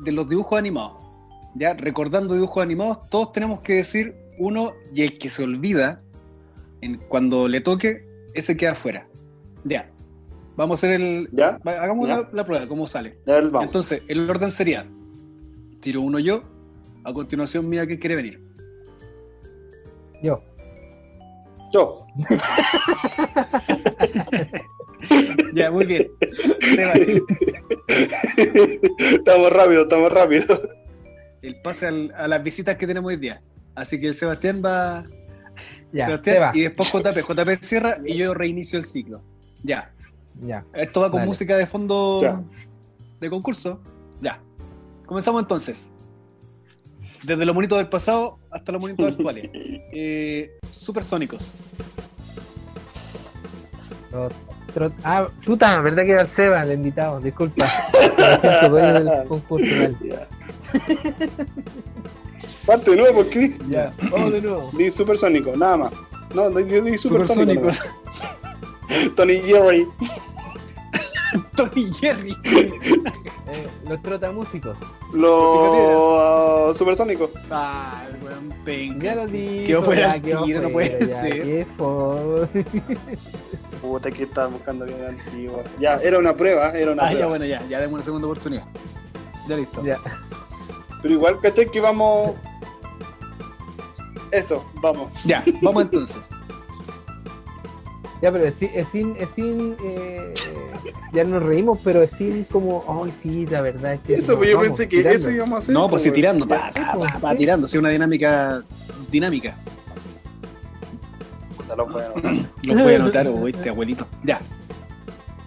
de 0.02 0.12
los 0.12 0.28
dibujos 0.28 0.58
animados. 0.58 1.02
Ya, 1.54 1.74
recordando 1.74 2.34
dibujos 2.34 2.62
animados, 2.62 2.98
todos 3.10 3.32
tenemos 3.32 3.60
que 3.60 3.74
decir 3.74 4.14
uno 4.38 4.72
y 4.92 5.02
el 5.02 5.18
que 5.18 5.30
se 5.30 5.44
olvida, 5.44 5.96
en- 6.80 6.98
cuando 7.08 7.48
le 7.48 7.60
toque, 7.60 8.06
ese 8.34 8.56
queda 8.56 8.72
afuera. 8.72 9.06
Ya, 9.64 9.88
vamos 10.56 10.82
a 10.82 10.86
hacer 10.86 11.00
el... 11.00 11.28
¿Ya? 11.32 11.58
va- 11.66 11.80
Hagamos 11.82 12.08
Ya. 12.08 12.16
La, 12.18 12.28
la 12.32 12.44
prueba, 12.44 12.66
cómo 12.68 12.86
sale. 12.86 13.18
A 13.26 13.32
ver. 13.32 13.50
Entonces, 13.62 14.02
el 14.08 14.28
orden 14.28 14.50
sería, 14.50 14.86
tiro 15.80 16.00
uno 16.00 16.18
yo, 16.18 16.42
a 17.04 17.12
continuación 17.12 17.68
mía, 17.68 17.86
¿quién 17.86 17.98
quiere 18.00 18.16
venir? 18.16 18.42
Yo. 20.22 20.42
Yo. 21.72 21.98
Ya, 25.54 25.70
muy 25.70 25.86
bien. 25.86 26.08
Estamos 28.98 29.52
rápido, 29.52 29.82
estamos 29.82 30.12
rápido. 30.12 30.44
el 31.42 31.60
pase 31.60 31.86
al- 31.86 32.12
a 32.16 32.26
las 32.28 32.42
visitas 32.42 32.76
que 32.76 32.86
tenemos 32.86 33.08
hoy 33.10 33.16
día. 33.18 33.42
Así 33.74 34.00
que 34.00 34.08
el 34.08 34.14
Sebastián 34.14 34.62
va. 34.64 35.04
Ya, 35.92 36.06
Sebastián, 36.06 36.34
Seba. 36.34 36.50
y 36.54 36.60
después 36.62 36.90
JP. 36.90 37.20
JP 37.22 37.62
cierra 37.64 37.96
y 38.04 38.16
yo 38.16 38.34
reinicio 38.34 38.78
el 38.78 38.84
ciclo. 38.84 39.22
Ya. 39.62 39.92
Ya. 40.40 40.64
Esto 40.74 41.00
va 41.02 41.10
con 41.10 41.18
Dale. 41.20 41.26
música 41.28 41.56
de 41.56 41.66
fondo 41.66 42.20
Ya. 42.22 42.42
de 43.20 43.30
concurso. 43.30 43.80
Ya. 44.20 44.40
Comenzamos 45.06 45.42
entonces. 45.42 45.92
Desde 47.24 47.44
los 47.46 47.54
monitos 47.54 47.78
del 47.78 47.88
pasado 47.88 48.38
hasta 48.50 48.72
los 48.72 48.80
monitos 48.80 49.06
actuales. 49.12 49.48
Eh, 49.96 50.50
supersónicos. 50.70 51.60
Trot- 54.74 54.92
Ah, 55.04 55.28
chuta, 55.40 55.80
¿verdad 55.80 56.04
que 56.04 56.10
era 56.12 56.22
el 56.22 56.28
Seba, 56.28 56.62
el 56.62 56.72
invitado? 56.72 57.20
Disculpa. 57.20 57.66
Del 58.72 59.28
concurso. 59.28 59.66
Dale. 59.80 59.96
Ya. 60.02 60.26
Parte 62.66 62.90
de 62.92 62.96
nuevo, 62.96 63.16
¿por 63.22 63.26
qué? 63.28 63.56
Ya, 63.68 63.92
vamos 64.10 64.32
de 64.32 64.40
nuevo. 64.40 64.70
Di 64.76 64.90
supersónico, 64.90 65.56
nada 65.56 65.76
más. 65.76 65.92
No, 66.34 66.50
di, 66.50 66.64
di- 66.80 66.98
supersónico. 66.98 67.68
Tony 69.16 69.40
Jerry. 69.42 69.86
Tony 71.56 71.92
Jerry. 71.92 72.34
Eh, 72.44 73.68
los 73.88 74.02
trotamúsicos. 74.02 74.76
Los 75.12 76.70
uh, 76.70 76.74
supersónicos. 76.74 77.30
Ah, 77.50 78.02
el 78.08 78.22
weón 78.26 78.48
penca. 78.64 79.04
Ya 79.04 79.14
lo. 79.16 79.26
Quedó 79.26 79.82
fuera 79.82 80.00
ya, 80.08 80.14
el 80.16 80.22
quedó 80.22 80.44
tiro, 80.44 80.62
no 80.62 80.70
fuera, 80.70 80.98
puede 80.98 81.06
ya, 81.06 81.20
ser. 81.20 81.42
qué 81.42 81.66
fo- 81.78 82.48
Puta 83.84 84.10
que 84.10 84.22
estaba 84.22 84.46
buscando 84.46 84.86
bien 84.86 85.04
antiguo. 85.04 85.62
Ya, 85.78 85.96
era 85.96 86.18
una 86.18 86.34
prueba, 86.34 86.70
era 86.70 86.92
una 86.92 87.04
Ah, 87.06 87.12
ya 87.12 87.26
bueno, 87.26 87.44
ya, 87.44 87.62
ya 87.68 87.80
demos 87.80 87.96
una 87.96 88.02
segunda 88.02 88.26
oportunidad. 88.26 88.64
Ya 89.46 89.56
listo. 89.56 89.84
Ya. 89.84 90.00
Pero 91.02 91.14
igual, 91.14 91.38
caché 91.38 91.66
que 91.66 91.80
vamos. 91.82 92.32
Eso, 94.30 94.64
vamos. 94.80 95.12
Ya, 95.24 95.44
vamos 95.60 95.82
entonces. 95.82 96.30
Ya, 98.22 98.32
pero 98.32 98.46
es 98.46 98.54
sin, 98.54 98.70
es 98.72 98.88
sin, 98.88 99.16
es 99.18 99.28
sin, 99.30 99.76
eh, 99.84 100.32
ya 101.12 101.24
nos 101.24 101.42
reímos, 101.42 101.78
pero 101.84 102.00
es 102.00 102.10
sin 102.10 102.44
como, 102.44 102.82
ay, 103.04 103.12
sí, 103.12 103.44
la 103.44 103.60
verdad 103.60 103.94
es 103.94 104.00
que 104.00 104.14
Eso, 104.14 104.38
pues 104.38 104.48
yo 104.48 104.56
vamos 104.56 104.70
pensé 104.70 104.88
que 104.88 104.96
tirando. 104.98 105.18
eso 105.18 105.30
íbamos 105.30 105.56
a 105.56 105.58
hacer. 105.58 105.74
No, 105.74 105.90
pues 105.90 106.10
tirando, 106.10 106.44
sí, 106.46 106.48
pa, 106.48 106.70
pues, 106.94 107.12
pa, 107.12 107.18
pa, 107.18 107.32
sí. 107.32 107.38
tirando, 107.38 107.66
sí, 107.66 107.76
una 107.76 107.90
dinámica 107.90 108.62
dinámica. 109.10 109.54
Puta, 111.64 111.76
lo 111.76 111.86
puedo 111.86 112.10
anotar. 112.16 112.34
Lo 112.66 112.82
voy 112.84 112.92
a 112.92 112.96
anotar, 112.96 113.28
oíste, 113.28 113.68
abuelito. 113.70 114.06
Ya, 114.24 114.40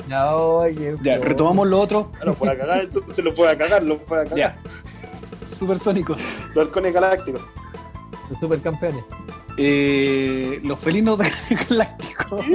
Ya, 0.10 0.36
oye, 0.36 0.96
ya, 1.04 1.18
retomamos 1.20 1.68
lo 1.68 1.80
otro. 1.80 2.12
Lo 2.24 2.34
puede 2.34 2.58
cagar, 2.58 2.82
entonces 2.82 3.16
se 3.16 3.22
lo 3.22 3.34
puede 3.36 3.58
cagar, 3.58 3.84
lo 3.84 3.98
puede 3.98 4.24
cagar. 4.24 4.38
Ya. 4.38 4.58
Supersónicos. 5.46 6.22
Los 6.54 6.68
halcones 6.68 6.94
galácticos. 6.94 7.42
Los 8.30 8.40
supercampeones. 8.40 9.04
Eh, 9.58 10.60
los 10.64 10.80
felinos 10.80 11.18
galácticos. 11.70 12.46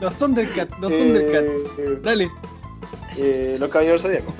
los 0.00 0.14
Thundercats, 0.18 0.78
los 0.80 0.90
Thundercats. 0.90 1.50
Eh, 1.78 1.98
Dale. 2.02 2.30
eh, 3.16 3.56
los 3.60 3.68
caballeros 3.70 4.02
zodíacos. 4.02 4.34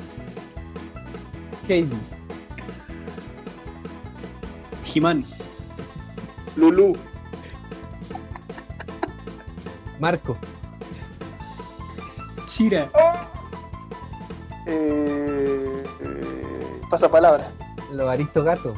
Heidi. 1.69 1.97
He-Man. 4.95 5.25
Lulu. 6.57 6.97
Marco. 9.99 10.37
Chira. 12.47 12.89
Eh, 14.67 15.85
eh, 16.01 16.81
pasa 16.91 17.09
palabra. 17.11 17.51
Los 17.93 18.09
Aristogatos. 18.09 18.77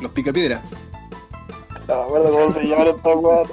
Los 0.00 0.12
Picapiedra. 0.12 0.62
No 1.88 1.94
me 1.96 2.02
acuerdo 2.04 2.30
cómo 2.30 2.50
se 2.52 2.66
llaman 2.66 2.86
estos 2.88 3.16
weones. 3.16 3.52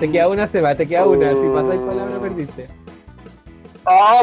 Te 0.00 0.10
queda 0.10 0.28
una, 0.28 0.46
se 0.46 0.60
va, 0.60 0.74
te 0.74 0.86
queda 0.86 1.06
una. 1.06 1.30
Si 1.30 1.36
Oh. 1.38 1.54
pasáis 1.54 1.80
palabra, 1.80 2.18
perdiste. 2.20 2.68
Ah, 3.86 4.20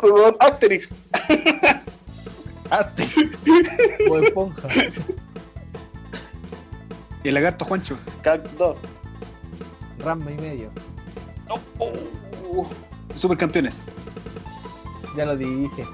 ¿cómo 0.00 0.28
se 0.30 0.36
Asterix. 0.40 0.90
Asti. 2.70 3.30
O 4.10 4.16
esponja. 4.18 4.68
Y 7.22 7.28
el 7.28 7.34
lagarto 7.34 7.66
Juancho. 7.66 7.98
Cac 8.22 8.42
2. 8.56 8.76
Ramba 9.98 10.30
y 10.30 10.36
medio. 10.38 10.70
Oh, 11.78 11.92
oh. 12.56 12.66
Supercampeones. 13.14 13.86
Ya 15.16 15.24
lo 15.26 15.36
dije. 15.36 15.86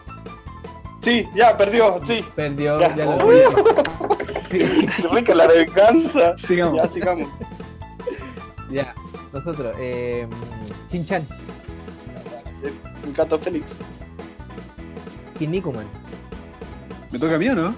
Sí, 1.02 1.26
ya, 1.34 1.56
perdió, 1.56 2.00
sí. 2.06 2.24
Perdió, 2.34 2.80
Ya. 2.80 2.94
ya, 2.96 3.04
lo 3.04 3.26
Uy. 3.26 3.34
dije. 3.36 3.48
Sí, 4.50 4.86
Qué 5.02 5.09
rica 5.12 5.34
la 5.34 5.46
venganza. 5.46 6.38
Sigamos. 6.38 6.76
Ya, 6.76 6.88
sigamos. 6.88 7.28
ya. 8.70 8.94
Nosotros, 9.30 9.76
eh, 9.78 10.26
Chinchan, 10.86 11.26
Un 13.06 13.12
gato 13.12 13.38
Félix. 13.38 13.74
Kinnikuman. 15.38 15.84
¿Me 17.11 17.18
toca 17.18 17.34
a 17.34 17.38
mí 17.38 17.46
o 17.50 17.54
no? 17.54 17.74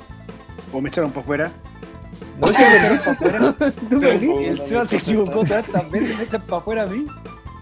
¿O 0.73 0.81
me 0.81 0.89
echaron 0.89 1.11
para 1.11 1.23
afuera? 1.23 1.53
No 2.39 2.47
¿Me 2.53 2.53
echaron 2.53 2.99
para 2.99 3.13
afuera? 3.13 3.55
El 4.41 4.59
Seba 4.61 4.85
se 4.87 4.97
equivocó 4.99 5.45
tantas 5.45 5.91
veces, 5.91 6.17
me 6.17 6.23
echan 6.25 6.43
para 6.43 6.59
afuera 6.59 6.83
a 6.85 6.87
mí. 6.87 7.07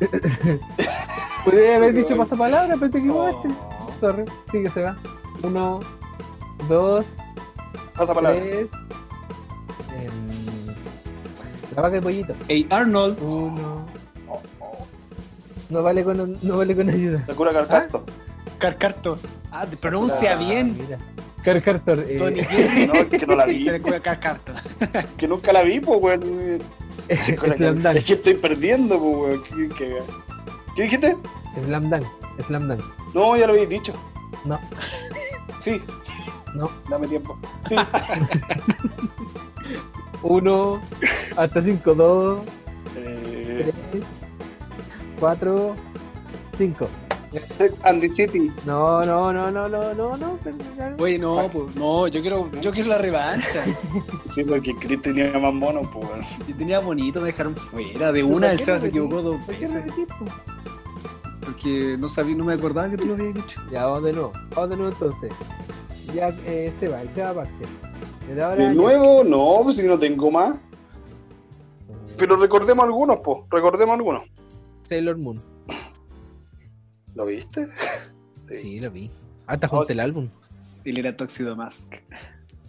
Podría 1.45 1.77
haber 1.77 1.95
dicho 1.95 2.17
pasapalabra, 2.17 2.77
pero 2.79 2.91
te 2.91 2.99
equivocaste. 2.99 3.49
Oh. 3.49 3.93
Sorry. 4.01 4.25
Sí 4.53 4.63
que 4.63 4.71
se 4.71 4.83
va. 4.83 4.97
Uno, 5.43 5.81
dos, 6.69 7.07
tres. 7.97 8.67
Em, 9.99 10.67
la 11.75 11.83
vaca 11.83 11.97
y 11.97 12.01
pollito. 12.01 12.35
Hey 12.49 12.67
Arnold. 12.71 13.19
Uno. 13.23 13.85
Oh, 14.29 14.41
oh. 14.61 14.77
No 15.71 15.83
vale 15.83 16.05
con, 16.05 16.39
no 16.43 16.57
vale 16.57 16.77
con 16.77 16.89
ayuda. 16.91 17.25
La 17.27 17.35
cura 17.35 17.53
Carcarto. 17.53 18.05
Carcarto. 18.59 19.19
Ah, 19.51 19.67
te 19.67 19.77
pronuncia 19.77 20.33
Ah, 20.33 20.37
bien. 20.37 20.77
Mira. 20.79 20.99
Carcartor. 21.45 22.01
Eh, 22.01 22.17
Tony 22.19 22.43
Jerry. 22.45 22.87
No, 22.87 22.95
es 22.95 23.07
que 23.09 23.27
no 23.27 23.37
la 23.37 23.45
vi. 23.47 23.65
Se 23.65 23.73
le 23.73 23.81
cuida 23.81 24.01
Carcarto. 24.01 24.53
Que 25.17 25.27
nunca 25.29 25.53
la 25.53 25.63
vi, 25.63 25.81
pues, 25.81 26.01
weón. 26.01 26.61
Slam 27.09 27.83
Dunk. 27.83 27.97
Es 27.97 28.05
que 28.05 28.13
estoy 28.15 28.35
perdiendo, 28.35 28.99
weón. 28.99 29.43
¿Qué, 29.45 29.69
qué, 29.77 29.99
qué 30.77 30.83
dijiste? 30.83 31.17
Slam 31.65 31.91
Dunk. 31.91 32.05
Slam 32.47 32.69
Dunk. 32.69 32.81
No, 33.15 33.37
ya 33.37 33.47
lo 33.47 33.53
habéis 33.55 33.69
dicho. 33.69 33.93
No. 34.45 34.59
Sí, 35.63 35.81
No. 36.55 36.71
dame 36.89 37.09
tiempo. 37.09 37.37
Sí. 37.69 37.75
Uno. 40.23 40.81
Hasta 41.37 41.63
cinco. 41.63 41.95
Dos. 41.95 42.43
Eh, 42.97 43.73
Tres. 43.91 44.05
Cuatro. 45.19 45.75
Cinco. 46.57 46.89
Sex 47.59 47.79
and 47.85 48.01
the 48.01 48.09
City. 48.11 48.51
No, 48.65 49.05
no, 49.05 49.33
no, 49.33 49.51
no, 49.51 49.69
no, 49.69 49.93
no, 49.95 50.17
no. 50.17 50.39
Oye, 50.99 51.19
no, 51.19 51.49
pues, 51.53 51.75
no, 51.77 52.09
yo 52.09 52.21
quiero, 52.23 52.51
yo 52.61 52.73
quiero 52.73 52.89
la 52.91 52.99
revancha. 52.99 53.65
Sí, 54.35 54.45
porque 54.45 54.75
Chris 54.77 55.03
tenía 55.03 55.37
más 55.39 55.53
mono, 55.53 55.83
pues. 55.91 56.07
Yo 56.47 56.55
tenía 56.57 56.79
bonito, 56.81 57.21
me 57.21 57.27
dejaron 57.27 57.57
fuera. 57.57 58.13
De 58.13 58.23
¿Pero 58.23 58.35
una, 58.37 58.53
el 58.53 58.61
Seba 58.61 58.79
se 58.79 58.89
equivocó 58.89 59.21
dos 59.23 59.37
¿Por 59.45 59.55
qué 59.57 59.61
veces. 59.63 59.85
po? 60.19 60.25
Porque 61.45 61.97
no 61.99 62.09
sabía, 62.09 62.37
no 62.37 62.45
me 62.45 62.55
acordaba 62.55 62.89
que 62.91 62.97
tú 62.99 63.07
lo 63.09 63.15
habías 63.15 63.35
dicho. 63.35 63.61
Ya, 63.73 63.87
vamos 63.87 64.05
de 64.05 64.13
nuevo. 64.13 64.33
Vamos 64.55 64.71
de 64.71 64.77
nuevo 64.77 64.93
entonces. 64.93 65.33
Ya 66.15 66.29
eh, 66.47 66.73
se 66.79 66.89
va, 66.89 67.03
el 67.03 67.11
se 67.11 67.23
va 67.23 67.31
aparte. 67.31 67.53
Desde 68.29 68.43
ahora 68.43 68.57
De 68.57 68.69
ya- 68.69 68.75
nuevo, 68.75 69.25
no, 69.25 69.61
pues 69.65 69.77
si 69.77 69.83
no 69.83 69.99
tengo 69.99 70.31
más. 70.31 70.55
Pero 72.17 72.37
recordemos 72.37 72.85
algunos, 72.85 73.19
pues. 73.25 73.39
Recordemos 73.51 73.95
algunos. 73.95 74.23
Sailor 74.85 75.17
Moon. 75.19 75.43
¿Lo 77.19 77.27
viste? 77.27 77.69
Sí, 78.51 78.81
lo 78.81 78.91
vi. 78.91 79.11
Hasta 79.47 79.67
Oh, 79.67 79.71
junté 79.71 79.89
sí. 79.89 79.93
el 79.93 80.01
álbum. 80.01 80.29
Él 80.87 80.97
era 80.99 81.15
Tóxido 81.15 81.55
Mask. 81.55 81.97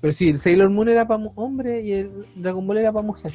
Pero 0.02 0.12
sí, 0.12 0.28
el 0.28 0.41
Sailor 0.41 0.70
Moon 0.70 0.89
era 0.89 1.08
para 1.08 1.24
hombre 1.36 1.82
y 1.82 1.93
el 1.93 2.26
Dragon 2.36 2.68
Ball 2.68 2.80
era 2.80 2.91
para 2.91 3.06
mujer. 3.08 3.32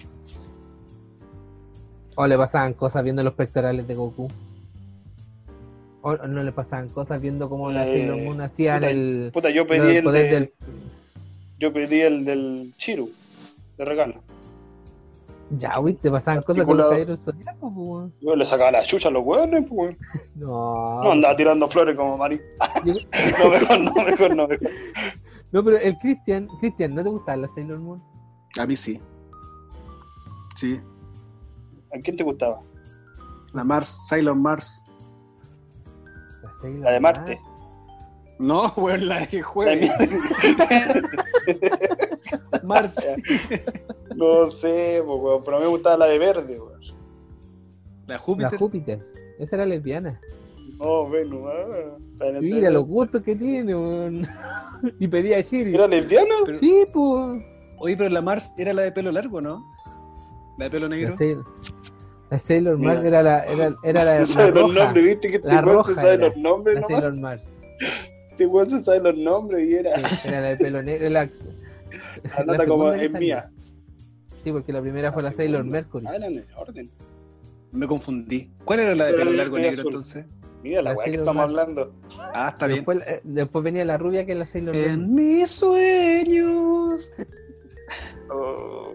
O 2.17 2.27
le 2.27 2.37
pasaban 2.37 2.75
cosas 2.75 3.03
viendo 3.03 3.23
los 3.25 3.33
pectorales 3.33 3.89
de 3.89 3.95
Goku. 3.95 4.29
O 6.03 6.17
no 6.27 6.43
le 6.43 6.53
pasaban 6.53 6.91
cosas 6.91 7.19
viendo 7.23 7.49
cómo 7.49 7.71
la 7.71 7.87
Eh, 7.89 7.93
Sailor 7.93 8.19
Moon 8.23 8.41
hacían 8.43 8.81
puta, 8.81 8.91
el, 8.91 9.31
Puta, 9.33 9.51
yo 9.51 9.67
pedí 9.67 9.97
el 9.97 10.05
poder 10.05 10.25
de- 10.25 10.31
del... 10.41 10.53
Yo 11.59 11.73
pedí 11.73 12.01
el 12.03 12.25
del 12.27 12.75
Chiru. 12.77 13.11
De 13.79 13.85
regalo. 13.87 14.21
Ya, 15.51 15.77
güey, 15.79 15.95
te 15.95 16.11
pasaban 16.11 16.43
cosas 16.43 16.65
con 16.65 16.77
los 16.77 16.87
caballeros 16.87 17.25
zodiacos, 17.25 17.73
weón. 17.75 18.15
Yo 18.21 18.35
le 18.35 18.45
sacaba 18.45 18.71
la 18.71 18.83
chucha 18.83 19.09
a 19.09 19.11
los 19.11 19.25
hueones, 19.25 19.65
pues. 19.69 19.71
weón. 19.71 19.99
No, 20.35 21.03
No 21.05 21.13
andaba 21.13 21.37
tirando 21.37 21.69
flores 21.69 21.97
como 21.97 22.17
Mari. 22.17 22.41
No, 23.39 23.51
mejor 23.51 23.81
no, 23.81 23.93
mejor 24.05 24.37
no. 24.37 24.49
Mejor. 24.49 24.69
no, 25.53 25.65
pero 25.65 25.79
el 25.79 25.97
Christian, 25.99 26.49
Christian, 26.61 26.95
¿no 26.95 27.05
te 27.05 27.11
gustaba 27.11 27.37
la 27.37 27.49
Sailor 27.49 27.79
Moon? 27.79 28.03
A 28.59 28.67
mí 28.67 28.75
sí. 28.75 29.01
Sí. 30.57 30.81
¿A 31.95 31.99
quién 32.01 32.17
te 32.17 32.25
gustaba? 32.25 32.61
La 33.53 33.65
Mars, 33.65 34.03
Sailor 34.09 34.35
Mars. 34.37 34.85
La, 36.43 36.53
Sailor 36.53 36.81
La 36.81 36.91
de 36.93 37.01
Mars. 37.01 37.19
Marte. 37.19 37.39
No, 38.39 38.73
weón, 38.77 39.09
la 39.09 39.27
de 39.27 39.39
La 39.39 39.45
jueves. 39.45 39.91
Mars. 42.65 42.97
No 44.17 44.51
sé, 44.51 45.01
weón, 45.03 45.43
pero 45.45 45.57
a 45.57 45.61
mí 45.61 45.65
me 45.67 45.71
gustaba 45.71 45.97
la 45.99 46.07
de 46.07 46.19
verde, 46.19 46.61
weón. 46.61 46.81
La 48.07 48.15
La 48.15 48.19
Júpiter. 48.19 48.59
Júpiter. 48.59 49.07
Esa 49.39 49.57
era 49.57 49.67
lesbiana. 49.67 50.21
No, 50.79 51.09
Venus, 51.09 51.43
ah. 51.47 51.97
Planetaria. 52.19 52.55
Mira 52.55 52.71
los 52.71 52.85
gustos 52.87 53.23
que 53.23 53.37
tiene, 53.37 53.75
weón. 53.75 54.23
Y 55.01 55.09
pedía 55.09 55.39
a 55.39 55.41
Shiri. 55.41 55.75
¿Era 55.75 55.87
lesbiana? 55.87 56.35
Pero- 56.45 56.59
Sí, 56.59 56.85
pues. 56.93 57.43
Oye, 57.79 57.97
pero 57.97 58.11
la 58.11 58.21
Mars 58.23 58.53
era 58.59 58.73
la 58.75 58.83
de 58.83 58.93
pelo 58.93 59.11
largo, 59.13 59.41
¿no? 59.41 59.65
La 60.59 60.65
de 60.67 60.71
pelo 60.71 60.89
La, 60.89 60.97
negro. 60.97 61.13
Sailor, 61.17 61.45
la 62.31 62.39
Sailor 62.39 62.79
Mira. 62.79 62.93
Mars 62.95 63.05
era 63.07 63.23
la, 63.23 63.45
era, 63.45 63.75
era 63.83 64.05
la, 64.05 64.15
la 64.21 64.51
los 64.51 64.75
nombres, 64.75 65.05
viste 65.05 65.29
que 65.31 65.37
este 65.37 65.49
La 65.49 65.55
weón 65.63 65.67
se 65.67 65.73
roja 65.91 65.95
sabe 65.95 66.15
era. 66.15 66.27
los 66.29 66.37
nombres, 66.37 66.75
La 66.77 66.81
nomás. 66.83 66.93
Sailor 67.01 67.21
Mars. 67.21 67.57
Este 68.31 68.47
weón 68.47 68.71
se 68.71 68.85
sabe 68.85 69.01
los 69.01 69.17
nombres 69.17 69.69
y 69.69 69.75
era. 69.75 69.97
Sí, 70.09 70.29
era 70.29 70.41
la 70.43 70.49
de 70.51 70.57
pelo 70.57 70.83
negro. 70.83 71.09
La, 71.11 71.29
La 72.39 72.45
nota 72.45 72.67
como 72.67 72.93
es 72.93 73.13
mía. 73.15 73.51
Sí, 74.45 74.53
porque 74.53 74.73
la 74.75 74.83
primera 74.83 75.11
fue 75.11 75.23
la 75.23 75.33
Sailor 75.33 75.65
Mercury. 75.65 76.05
Ah, 76.07 76.17
eran 76.17 76.35
en 76.35 76.47
orden. 76.57 76.91
Me 77.73 77.87
confundí. 77.87 78.51
¿Cuál 78.67 78.81
era 78.81 78.95
la 78.95 79.07
de 79.07 79.15
pelo 79.15 79.33
largo 79.33 79.57
negro 79.57 79.81
azul. 79.81 79.87
entonces? 79.87 80.27
Mira 80.63 80.83
la 80.83 80.91
La 80.91 80.97
weá 80.97 81.05
que 81.07 81.15
estamos 81.15 81.35
Mars. 81.37 81.59
hablando. 81.59 81.93
Ah, 82.35 82.51
está 82.53 82.67
bien. 82.67 82.81
Después, 82.81 82.99
eh, 83.07 83.21
después 83.25 83.65
venía 83.65 83.85
la 83.87 83.97
rubia 83.99 84.27
que 84.27 84.33
es 84.33 84.39
la 84.39 84.45
Sailor 84.47 84.77
En 84.77 85.01
Mars. 85.01 85.13
mis 85.13 85.51
sueños. 85.51 87.15
Oh, 88.31 88.93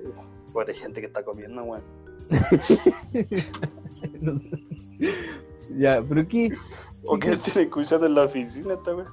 pobre 0.52 0.74
gente 0.74 1.00
que 1.02 1.06
está 1.08 1.24
comiendo, 1.24 1.64
weón. 1.64 1.84
No 4.22 4.36
sé. 4.38 4.50
Ya, 5.78 6.04
pero 6.08 6.28
¿qué? 6.28 6.52
¿O 7.06 7.18
qué 7.20 7.38
tiene 7.38 7.62
escuchando 7.64 8.08
en 8.08 8.16
la 8.16 8.24
oficina 8.24 8.74
esta 8.74 8.96
weón? 8.96 9.08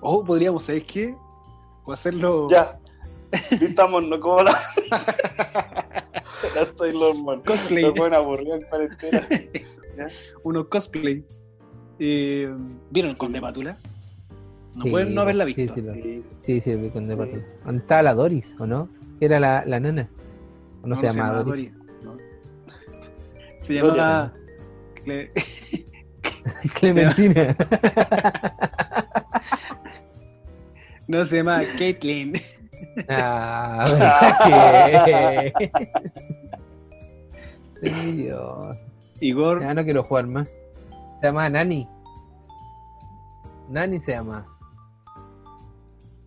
Oh, 0.00 0.24
podríamos, 0.24 0.64
¿sabes 0.64 0.84
qué? 0.84 1.14
O 1.84 1.92
hacerlo. 1.92 2.48
Ya. 2.50 2.78
Estamos, 3.60 4.04
no 4.04 4.18
como 4.20 4.42
la. 4.42 4.58
la 6.54 6.62
estoy 6.62 6.92
normal. 6.98 7.42
Cosplay. 7.46 7.84
No 7.84 7.94
pueden 7.94 8.14
aburrir 8.14 8.48
en 8.52 8.60
cuarentena. 8.62 9.28
Uno 10.44 10.68
cosplay. 10.68 11.24
Eh, 11.98 12.52
¿Vieron 12.90 13.10
el 13.12 13.16
Conde 13.16 13.40
Pátula? 13.40 13.78
No 14.74 14.82
Sí, 14.84 14.90
pueden 14.90 15.14
no 15.14 15.22
haberla 15.22 15.44
visto. 15.44 15.72
sí, 15.74 15.80
lo- 15.82 15.92
Sí. 15.92 16.24
Sí, 16.40 16.60
sí, 16.60 16.74
vi 16.74 16.90
con 16.90 17.08
Sí. 17.08 17.16
Patula. 17.16 17.42
¿Dónde 17.64 17.78
estaba 17.78 18.02
la 18.02 18.14
Doris, 18.14 18.56
o 18.58 18.66
no? 18.66 18.88
Era 19.20 19.38
la, 19.38 19.62
la 19.66 19.78
nana. 19.80 20.08
¿O 20.82 20.86
no, 20.88 20.96
se 20.96 21.02
se 21.02 21.08
llamaba 21.08 21.28
llamaba 21.38 21.44
Doris? 21.44 21.72
Doris, 21.74 22.04
¿no? 22.04 22.16
Se 23.58 23.74
llamaba. 23.74 24.32
Cle- 25.04 25.30
Clementina. 26.80 27.56
No, 31.06 31.24
se 31.24 31.36
llama 31.36 31.62
Caitlyn. 31.78 32.32
Ah, 33.08 33.84
¿verdad 33.90 35.04
que? 35.04 35.70
Soy 37.80 37.88
envidioso. 37.88 38.86
Igor, 39.20 39.60
Ya 39.62 39.74
no 39.74 39.84
quiero 39.84 40.02
jugar 40.02 40.26
más. 40.26 40.48
Se 41.20 41.26
llama 41.26 41.48
Nani. 41.48 41.88
Nani 43.70 43.98
se 44.00 44.12
llama. 44.12 44.44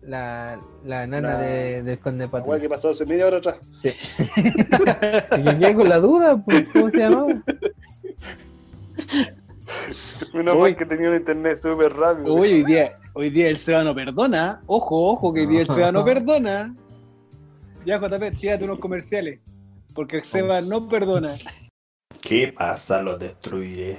La, 0.02 0.58
la 0.84 1.06
nana 1.06 1.32
La- 1.32 1.38
de, 1.38 1.82
del 1.82 1.98
Conde 1.98 2.24
weá 2.24 2.30
Patrón. 2.30 2.60
que 2.60 2.68
pasó 2.68 2.90
hace 2.90 3.04
media 3.06 3.26
hora 3.26 3.38
atrás. 3.38 3.56
Sí. 3.82 3.90
Y 5.38 5.42
yo 5.44 5.58
quedé 5.58 5.74
con 5.74 5.88
la 5.88 5.98
duda, 5.98 6.36
pues, 6.44 6.68
¿cómo 6.72 6.90
se 6.90 6.98
llamaba? 6.98 7.28
Menos 10.34 10.56
mal 10.58 10.76
que 10.76 10.86
tenía 10.86 11.10
un 11.10 11.16
internet 11.16 11.58
súper 11.60 11.92
rápido. 11.94 12.34
Uy, 12.34 12.52
hoy 12.52 12.64
día, 12.64 12.94
hoy 13.12 13.30
día 13.30 13.48
el 13.48 13.56
Seba 13.58 13.84
no 13.84 13.94
perdona. 13.94 14.62
Ojo, 14.66 15.10
ojo, 15.10 15.32
que 15.32 15.40
hoy 15.40 15.46
día 15.46 15.60
el 15.62 15.66
Seba 15.66 15.92
no 15.92 16.04
perdona. 16.04 16.74
Ya, 17.84 17.98
JP, 17.98 18.38
tírate 18.40 18.64
unos 18.64 18.78
comerciales. 18.78 19.40
Porque 19.94 20.18
el 20.18 20.24
Seba 20.24 20.60
no 20.60 20.88
perdona. 20.88 21.36
¿Qué 22.20 22.52
pasa? 22.56 23.02
Los 23.02 23.18
destruiré. 23.18 23.98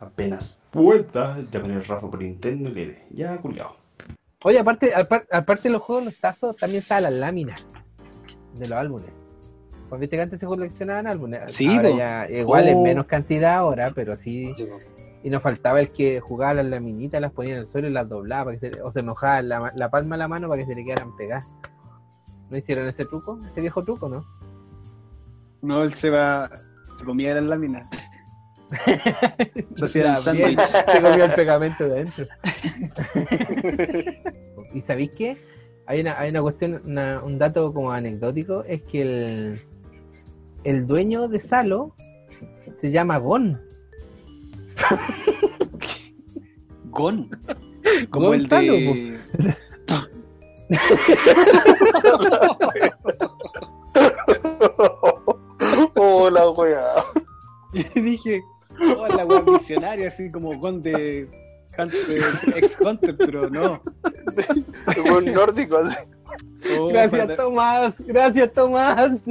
Apenas 0.00 0.60
pueda 0.70 1.38
llamar 1.50 1.70
el 1.72 1.84
Rafa 1.84 2.08
por 2.10 2.22
interno 2.22 2.68
y 2.70 2.72
le 2.74 3.06
ya 3.10 3.36
culiao. 3.38 3.76
Oye, 4.44 4.58
aparte, 4.60 4.94
apar- 4.94 5.26
aparte 5.32 5.64
de 5.64 5.70
los 5.70 5.82
juegos, 5.82 6.04
los 6.04 6.16
tazos, 6.20 6.54
también 6.56 6.82
estaban 6.82 7.02
las 7.04 7.12
láminas 7.14 7.66
de 8.54 8.68
los 8.68 8.78
álbumes. 8.78 9.10
Pues 9.88 10.00
viste 10.00 10.16
que 10.16 10.22
antes 10.22 10.38
se 10.38 10.46
coleccionaban 10.46 11.06
álbumes. 11.08 11.40
Sí, 11.46 11.66
ahora 11.74 11.90
ya, 11.90 12.28
igual 12.30 12.68
en 12.68 12.76
Oh. 12.78 12.82
menos 12.82 13.06
cantidad 13.06 13.54
ahora, 13.56 13.90
pero 13.94 14.16
sí. 14.16 14.54
Y 15.22 15.30
nos 15.30 15.42
faltaba 15.42 15.80
el 15.80 15.90
que 15.90 16.20
jugaba 16.20 16.54
las 16.54 16.66
laminitas, 16.66 17.20
las 17.20 17.32
ponía 17.32 17.54
en 17.54 17.60
el 17.60 17.66
suelo 17.66 17.88
y 17.88 17.92
las 17.92 18.08
doblaba, 18.08 18.44
para 18.46 18.58
que 18.58 18.70
se- 18.72 18.82
o 18.82 18.90
se 18.92 19.02
mojaba 19.02 19.42
la, 19.42 19.60
ma- 19.60 19.72
la 19.76 19.90
palma 19.90 20.14
de 20.16 20.18
la 20.20 20.28
mano 20.28 20.48
para 20.48 20.60
que 20.62 20.66
se 20.68 20.74
le 20.74 20.84
quedaran 20.84 21.16
pegadas. 21.16 21.46
¿No 22.50 22.56
hicieron 22.56 22.86
ese 22.86 23.04
truco? 23.04 23.38
Ese 23.46 23.60
viejo 23.60 23.84
truco, 23.84 24.08
¿no? 24.08 24.24
No, 25.60 25.82
el 25.82 25.92
Seba 25.94 26.48
se 26.96 27.04
comía 27.04 27.34
las 27.34 27.44
láminas. 27.44 27.88
Se 29.72 29.84
hacía 29.86 30.14
sándwich. 30.16 30.58
Se 30.60 31.00
comió 31.02 31.24
el 31.24 31.32
pegamento 31.32 31.84
de 31.88 31.92
adentro. 31.92 32.26
¿Y 34.74 34.80
sabéis 34.80 35.10
qué? 35.16 35.36
Hay 35.86 36.00
una, 36.02 36.18
hay 36.18 36.30
una 36.30 36.42
cuestión, 36.42 36.82
una- 36.84 37.22
un 37.22 37.38
dato 37.38 37.72
como 37.72 37.92
anecdótico, 37.92 38.62
es 38.64 38.82
que 38.82 39.02
el, 39.02 39.60
el 40.64 40.86
dueño 40.86 41.28
de 41.28 41.40
Salo 41.40 41.94
se 42.74 42.90
llama 42.90 43.16
Gon. 43.18 43.60
Gon. 46.90 47.30
Como 48.10 48.34
el 48.34 48.48
de. 48.48 49.18
oh, 55.94 56.30
la 56.30 56.50
weá. 56.50 57.04
Y 57.72 58.00
dije, 58.00 58.42
oh, 58.80 59.06
la 59.08 59.24
wea 59.26 59.42
misionaria, 59.42 60.08
así 60.08 60.30
como 60.30 60.58
Gon 60.58 60.82
de 60.82 61.28
Hunter, 61.78 62.22
ex 62.56 62.80
Hunter, 62.80 63.16
pero 63.16 63.48
no. 63.50 63.80
Un 65.14 65.24
nórdico 65.26 65.78
así. 65.78 65.96
Oh, 66.78 66.88
Gracias, 66.88 67.26
para- 67.26 67.36
Tomás. 67.36 67.94
Gracias, 68.06 68.52
Tomás. 68.52 69.22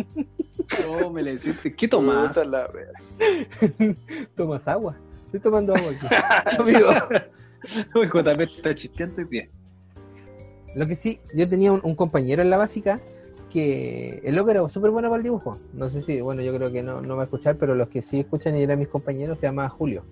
oh, 0.87 1.09
me 1.09 1.21
le 1.23 1.31
deciste. 1.31 1.73
¿Qué 1.75 1.87
tomás? 1.87 2.37
Tomas 4.35 4.67
agua. 4.67 4.95
Estoy 5.27 5.39
tomando 5.39 5.73
agua 5.75 5.91
aquí. 5.91 6.07
Amigo. 6.61 6.89
JP 7.93 8.41
está 8.41 8.73
chispeante 8.73 9.21
hoy 9.21 9.27
día. 9.29 9.49
Lo 10.75 10.87
que 10.87 10.95
sí, 10.95 11.19
yo 11.33 11.47
tenía 11.47 11.71
un, 11.71 11.81
un 11.83 11.95
compañero 11.95 12.41
en 12.41 12.49
la 12.49 12.57
básica 12.57 12.99
que 13.49 14.21
el 14.23 14.35
loco 14.35 14.51
era 14.51 14.67
súper 14.69 14.91
bueno 14.91 15.09
para 15.09 15.17
el 15.17 15.23
dibujo. 15.23 15.59
No 15.73 15.89
sé 15.89 16.01
si, 16.01 16.21
bueno, 16.21 16.41
yo 16.41 16.53
creo 16.55 16.71
que 16.71 16.83
no, 16.83 17.01
no 17.01 17.15
va 17.15 17.23
a 17.23 17.25
escuchar, 17.25 17.57
pero 17.57 17.75
los 17.75 17.89
que 17.89 18.01
sí 18.01 18.19
escuchan 18.19 18.55
y 18.55 18.61
eran 18.63 18.79
mis 18.79 18.87
compañeros 18.87 19.39
se 19.39 19.47
llama 19.47 19.67
Julio. 19.69 20.05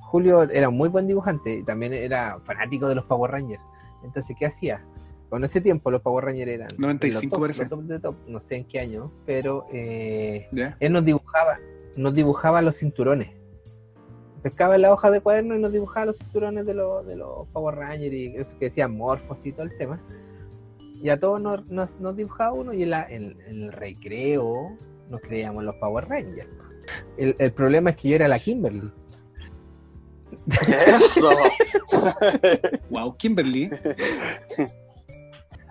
Julio 0.00 0.42
era 0.44 0.68
un 0.68 0.76
muy 0.76 0.88
buen 0.88 1.06
dibujante 1.06 1.54
y 1.56 1.64
también 1.64 1.92
era 1.92 2.38
fanático 2.44 2.88
de 2.88 2.94
los 2.94 3.04
Power 3.04 3.32
Rangers. 3.32 3.62
Entonces, 4.04 4.36
¿qué 4.38 4.46
hacía? 4.46 4.84
Con 5.28 5.42
ese 5.44 5.60
tiempo 5.60 5.90
los 5.90 6.02
Power 6.02 6.24
Rangers 6.26 6.50
eran 6.50 6.68
95 6.78 7.24
los 7.24 7.30
top, 7.30 7.40
parece. 7.40 7.66
top 7.66 7.82
de 7.82 7.98
top, 7.98 8.14
no 8.28 8.38
sé 8.38 8.56
en 8.56 8.64
qué 8.66 8.80
año, 8.80 9.10
pero 9.26 9.66
eh, 9.72 10.48
él 10.78 10.92
nos 10.92 11.04
dibujaba, 11.04 11.58
nos 11.96 12.14
dibujaba 12.14 12.62
los 12.62 12.76
cinturones. 12.76 13.30
Pescaba 14.44 14.76
en 14.76 14.82
la 14.82 14.92
hoja 14.92 15.10
de 15.10 15.20
cuaderno 15.20 15.56
y 15.56 15.58
nos 15.58 15.72
dibujaba 15.72 16.06
los 16.06 16.18
cinturones 16.18 16.64
de 16.66 16.74
los, 16.74 17.04
de 17.06 17.16
los 17.16 17.48
Power 17.48 17.74
Rangers 17.76 18.14
y 18.14 18.26
eso 18.36 18.56
que 18.58 18.66
decían 18.66 18.96
morfos 18.96 19.44
y 19.46 19.52
todo 19.52 19.62
el 19.64 19.76
tema. 19.78 20.00
Y 21.02 21.08
a 21.08 21.18
todos 21.18 21.40
nos, 21.40 21.68
nos- 21.70 21.98
nos 21.98 22.14
dibujaba 22.14 22.52
uno 22.52 22.72
y 22.72 22.82
en, 22.84 22.90
la- 22.90 23.08
en- 23.10 23.36
en 23.48 23.62
el 23.64 23.72
recreo 23.72 24.76
nos 25.10 25.20
creíamos 25.22 25.64
los 25.64 25.74
Power 25.76 26.06
Rangers. 26.08 26.48
El, 27.16 27.34
el 27.38 27.52
problema 27.52 27.90
es 27.90 27.96
que 27.96 28.10
yo 28.10 28.14
era 28.16 28.28
la 28.28 28.38
Kimberly. 28.38 28.92
Eso. 30.46 31.30
Wow, 32.90 33.16
Kimberly. 33.16 33.70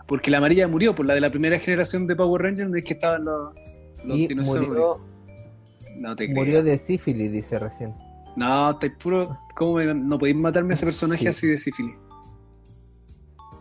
Porque 0.07 0.31
la 0.31 0.37
amarilla 0.39 0.67
murió, 0.67 0.95
por 0.95 1.05
la 1.05 1.13
de 1.15 1.21
la 1.21 1.29
primera 1.29 1.59
generación 1.59 2.07
de 2.07 2.15
Power 2.15 2.41
Rangers, 2.41 2.69
no 2.69 2.77
es 2.77 2.83
que 2.83 2.93
estaban 2.93 3.23
los, 3.25 3.53
los 4.03 4.17
y 4.17 4.27
dinosaurios. 4.27 4.67
murió, 4.69 4.97
no 5.97 6.15
te 6.15 6.27
murió 6.29 6.63
de 6.63 6.77
sífilis, 6.77 7.31
dice 7.31 7.59
recién. 7.59 7.93
No, 8.35 8.71
estáis 8.71 8.93
puro. 9.01 9.37
¿Cómo 9.55 9.75
me- 9.75 9.93
no 9.93 10.17
podéis 10.17 10.37
matarme 10.37 10.73
a 10.73 10.75
ese 10.75 10.85
personaje 10.85 11.21
Sí. 11.21 11.27
así 11.27 11.47
de 11.47 11.57
sífilis? 11.57 11.95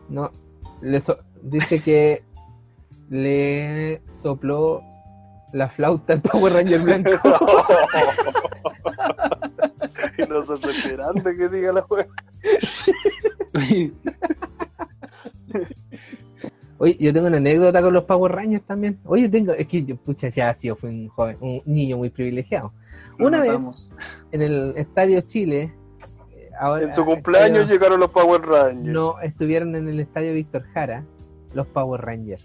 No, 0.09 0.31
le 0.81 1.01
so- 1.01 1.19
dice 1.43 1.81
que 1.83 2.25
le 3.11 4.01
sopló 4.07 4.83
la 5.53 5.69
flauta 5.69 6.15
al 6.15 6.23
Power 6.23 6.53
Ranger 6.55 6.81
blanco. 6.81 7.11
y 10.19 10.23
nosotros 10.23 10.77
esperando 10.77 11.23
que 11.25 11.49
diga 11.49 11.73
la 11.73 11.85
wea. 11.91 12.07
Oye, 16.83 16.97
yo 16.99 17.13
tengo 17.13 17.29
una 17.29 17.37
anécdota 17.37 17.81
con 17.81 17.93
los 17.95 18.03
Power 18.03 18.33
Rangers 18.33 18.65
también. 18.65 18.99
Oye, 19.05 19.29
tengo, 19.29 19.53
es 19.53 19.69
que 19.69 19.85
yo, 19.85 19.95
pucha, 19.95 20.29
ya 20.31 20.53
sí, 20.57 20.67
yo 20.67 20.75
fui 20.75 20.91
un 20.91 21.07
joven, 21.07 21.37
un 21.41 21.63
niño 21.65 21.97
muy 21.97 22.11
privilegiado. 22.11 22.73
Lo 23.19 23.29
Una 23.29 23.41
vez 23.41 23.95
en 24.33 24.43
el 24.43 24.73
Estadio 24.77 25.21
Chile, 25.21 25.73
eh, 26.33 26.51
ahora 26.59 26.87
En 26.87 26.93
su 26.93 27.05
cumpleaños 27.05 27.61
estadio- 27.61 27.73
llegaron 27.73 28.01
los 28.01 28.11
Power 28.11 28.43
Rangers. 28.43 28.93
no 28.93 29.21
estuvieron 29.21 29.77
en 29.77 29.87
el 29.87 30.01
Estadio 30.01 30.33
Víctor 30.35 30.65
Jara 30.75 31.05
los 31.55 31.69
Power 31.69 32.01
Rangers. 32.01 32.45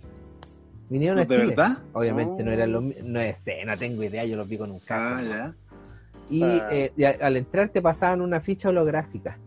Vinieron 0.87 1.17
a 1.17 1.25
¿De 1.25 1.35
Chile. 1.35 1.47
verdad? 1.55 1.71
Obviamente 1.93 2.43
no 2.43 2.51
Oh. 2.51 2.53
eran 2.53 2.71
los 2.71 2.83
mi- 2.83 2.95
no 3.03 3.19
sé, 3.33 3.65
no 3.65 3.75
tengo 3.75 4.03
idea, 4.03 4.23
yo 4.23 4.37
los 4.37 4.47
vi 4.47 4.59
con 4.59 4.69
un 4.69 4.79
casco. 4.79 5.17
Ah, 5.17 5.21
ya. 5.27 5.55
Y, 6.29 6.43
Ah. 6.43 6.67
eh, 6.71 6.91
y 6.95 7.05
a- 7.05 7.17
al 7.21 7.37
entrar 7.37 7.69
te 7.69 7.81
pasaban 7.81 8.21
una 8.21 8.39
ficha 8.39 8.69
holográfica. 8.69 9.39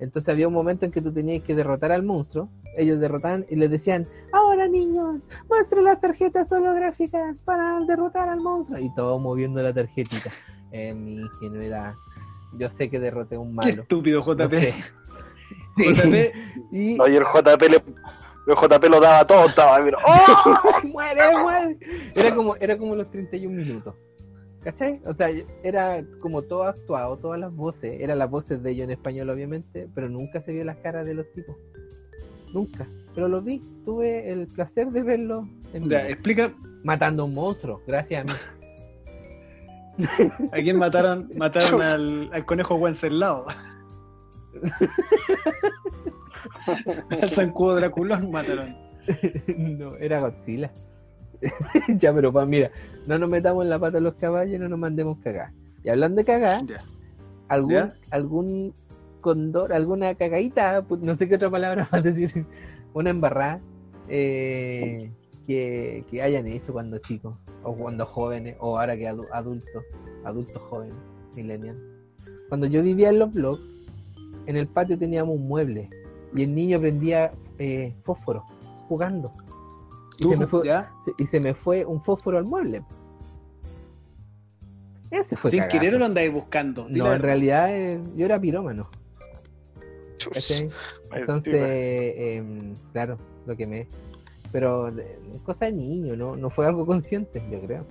Entonces 0.00 0.28
había 0.30 0.48
un 0.48 0.54
momento 0.54 0.84
en 0.84 0.90
que 0.90 1.00
tú 1.00 1.12
tenías 1.12 1.44
que 1.44 1.54
derrotar 1.54 1.92
al 1.92 2.02
monstruo. 2.02 2.48
Ellos 2.76 3.00
derrotaban 3.00 3.44
y 3.50 3.56
les 3.56 3.70
decían, 3.70 4.06
ahora 4.32 4.66
niños, 4.68 5.28
muestren 5.48 5.84
las 5.84 6.00
tarjetas 6.00 6.50
holográficas 6.52 7.42
para 7.42 7.78
derrotar 7.86 8.28
al 8.28 8.40
monstruo. 8.40 8.78
Y 8.78 8.94
todos 8.94 9.20
moviendo 9.20 9.62
la 9.62 9.72
tarjetita. 9.72 10.30
En 10.70 11.04
mi 11.04 11.14
ingenuidad. 11.20 11.94
Yo 12.58 12.68
sé 12.68 12.88
que 12.90 12.98
derroté 12.98 13.34
a 13.36 13.40
un 13.40 13.48
Qué 13.58 13.68
malo. 13.70 13.82
estúpido, 13.82 14.20
No 14.24 14.34
JP. 14.34 14.50
sé. 14.50 14.74
Sí. 15.76 15.94
JP, 15.94 16.34
Y 16.72 16.96
el 17.00 17.24
JP, 17.24 17.62
le, 17.68 17.76
el 17.76 18.54
JP 18.56 18.84
lo 18.90 19.00
daba 19.00 19.26
todo, 19.26 19.46
estaba, 19.46 19.78
mira, 19.80 19.98
¡oh! 20.06 20.78
muere, 20.92 21.20
muere. 21.42 21.78
Era 22.14 22.34
como, 22.34 22.56
era 22.56 22.76
como 22.78 22.94
los 22.94 23.10
31 23.10 23.54
minutos. 23.54 23.94
¿Cachai? 24.62 25.00
O 25.06 25.12
sea, 25.12 25.28
era 25.62 26.04
como 26.20 26.42
todo 26.42 26.64
actuado, 26.64 27.16
todas 27.18 27.40
las 27.40 27.52
voces, 27.54 28.00
eran 28.00 28.18
las 28.18 28.30
voces 28.30 28.62
de 28.62 28.70
ellos 28.70 28.84
en 28.84 28.92
español, 28.92 29.28
obviamente, 29.30 29.88
pero 29.94 30.08
nunca 30.08 30.40
se 30.40 30.52
vio 30.52 30.64
las 30.64 30.76
caras 30.76 31.04
de 31.06 31.14
los 31.14 31.30
tipos. 31.32 31.56
Nunca. 32.52 32.86
Pero 33.14 33.28
los 33.28 33.44
vi, 33.44 33.60
tuve 33.84 34.30
el 34.32 34.46
placer 34.46 34.88
de 34.90 35.02
verlos 35.02 35.46
en 35.74 35.88
ya, 35.88 36.08
explica 36.08 36.52
matando 36.82 37.22
a 37.22 37.26
un 37.26 37.34
monstruo, 37.34 37.82
gracias 37.86 38.22
a 38.22 38.24
mí. 38.24 38.32
a 40.52 40.56
quién 40.56 40.78
mataron, 40.78 41.30
mataron 41.36 41.82
al, 41.82 42.30
al 42.32 42.44
conejo 42.44 42.74
Wenceslao. 42.76 43.44
al 47.22 47.30
zancudo 47.30 47.76
Draculón 47.76 48.30
mataron. 48.30 48.76
no, 49.58 49.94
era 49.96 50.20
Godzilla. 50.20 50.72
ya, 51.88 52.14
pero 52.14 52.32
pa, 52.32 52.46
mira, 52.46 52.70
no 53.06 53.18
nos 53.18 53.28
metamos 53.28 53.64
en 53.64 53.70
la 53.70 53.78
pata 53.78 53.98
de 53.98 54.02
los 54.02 54.14
caballos 54.14 54.54
y 54.54 54.58
no 54.58 54.68
nos 54.68 54.78
mandemos 54.78 55.18
cagar. 55.18 55.52
Y 55.82 55.88
hablando 55.88 56.16
de 56.20 56.24
cagar, 56.24 56.64
Ya. 56.66 56.84
algún, 57.48 57.72
¿Ya? 57.72 57.94
algún 58.10 58.72
condor, 59.22 59.72
alguna 59.72 60.14
cagadita, 60.14 60.84
no 61.00 61.16
sé 61.16 61.26
qué 61.28 61.36
otra 61.36 61.48
palabra 61.50 61.88
más 61.92 62.02
decir, 62.02 62.44
una 62.92 63.08
embarrada 63.08 63.60
eh, 64.08 65.10
que, 65.46 66.04
que 66.10 66.20
hayan 66.20 66.46
hecho 66.46 66.74
cuando 66.74 66.98
chicos, 66.98 67.34
o 67.62 67.74
cuando 67.74 68.04
jóvenes, 68.04 68.56
o 68.60 68.78
ahora 68.78 68.94
que 68.98 69.08
adu- 69.08 69.28
adultos, 69.32 69.82
adultos 70.24 70.60
jóvenes, 70.62 70.96
millennial. 71.34 71.78
Cuando 72.50 72.66
yo 72.66 72.82
vivía 72.82 73.08
en 73.08 73.18
los 73.18 73.32
blogs, 73.32 73.62
en 74.46 74.56
el 74.56 74.68
patio 74.68 74.98
teníamos 74.98 75.36
un 75.36 75.48
mueble 75.48 75.88
y 76.34 76.42
el 76.42 76.54
niño 76.54 76.78
prendía 76.80 77.32
eh, 77.58 77.94
fósforo 78.02 78.44
jugando. 78.88 79.32
Y 80.18 80.24
se 80.24 80.36
me 80.36 80.46
fue- 80.46 80.68
y 81.18 81.24
se 81.26 81.40
me 81.40 81.54
fue 81.54 81.84
un 81.86 82.00
fósforo 82.00 82.36
al 82.38 82.44
mueble. 82.44 82.82
Ese 85.10 85.36
fue 85.36 85.50
Sin 85.50 85.60
cagazo. 85.60 85.78
querer 85.78 85.98
lo 85.98 86.06
andáis 86.06 86.32
buscando. 86.32 86.86
No, 86.88 87.12
en 87.12 87.20
realidad 87.20 87.70
eh, 87.70 88.00
yo 88.16 88.24
era 88.24 88.40
pirómano. 88.40 88.88
Más 90.34 90.52
Entonces, 91.20 91.54
em, 92.16 92.74
claro, 92.92 93.18
lo 93.46 93.56
que 93.56 93.66
me. 93.66 93.86
Pero 94.52 94.92
cosa 95.44 95.66
de 95.66 95.72
niño, 95.72 96.16
¿no? 96.16 96.36
No 96.36 96.50
fue 96.50 96.66
algo 96.66 96.84
consciente, 96.86 97.42
yo 97.50 97.60
creo. 97.62 97.86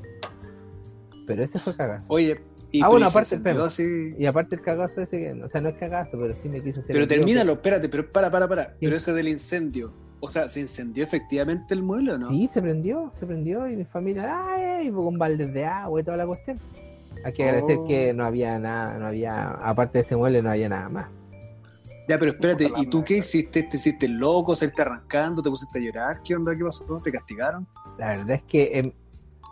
Pero 1.28 1.43
ese 1.43 1.59
fue 1.59 1.76
cagazo. 1.76 2.13
Oye, 2.13 2.39
y 2.72 2.80
Ah, 2.80 2.86
pero 2.86 2.91
bueno, 2.91 3.07
aparte, 3.07 3.36
espera. 3.36 3.65
así- 3.65 4.13
Y 4.17 4.26
aparte 4.26 4.55
el 4.55 4.61
cagazo 4.61 5.01
ese, 5.01 5.19
que- 5.19 5.43
o 5.43 5.47
sea, 5.49 5.61
no 5.61 5.69
es 5.69 5.76
cagazo, 5.76 6.17
pero 6.19 6.34
sí 6.36 6.49
me 6.49 6.57
quise 6.59 6.80
hacer. 6.82 6.93
Pero 6.95 7.07
termínalo, 7.07 7.53
espérate, 7.53 7.89
pero 7.89 8.09
para, 8.09 8.30
para, 8.32 8.47
para. 8.47 8.76
Pero 8.80 8.95
ese 8.95 9.13
del 9.13 9.28
incendio. 9.28 9.91
O 10.19 10.28
sea, 10.28 10.47
¿se 10.49 10.59
incendió 10.59 11.03
efectivamente 11.03 11.74
el 11.74 11.82
mueble 11.82 12.11
o 12.13 12.17
no? 12.19 12.28
Sí, 12.30 12.47
se 12.47 12.61
prendió, 12.61 13.09
se 13.11 13.26
prendió 13.26 13.67
y 13.67 13.76
mi 13.76 13.86
familia, 13.86 14.45
ay, 14.53 14.88
y 14.88 14.91
con 14.91 15.17
baldes 15.17 15.51
de 15.51 15.65
agua 15.65 15.99
y 15.99 16.03
toda 16.03 16.17
la 16.17 16.28
cuestión. 16.28 16.59
Hay 17.26 17.34
que 17.34 17.43
agradecer 17.43 17.78
Oh. 17.80 17.86
que 17.86 18.13
no 18.13 18.26
había 18.26 18.57
nada, 18.59 18.97
no 18.99 19.07
había, 19.07 19.49
aparte 19.51 19.97
de 19.97 20.01
ese 20.03 20.15
mueble, 20.15 20.41
no 20.43 20.51
había 20.51 20.69
nada 20.69 20.89
más. 20.89 21.07
Ya, 22.07 22.17
pero 22.17 22.31
espérate, 22.31 22.69
¿y 22.77 22.87
tú 22.87 23.03
qué 23.03 23.17
hiciste? 23.17 23.63
¿Te 23.63 23.77
hiciste 23.77 24.07
loco? 24.07 24.55
¿Saliste 24.55 24.81
arrancando? 24.81 25.41
¿Te 25.41 25.49
pusiste 25.49 25.79
a 25.79 25.81
llorar? 25.81 26.21
¿Qué 26.23 26.35
onda? 26.35 26.55
¿Qué 26.55 26.63
pasó? 26.63 26.99
¿Te 26.99 27.11
castigaron? 27.11 27.67
La 27.97 28.09
verdad 28.09 28.31
es 28.31 28.43
que 28.43 28.71
em, 28.73 28.91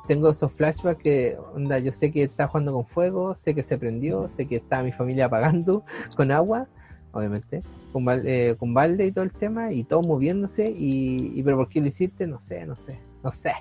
tengo 0.08 0.30
esos 0.30 0.52
flashbacks 0.52 1.02
que, 1.02 1.38
onda, 1.54 1.78
yo 1.80 1.92
sé 1.92 2.12
que 2.12 2.24
estaba 2.24 2.50
jugando 2.50 2.74
con 2.74 2.86
fuego, 2.86 3.36
sé 3.36 3.54
que 3.54 3.64
se 3.64 3.78
prendió, 3.78 4.28
sé 4.28 4.48
que 4.48 4.58
estaba 4.58 4.84
mi 4.84 4.92
familia 4.92 5.26
apagando 5.26 5.84
con 6.18 6.32
agua, 6.32 6.68
obviamente, 7.12 7.62
con, 7.94 8.06
eh, 8.10 8.56
con 8.58 8.74
balde 8.74 9.06
y 9.06 9.12
todo 9.12 9.24
el 9.24 9.32
tema, 9.32 9.72
y 9.72 9.84
todo 9.84 10.02
moviéndose, 10.02 10.70
y, 10.70 11.40
y 11.40 11.44
pero 11.44 11.58
¿por 11.58 11.70
qué 11.70 11.80
lo 11.80 11.88
hiciste? 11.88 12.26
No 12.26 12.40
sé, 12.40 12.66
no 12.66 12.76
sé, 12.76 13.00
no 13.24 13.32
sé. 13.32 13.54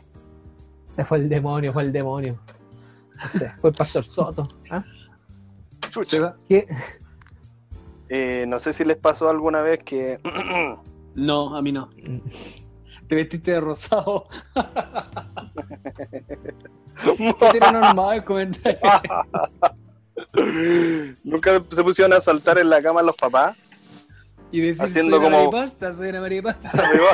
Se 0.88 1.04
fue 1.04 1.18
el 1.18 1.28
demonio, 1.28 1.72
fue 1.72 1.82
el 1.82 1.92
demonio. 1.92 2.40
No 3.14 3.38
sé, 3.38 3.52
fue 3.60 3.70
el 3.70 3.76
pastor 3.76 4.04
Soto. 4.04 4.48
¿ah? 4.70 4.82
¿Qué? 6.48 6.66
Eh, 8.08 8.46
no 8.48 8.58
sé 8.58 8.72
si 8.72 8.84
les 8.84 8.96
pasó 8.96 9.28
alguna 9.28 9.60
vez 9.62 9.80
que 9.84 10.18
No, 11.14 11.56
a 11.56 11.62
mí 11.62 11.72
no. 11.72 11.90
Te 13.06 13.14
vestiste 13.14 13.52
de 13.52 13.60
rosado. 13.60 14.26
¿Qué 17.04 17.50
tiene 17.52 17.72
normal 17.72 18.16
el 18.16 18.24
comentario? 18.24 18.78
nunca 21.24 21.62
se 21.70 21.82
pusieron 21.82 22.12
a 22.12 22.20
saltar 22.20 22.58
en 22.58 22.68
la 22.70 22.82
cama 22.82 23.02
los 23.02 23.16
papás. 23.16 23.56
Y 24.50 24.60
decir, 24.60 24.84
Haciendo 24.84 25.16
soy 25.18 25.26
una 25.26 25.36
como- 25.38 25.52
maripasa, 25.52 25.92
soy 25.92 26.08
una 26.08 26.20
maripasa. 26.20 26.70
Arriba. 26.88 27.10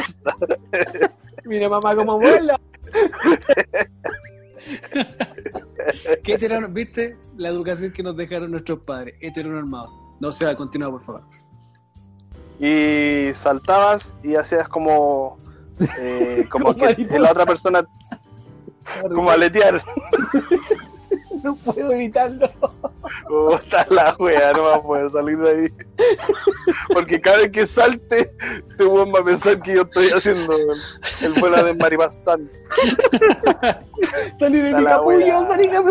Mira 1.45 1.69
mamá 1.69 1.95
como 1.97 2.19
vuela. 2.19 2.59
¿Qué 6.25 6.67
¿Viste? 6.71 7.17
La 7.37 7.49
educación 7.49 7.93
que 7.93 8.03
nos 8.03 8.17
dejaron 8.17 8.51
nuestros 8.51 8.81
padres. 8.81 9.15
Heteronormados. 9.21 9.99
No 10.21 10.33
se 10.33 10.47
va, 10.47 10.57
continúa, 10.57 10.91
por 10.91 11.03
favor. 11.03 11.23
y 12.59 13.35
saltabas 13.35 14.15
y 14.23 14.35
hacías 14.37 14.69
como 14.69 15.39
eh, 16.01 16.47
como 16.51 16.67
Como 16.67 16.79
que 16.79 17.19
la 17.19 17.33
otra 17.33 17.47
persona 17.47 17.85
como 19.09 19.31
aletear 19.31 19.83
No 21.45 21.55
puedo 21.57 21.93
evitarlo. 21.93 22.51
Puta 23.29 23.87
la 23.91 24.17
wea, 24.19 24.53
no 24.55 24.63
va 24.63 24.77
a 24.77 24.83
poder 24.83 25.11
salir 25.11 25.37
de 25.39 25.51
ahí. 25.51 25.69
Porque 26.93 27.21
cada 27.21 27.37
vez 27.39 27.51
que 27.53 27.67
salte, 27.67 28.33
este 28.69 28.87
weón 28.87 29.13
va 29.15 29.21
a 29.21 29.25
pensar 29.25 29.61
que 29.61 29.75
yo 29.75 29.83
estoy 29.83 30.09
haciendo 30.09 30.57
el, 31.21 31.35
vuelo 31.35 31.63
de 31.63 31.75
Maribastán. 31.75 32.51
Salí 34.39 34.61
de 34.61 34.71
Está 34.71 34.81
mi 34.81 34.87
capullo, 34.87 35.47
salí 35.47 35.69
de 35.69 35.83
mi 35.83 35.91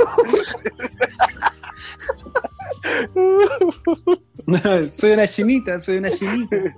soy 4.90 5.12
una 5.12 5.28
chinita, 5.28 5.80
soy 5.80 5.98
una 5.98 6.10
chinita. 6.10 6.58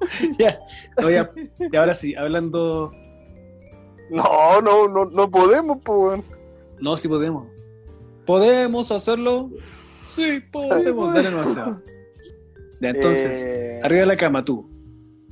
ya, 0.38 0.58
no, 1.00 1.10
ya, 1.10 1.30
y 1.58 1.76
ahora 1.76 1.94
sí, 1.94 2.14
hablando. 2.14 2.90
No, 4.10 4.60
no, 4.60 4.88
no, 4.88 5.04
no 5.06 5.30
podemos, 5.30 5.78
pues. 5.84 5.98
weón. 5.98 6.24
No, 6.80 6.96
sí 6.96 7.08
podemos. 7.08 7.46
¿Podemos 8.26 8.90
hacerlo? 8.90 9.50
Sí, 10.08 10.40
podemos. 10.52 11.14
Dale 11.14 11.30
no. 11.56 11.80
Ya, 12.80 12.90
entonces, 12.90 13.44
Eh, 13.46 13.80
arriba 13.84 14.00
de 14.00 14.06
la 14.06 14.16
cama 14.16 14.44
tú. 14.44 14.68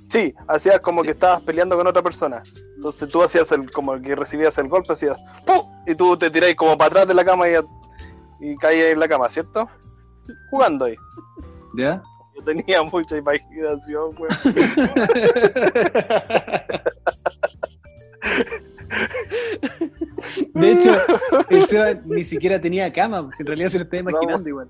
Sí, 0.08 0.34
hacías 0.46 0.80
como 0.80 1.02
que 1.02 1.10
estabas 1.10 1.42
peleando 1.42 1.76
con 1.76 1.86
otra 1.86 2.02
persona. 2.02 2.42
Entonces 2.76 3.08
tú 3.08 3.22
hacías 3.22 3.50
el, 3.52 3.70
como 3.70 4.00
que 4.00 4.14
recibías 4.14 4.56
el 4.58 4.68
golpe, 4.68 4.92
hacías 4.92 5.18
¡pum! 5.44 5.66
Y 5.86 5.94
tú 5.94 6.16
te 6.16 6.30
tiráis 6.30 6.54
como 6.54 6.78
para 6.78 6.88
atrás 6.88 7.08
de 7.08 7.14
la 7.14 7.24
cama 7.24 7.46
y, 7.48 7.54
y 8.40 8.56
caías 8.56 8.92
en 8.92 9.00
la 9.00 9.08
cama, 9.08 9.28
¿cierto? 9.28 9.68
Jugando 10.50 10.84
ahí. 10.86 10.94
¿Ya? 11.76 12.02
Yo 12.38 12.44
tenía 12.44 12.82
mucha 12.82 13.16
imaginación, 13.16 14.14
weón. 14.18 14.28
el 21.56 21.62
Seba 21.66 21.94
ni 22.04 22.24
siquiera 22.24 22.60
tenía 22.60 22.92
cama, 22.92 23.22
pues, 23.24 23.40
en 23.40 23.46
realidad 23.46 23.68
se 23.68 23.78
lo 23.78 23.84
estaba 23.84 24.00
imaginando 24.00 24.48
igual. 24.48 24.68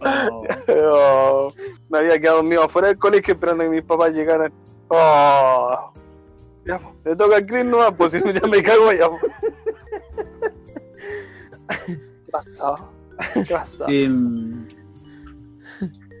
Oh. 0.00 0.44
Oh, 0.68 1.52
me 1.88 1.98
había 1.98 2.20
quedado 2.20 2.36
dormido 2.36 2.62
afuera 2.62 2.88
del 2.88 2.98
colegio 2.98 3.34
esperando 3.34 3.64
que 3.64 3.70
mis 3.70 3.82
papás 3.82 4.12
llegaran. 4.12 4.52
Oh. 4.88 5.92
Ya, 6.64 6.78
po, 6.78 6.94
le 7.04 7.16
toca 7.16 7.36
a 7.38 7.44
Chris 7.46 7.64
nomás, 7.64 7.92
pues 7.96 8.12
si 8.12 8.18
no 8.18 8.30
ya 8.30 8.46
me 8.46 8.62
cago. 8.62 8.90
¿Qué 11.86 11.98
pasó? 12.30 12.90
¿Qué 13.34 13.54
pasó? 13.54 13.84
Em, 13.88 14.68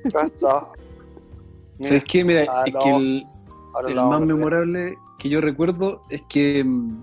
¿Qué 0.04 0.10
pasó? 0.12 0.72
¿Sabes 1.80 2.04
qué? 2.04 2.24
Mira, 2.24 2.44
Ah, 2.48 2.64
es 2.66 2.72
no. 2.74 2.80
que 2.80 2.90
el, 2.96 3.26
el 3.88 3.94
más 3.94 4.20
memorable 4.22 4.96
que 5.18 5.28
yo 5.28 5.40
recuerdo 5.40 6.02
es 6.10 6.22
que 6.28 6.64
mm, 6.64 7.02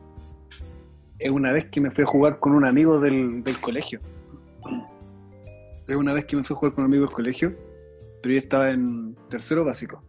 es 1.26 1.32
una 1.32 1.52
vez 1.52 1.66
que 1.66 1.82
me 1.82 1.90
fui 1.90 2.04
a 2.04 2.08
jugar 2.08 2.40
con 2.40 2.54
un 2.54 2.66
amigo 2.66 3.00
del, 3.00 3.44
del 3.44 3.60
colegio. 3.60 3.98
Es 5.88 5.96
una 5.96 6.14
vez 6.14 6.26
que 6.26 6.36
me 6.36 6.44
fui 6.44 6.54
a 6.54 6.60
jugar 6.60 6.76
con 6.76 6.84
un 6.84 6.92
amigo 6.92 7.06
del 7.08 7.16
colegio, 7.16 7.56
pero 8.22 8.34
yo 8.34 8.38
estaba 8.38 8.70
en 8.70 9.16
tercero 9.30 9.66
básico. 9.66 10.04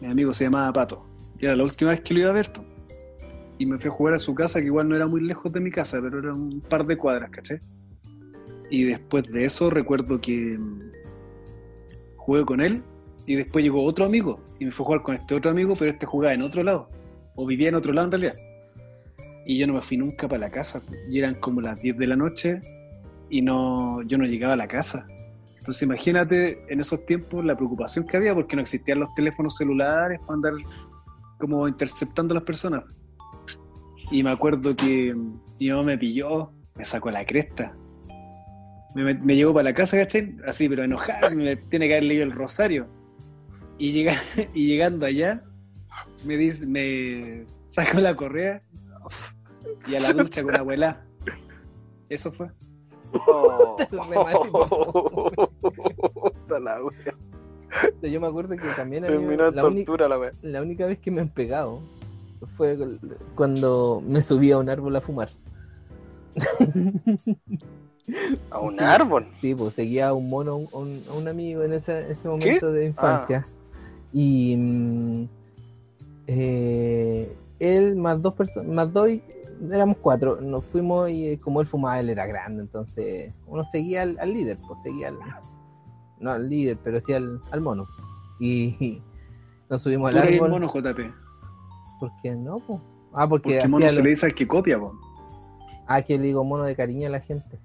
Mi 0.00 0.08
amigo 0.08 0.32
se 0.32 0.44
llamaba 0.44 0.72
Pato. 0.72 1.04
Y 1.40 1.46
era 1.46 1.56
la 1.56 1.64
última 1.64 1.90
vez 1.90 2.00
que 2.02 2.14
lo 2.14 2.20
iba 2.20 2.30
a 2.30 2.32
ver. 2.32 2.48
Y 3.58 3.66
me 3.66 3.76
fui 3.76 3.90
a 3.90 3.92
jugar 3.92 4.14
a 4.14 4.18
su 4.20 4.36
casa, 4.36 4.60
que 4.60 4.66
igual 4.66 4.88
no 4.88 4.94
era 4.94 5.08
muy 5.08 5.20
lejos 5.20 5.52
de 5.52 5.60
mi 5.60 5.72
casa, 5.72 6.00
pero 6.00 6.20
era 6.20 6.32
un 6.32 6.60
par 6.60 6.86
de 6.86 6.96
cuadras, 6.96 7.30
¿caché? 7.30 7.58
Y 8.70 8.84
después 8.84 9.24
de 9.32 9.44
eso 9.44 9.68
recuerdo 9.68 10.20
que 10.20 10.56
mm, 10.56 10.92
jugué 12.18 12.44
con 12.44 12.60
él 12.60 12.84
y 13.26 13.34
después 13.34 13.64
llegó 13.64 13.82
otro 13.82 14.04
amigo 14.04 14.38
y 14.60 14.66
me 14.66 14.70
fue 14.70 14.84
a 14.84 14.86
jugar 14.86 15.02
con 15.02 15.16
este 15.16 15.34
otro 15.34 15.50
amigo, 15.50 15.74
pero 15.76 15.90
este 15.90 16.06
jugaba 16.06 16.34
en 16.34 16.42
otro 16.42 16.62
lado, 16.62 16.88
o 17.34 17.44
vivía 17.44 17.68
en 17.68 17.74
otro 17.74 17.92
lado 17.92 18.04
en 18.06 18.12
realidad. 18.12 18.53
Y 19.46 19.58
yo 19.58 19.66
no 19.66 19.74
me 19.74 19.82
fui 19.82 19.96
nunca 19.96 20.26
para 20.28 20.40
la 20.40 20.50
casa, 20.50 20.80
y 21.10 21.18
eran 21.18 21.34
como 21.34 21.60
las 21.60 21.80
10 21.80 21.98
de 21.98 22.06
la 22.06 22.16
noche 22.16 22.60
y 23.30 23.42
no, 23.42 24.02
yo 24.02 24.16
no 24.18 24.24
llegaba 24.24 24.54
a 24.54 24.56
la 24.56 24.68
casa. 24.68 25.06
Entonces 25.58 25.82
imagínate 25.82 26.62
en 26.68 26.80
esos 26.80 27.04
tiempos 27.06 27.44
la 27.44 27.56
preocupación 27.56 28.06
que 28.06 28.16
había 28.16 28.34
porque 28.34 28.54
no 28.56 28.62
existían 28.62 29.00
los 29.00 29.12
teléfonos 29.14 29.56
celulares 29.56 30.20
para 30.20 30.34
andar 30.34 30.52
como 31.38 31.66
interceptando 31.68 32.32
a 32.34 32.36
las 32.36 32.44
personas. 32.44 32.84
Y 34.10 34.22
me 34.22 34.30
acuerdo 34.30 34.76
que 34.76 35.14
mi 35.58 35.68
mamá 35.68 35.82
me 35.82 35.98
pilló, 35.98 36.52
me 36.76 36.84
sacó 36.84 37.10
la 37.10 37.24
cresta. 37.24 37.74
Me, 38.94 39.14
me- 39.14 39.34
llevó 39.34 39.52
para 39.54 39.64
la 39.64 39.74
casa, 39.74 39.96
¿cachai? 39.96 40.36
Así, 40.46 40.68
pero 40.68 40.84
enojada, 40.84 41.30
me 41.30 41.56
tiene 41.56 41.88
que 41.88 41.94
haber 41.94 42.04
leído 42.04 42.24
el 42.24 42.32
rosario. 42.32 42.86
Y, 43.78 43.92
llega, 43.92 44.14
y 44.54 44.66
llegando 44.68 45.06
allá, 45.06 45.42
me 46.24 46.36
dice, 46.36 46.66
me 46.66 47.46
sacó 47.64 47.98
la 48.00 48.14
correa 48.14 48.62
y 49.86 49.94
a 49.94 50.00
la 50.00 50.12
ducha 50.12 50.42
con 50.42 50.52
la 50.52 50.60
abuela. 50.60 51.04
Eso 52.08 52.32
fue. 52.32 52.50
Oh. 53.26 53.76
La. 56.60 56.78
Yo 58.02 58.20
me 58.20 58.26
acuerdo 58.26 58.56
que 58.56 58.68
también 58.76 59.04
había- 59.04 59.18
Terminó 59.18 59.50
la, 59.50 59.62
tortura 59.62 60.08
la 60.08 60.32
la 60.42 60.62
única 60.62 60.86
vez 60.86 60.98
que 60.98 61.10
me 61.10 61.20
han 61.20 61.28
pegado 61.28 61.80
fue 62.56 62.76
cuando 63.34 64.02
me 64.06 64.22
subí 64.22 64.52
a 64.52 64.58
un 64.58 64.68
árbol 64.68 64.94
a 64.96 65.00
fumar. 65.00 65.28
A 68.50 68.60
un 68.60 68.80
árbol. 68.80 69.26
Sí, 69.40 69.54
pues 69.54 69.74
seguía 69.74 70.08
a 70.08 70.12
un 70.12 70.28
mono, 70.28 70.60
a 70.72 70.78
un, 70.78 71.26
a 71.26 71.30
amigo 71.30 71.62
en 71.62 71.72
ese, 71.72 72.10
ese 72.10 72.28
momento 72.28 72.70
de 72.70 72.86
infancia. 72.86 73.46
Y 74.12 74.56
mm, 74.56 75.24
eh, 76.26 77.34
él 77.58 77.96
más 77.96 78.20
dos 78.20 78.34
personas, 78.34 78.70
más 78.70 78.92
dos, 78.92 79.08
éramos 79.70 79.96
cuatro. 80.00 80.40
Nos 80.40 80.64
fuimos 80.64 81.10
y 81.10 81.28
eh, 81.28 81.40
como 81.40 81.60
él 81.60 81.66
fumaba, 81.66 82.00
él 82.00 82.10
era 82.10 82.26
grande, 82.26 82.62
entonces 82.62 83.32
uno 83.46 83.64
seguía 83.64 84.02
al, 84.02 84.18
al 84.18 84.32
líder, 84.32 84.58
pues 84.66 84.80
seguía 84.82 85.08
al, 85.08 85.18
no 86.20 86.30
al 86.30 86.48
líder, 86.48 86.78
pero 86.82 87.00
sí 87.00 87.12
al, 87.12 87.40
al 87.50 87.60
mono. 87.60 87.86
Y, 88.40 89.02
nos 89.70 89.82
subimos 89.82 90.14
al 90.14 90.28
el 90.28 90.34
árbol. 90.34 90.50
mono, 90.50 90.66
JP. 90.68 91.00
¿Por 92.00 92.10
qué 92.22 92.32
no? 92.34 92.58
po? 92.58 92.80
Ah, 93.12 93.28
porque, 93.28 93.54
Porque 93.54 93.68
mono 93.68 93.88
se 93.88 94.02
le 94.02 94.10
dice 94.10 94.26
al 94.26 94.34
que 94.34 94.46
copia, 94.46 94.78
po. 94.78 94.92
Ah, 95.86 96.02
que 96.02 96.16
le 96.18 96.24
digo 96.24 96.42
mono 96.44 96.64
de 96.64 96.74
cariño 96.74 97.06
a 97.08 97.10
la 97.10 97.20
gente. 97.20 97.58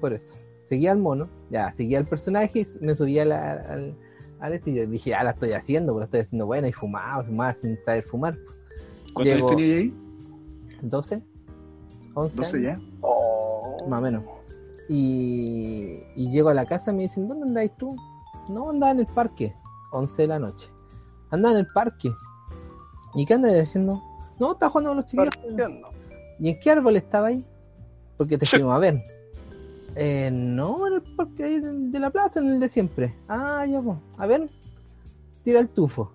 Por 0.00 0.12
eso. 0.12 0.38
Seguía 0.64 0.92
al 0.92 0.98
mono, 0.98 1.28
ya, 1.50 1.72
seguía 1.72 1.98
al 1.98 2.04
personaje 2.06 2.60
y 2.60 2.66
me 2.84 2.94
subía 2.94 3.24
la- 3.24 3.52
al, 3.54 3.96
al 4.38 4.52
este 4.52 4.70
y 4.70 4.74
yo 4.76 4.86
dije, 4.86 5.14
ah, 5.14 5.24
la 5.24 5.30
estoy 5.30 5.52
haciendo, 5.52 5.88
pero 5.92 6.00
la 6.00 6.04
estoy 6.04 6.20
haciendo 6.20 6.46
buena 6.46 6.68
y 6.68 6.72
fumaba, 6.72 7.24
fumaba 7.24 7.52
sin 7.54 7.80
saber 7.80 8.04
fumar. 8.04 8.38
¿Cuántos 9.12 9.34
años 9.34 9.50
tenía 9.50 9.76
ahí? 9.76 9.94
12, 10.82 11.22
11, 12.14 12.36
12 12.36 12.56
años, 12.56 12.62
ya. 12.62 12.80
Oh. 13.02 13.76
más 13.88 13.98
o 13.98 14.02
menos. 14.02 14.24
Y, 14.88 16.00
y 16.16 16.30
llego 16.30 16.48
a 16.48 16.54
la 16.54 16.66
casa 16.66 16.90
y 16.90 16.94
me 16.94 17.02
dicen, 17.02 17.28
¿dónde 17.28 17.46
andáis 17.46 17.76
tú? 17.76 17.94
No, 18.48 18.70
andaba 18.70 18.92
en 18.92 19.00
el 19.00 19.06
parque, 19.06 19.54
11 19.92 20.22
de 20.22 20.28
la 20.28 20.38
noche. 20.38 20.68
Andaba 21.30 21.54
en 21.54 21.60
el 21.60 21.66
parque. 21.68 22.10
¿Y 23.14 23.24
qué 23.24 23.34
andas 23.34 23.52
haciendo? 23.52 24.02
No, 24.38 24.52
está 24.52 24.68
jugando 24.68 24.90
con 24.90 24.96
los 24.98 25.06
chiquillos. 25.06 25.34
Partiendo. 25.36 25.88
¿Y 26.40 26.48
en 26.50 26.58
qué 26.58 26.70
árbol 26.70 26.96
estaba 26.96 27.28
ahí? 27.28 27.44
Porque 28.16 28.36
te 28.38 28.46
fuimos 28.46 28.74
a 28.74 28.78
ver. 28.78 29.02
Eh, 29.96 30.30
no, 30.32 30.86
en 30.86 30.94
el 30.94 31.02
parque 31.16 31.44
ahí 31.44 31.60
de, 31.60 31.70
de 31.72 31.98
la 32.00 32.10
plaza, 32.10 32.40
en 32.40 32.48
el 32.48 32.60
de 32.60 32.68
siempre. 32.68 33.14
Ah, 33.28 33.64
ya, 33.68 33.80
pues. 33.82 33.98
A 34.18 34.26
ver, 34.26 34.48
tira 35.42 35.60
el 35.60 35.68
tufo. 35.68 36.12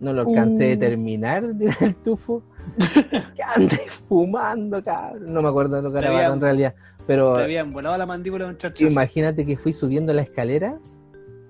No 0.00 0.12
lo 0.12 0.22
alcancé 0.22 0.64
de 0.68 0.76
Uh. 0.76 0.78
terminar 0.80 1.42
de 1.46 1.54
tirar 1.66 1.82
el 1.82 1.96
tufo. 1.96 2.42
¿Qué 2.90 3.42
andes 3.54 4.02
fumando, 4.08 4.82
cabrón? 4.82 5.32
No 5.32 5.42
me 5.42 5.48
acuerdo 5.48 5.76
de 5.76 5.82
lo 5.82 5.92
que 5.92 5.98
era 5.98 6.08
habían- 6.08 6.32
en 6.34 6.40
realidad. 6.40 6.74
Pero 7.06 7.34
Te 7.36 7.42
habían 7.44 7.70
volado 7.70 7.96
la 7.98 8.06
mandíbula 8.06 8.56
chachazo. 8.56 8.84
imagínate 8.90 9.44
que 9.46 9.56
fui 9.56 9.72
subiendo 9.72 10.12
la 10.14 10.22
escalera 10.22 10.78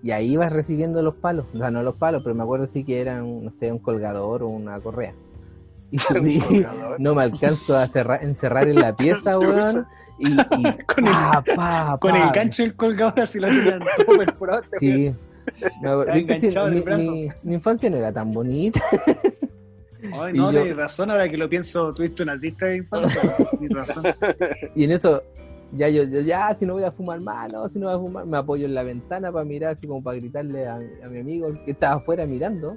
y 0.02 0.10
ahí 0.10 0.32
ibas 0.32 0.52
recibiendo 0.52 1.00
los 1.02 1.14
palos. 1.14 1.46
O 1.54 1.58
sea, 1.58 1.70
no 1.70 1.82
los 1.82 1.94
palos, 1.96 2.22
pero 2.22 2.34
me 2.34 2.42
acuerdo 2.42 2.66
sí 2.66 2.84
que 2.84 3.00
eran, 3.00 3.44
no 3.44 3.50
sé, 3.50 3.70
un 3.72 3.78
colgador 3.78 4.42
o 4.42 4.48
una 4.48 4.78
correa. 4.80 5.14
Y 5.90 5.98
subí, 5.98 6.42
no 6.98 7.14
me 7.14 7.22
alcanzo 7.22 7.76
a 7.76 7.86
cerrar, 7.86 8.24
encerrar 8.24 8.66
en 8.68 8.76
la 8.80 8.96
pieza, 8.96 9.38
weón. 9.38 9.86
Y, 10.18 10.28
y 10.32 10.34
Con 10.86 11.06
el- 11.06 11.12
pa, 11.12 11.42
pa, 11.56 11.98
Con 12.00 12.12
pa. 12.12 12.26
el 12.26 12.30
gancho 12.32 12.62
del 12.64 12.74
colgador 12.74 13.20
así 13.20 13.38
lo 13.38 13.48
tenían 13.48 13.80
todo 14.04 14.18
perforado. 14.18 14.62
Sí. 14.80 15.14
Mi 17.42 17.54
infancia 17.54 17.90
no 17.90 17.96
era 17.96 18.12
tan 18.12 18.32
bonita. 18.32 18.80
Ay, 20.12 20.32
no, 20.34 20.52
yo- 20.52 20.74
razón, 20.74 21.10
ahora 21.10 21.28
que 21.28 21.36
lo 21.36 21.48
pienso, 21.48 21.92
tuviste 21.92 22.22
una 22.22 22.38
triste 22.38 22.66
de 22.66 22.76
infancia. 22.78 23.20
Razón. 23.70 24.04
Y 24.74 24.84
en 24.84 24.92
eso, 24.92 25.22
ya 25.72 25.88
yo, 25.88 26.04
yo, 26.04 26.20
ya, 26.20 26.54
si 26.54 26.66
no 26.66 26.74
voy 26.74 26.84
a 26.84 26.92
fumar 26.92 27.20
más, 27.20 27.52
no, 27.52 27.68
si 27.68 27.78
no 27.78 27.86
voy 27.86 27.94
a 27.96 27.98
fumar, 27.98 28.26
me 28.26 28.38
apoyo 28.38 28.66
en 28.66 28.74
la 28.74 28.82
ventana 28.82 29.32
para 29.32 29.44
mirar, 29.44 29.72
así 29.72 29.86
como 29.86 30.02
para 30.02 30.18
gritarle 30.18 30.66
a, 30.66 30.74
a 30.76 31.08
mi 31.08 31.20
amigo 31.20 31.48
que 31.64 31.70
estaba 31.72 31.94
afuera 31.96 32.26
mirando. 32.26 32.76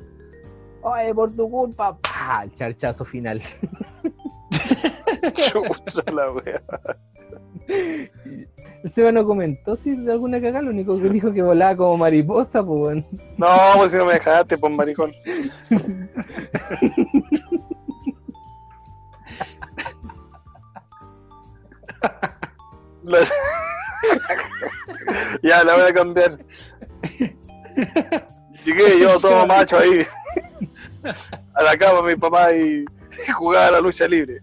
Oye, 0.82 1.14
por 1.14 1.32
tu 1.36 1.50
culpa, 1.50 1.98
pa, 2.00 2.42
el 2.44 2.52
charchazo 2.54 3.04
final. 3.04 3.42
La 6.14 6.32
wea. 6.32 6.62
El 8.88 8.94
Seba 8.94 9.12
no 9.12 9.26
comentó 9.26 9.76
si 9.76 9.98
de 9.98 10.14
alguna 10.14 10.40
cagada, 10.40 10.62
lo 10.62 10.70
único 10.70 10.98
que 10.98 11.10
dijo 11.10 11.34
que 11.34 11.42
volaba 11.42 11.76
como 11.76 11.98
mariposa, 11.98 12.64
pues 12.66 12.80
bueno. 12.80 13.06
No, 13.36 13.48
pues 13.76 13.92
si 13.92 13.98
no 13.98 14.06
me 14.06 14.14
dejaste, 14.14 14.58
pues 14.58 14.74
maricón. 14.74 15.12
Ya, 25.44 25.64
la 25.64 25.74
voy 25.76 25.84
a 25.90 25.94
cambiar. 25.94 26.38
Llegué 28.64 29.00
yo 29.02 29.20
todo 29.20 29.46
macho 29.48 29.78
ahí 29.78 30.06
a 31.54 31.64
la 31.64 31.78
cama 31.78 32.02
mi 32.04 32.16
papá 32.16 32.54
y, 32.54 32.86
y 33.28 33.32
jugaba 33.32 33.68
a 33.68 33.72
la 33.72 33.82
lucha 33.82 34.08
libre. 34.08 34.42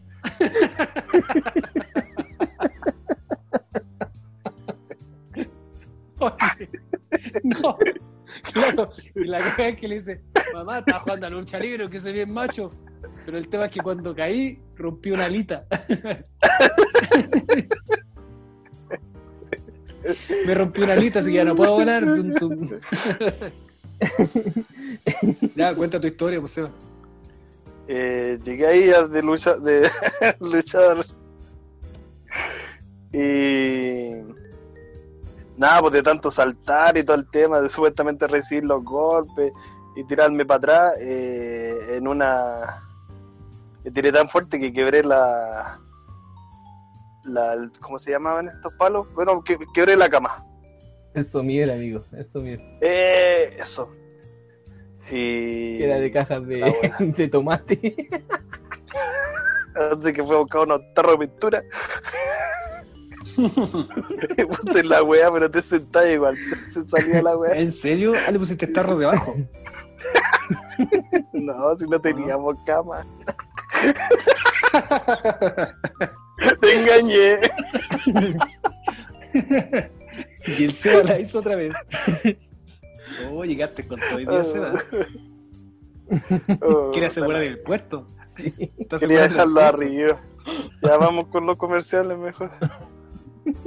no. 7.44 7.78
Claro, 8.52 8.90
y 9.14 9.24
la 9.24 9.38
cosa 9.38 9.68
es 9.68 9.78
que 9.78 9.88
le 9.88 9.98
dice, 9.98 10.20
mamá, 10.54 10.80
estás 10.80 11.02
jugando 11.02 11.26
a 11.26 11.30
lucha 11.30 11.58
libre, 11.58 11.88
que 11.88 11.98
soy 12.00 12.12
bien 12.14 12.32
macho. 12.32 12.70
Pero 13.24 13.38
el 13.38 13.48
tema 13.48 13.66
es 13.66 13.72
que 13.72 13.80
cuando 13.80 14.14
caí, 14.14 14.58
rompí 14.76 15.10
una 15.10 15.24
alita. 15.26 15.66
Me 20.46 20.54
rompí 20.54 20.82
una 20.82 20.92
alita, 20.94 21.20
así 21.20 21.30
que 21.30 21.36
ya 21.36 21.44
no 21.44 21.56
puedo 21.56 21.74
volar. 21.74 22.04
Ya, 25.54 25.74
cuenta 25.74 25.98
tu 25.98 26.08
historia, 26.08 26.40
pues. 26.40 26.60
Eh, 27.88 28.38
llegué 28.44 28.66
ahí 28.66 28.90
de 29.10 29.22
lucha, 29.22 29.56
de 29.56 29.88
luchador. 30.40 31.06
Y 33.12 34.03
nada, 35.56 35.80
pues 35.80 35.92
de 35.92 36.02
tanto 36.02 36.30
saltar 36.30 36.96
y 36.96 37.04
todo 37.04 37.16
el 37.16 37.30
tema, 37.30 37.60
de 37.60 37.68
supuestamente 37.68 38.26
recibir 38.26 38.64
los 38.64 38.84
golpes 38.84 39.52
y 39.96 40.04
tirarme 40.04 40.44
para 40.44 40.58
atrás, 40.58 40.94
eh, 41.00 41.96
en 41.96 42.08
una 42.08 42.82
me 43.84 43.90
tiré 43.90 44.10
tan 44.10 44.28
fuerte 44.30 44.58
que 44.58 44.72
quebré 44.72 45.02
la 45.02 45.78
la 47.24 47.70
¿cómo 47.80 47.98
se 47.98 48.10
llamaban 48.12 48.48
estos 48.48 48.72
palos? 48.74 49.06
Bueno, 49.14 49.42
que, 49.42 49.58
quebré 49.74 49.96
la 49.96 50.08
cama. 50.08 50.44
El 51.14 51.24
somier, 51.24 51.70
amigo, 51.70 52.04
el 52.12 52.24
somier. 52.24 52.60
Eh, 52.80 53.56
eso. 53.58 53.90
Sí. 54.96 55.76
Que 55.78 55.84
era 55.84 56.00
de 56.00 56.10
cajas 56.10 56.46
de 56.98 57.28
tomate. 57.28 58.08
Así 59.74 60.12
que 60.12 60.24
fue 60.24 60.36
a 60.36 60.38
buscar 60.38 60.62
unos 60.62 60.80
tarros 60.94 61.18
de 61.18 61.26
pintura. 61.26 61.62
Puse 63.36 64.84
la 64.84 65.02
weá, 65.02 65.32
pero 65.32 65.50
te 65.50 65.62
sentás 65.62 66.08
igual. 66.08 66.36
Se 66.72 66.84
salía 66.88 67.22
la 67.22 67.36
weá. 67.36 67.58
¿En 67.58 67.72
serio? 67.72 68.12
Ah, 68.14 68.30
le 68.30 68.38
pusiste 68.38 68.66
tarro 68.66 68.96
debajo. 68.96 69.34
No, 71.32 71.78
si 71.78 71.86
no 71.86 72.00
teníamos 72.00 72.56
cama. 72.66 73.06
Te 76.60 76.80
engañé. 76.80 77.38
Y 80.46 80.64
el 80.64 80.72
Seba 80.72 81.04
la 81.04 81.20
hizo 81.20 81.38
otra 81.38 81.56
vez. 81.56 81.72
Oh, 83.30 83.44
llegaste 83.44 83.86
con 83.86 84.00
todo 84.00 84.18
el 84.18 84.26
día, 84.26 84.44
Seba. 84.44 84.74
Oh, 86.60 86.90
Quiere 86.90 87.06
asegurar 87.06 87.42
el 87.42 87.60
puesto. 87.60 88.06
Sí. 88.36 88.52
Quería 88.98 89.22
dejarlo 89.22 89.60
arriba. 89.60 90.20
Ya 90.82 90.96
vamos 90.96 91.28
con 91.28 91.46
los 91.46 91.56
comerciales 91.56 92.18
mejor. 92.18 92.50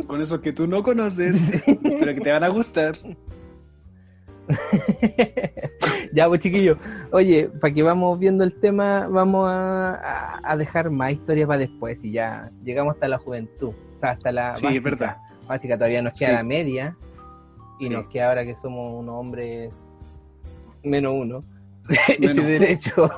Con 0.07 0.21
esos 0.21 0.39
que 0.41 0.53
tú 0.53 0.67
no 0.67 0.81
conoces, 0.83 1.61
pero 1.83 2.13
que 2.15 2.21
te 2.21 2.31
van 2.31 2.43
a 2.43 2.47
gustar. 2.49 2.97
ya, 6.13 6.27
pues 6.27 6.39
chiquillos. 6.39 6.77
Oye, 7.11 7.49
para 7.61 7.73
que 7.73 7.83
vamos 7.83 8.17
viendo 8.19 8.43
el 8.43 8.53
tema, 8.53 9.07
vamos 9.07 9.49
a, 9.49 9.95
a- 9.95 10.51
a 10.51 10.57
dejar 10.57 10.89
más 10.89 11.11
historias 11.11 11.47
para 11.47 11.59
después. 11.59 12.03
Y 12.03 12.11
ya 12.11 12.49
llegamos 12.63 12.93
hasta 12.95 13.07
la 13.07 13.17
juventud. 13.17 13.69
O 13.69 13.99
sea, 13.99 14.11
hasta 14.11 14.31
la 14.31 14.53
Sí, 14.53 14.65
básica. 14.65 14.77
es 14.77 14.83
verdad. 14.83 15.17
Básica 15.47 15.77
todavía 15.77 16.01
nos 16.01 16.17
queda 16.17 16.29
Sí. 16.29 16.35
la 16.35 16.43
media. 16.43 16.97
Y 17.79 17.83
Sí. 17.85 17.89
nos 17.89 18.07
queda 18.07 18.29
ahora 18.29 18.45
que 18.45 18.55
somos 18.55 18.99
unos 18.99 19.15
hombres 19.15 19.75
menos 20.83 21.13
uno. 21.15 21.39
Menos. 22.19 22.31
Ese 22.37 22.41
derecho. 22.41 23.09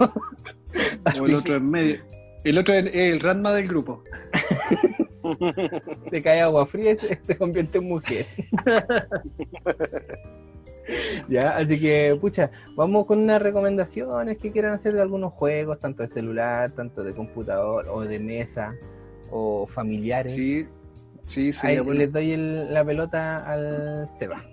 O 1.20 1.26
el 1.28 1.36
otro 1.36 1.56
en 1.56 1.70
medio. 1.72 2.00
El 2.44 2.58
otro 2.58 2.74
es 2.76 2.88
el 2.94 3.20
Ranma 3.20 3.52
del 3.54 3.68
grupo. 3.68 4.04
Le 6.12 6.22
cae 6.22 6.42
agua 6.42 6.66
fría 6.66 6.92
y 6.92 6.98
se, 6.98 7.20
se 7.24 7.38
convierte 7.38 7.78
en 7.80 7.86
mujer. 7.88 8.26
ya, 11.30 11.56
así 11.58 11.80
que, 11.80 12.18
pucha, 12.20 12.50
vamos 12.76 13.06
con 13.06 13.20
unas 13.20 13.42
recomendaciones 13.42 14.38
que 14.38 14.52
quieran 14.52 14.74
hacer 14.74 14.94
de 14.94 15.02
algunos 15.02 15.34
juegos, 15.34 15.80
tanto 15.80 16.04
de 16.04 16.08
celular, 16.10 16.72
tanto 16.72 17.04
de 17.04 17.14
computador, 17.14 17.88
o 17.90 18.02
de 18.02 18.20
mesa, 18.20 18.74
o 19.30 19.66
familiares. 19.68 20.34
Sí, 20.34 20.68
sí, 21.24 21.46
Ahí 21.48 21.54
sería 21.54 21.82
bueno. 21.84 22.00
les 22.00 22.12
doy 22.12 22.32
el- 22.32 22.74
la 22.74 22.84
pelota 22.84 23.46
al 23.46 24.10
Seba. 24.12 24.44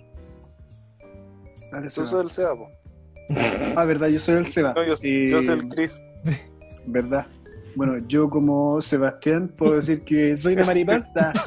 Seba. 1.71 1.89
sos 1.89 2.13
el 2.25 2.31
Seba, 2.31 2.57
po. 2.57 2.69
Ah, 3.75 3.85
verdad, 3.85 4.09
yo 4.09 4.19
soy 4.19 4.37
el 4.37 4.47
Seba. 4.47 4.73
No, 4.75 4.85
yo, 4.87 4.95
Eh, 5.03 5.29
yo 5.31 5.43
soy 5.43 5.59
el 5.59 5.69
Chris. 5.69 5.93
Verdad. 6.87 7.27
Bueno, 7.77 7.99
yo 8.09 8.29
como 8.31 8.81
Sebastián 8.81 9.53
puedo 9.57 9.75
decir 9.75 10.03
que 10.03 10.35
soy 10.37 10.55
de 10.57 10.65
Maripasta. 10.65 11.33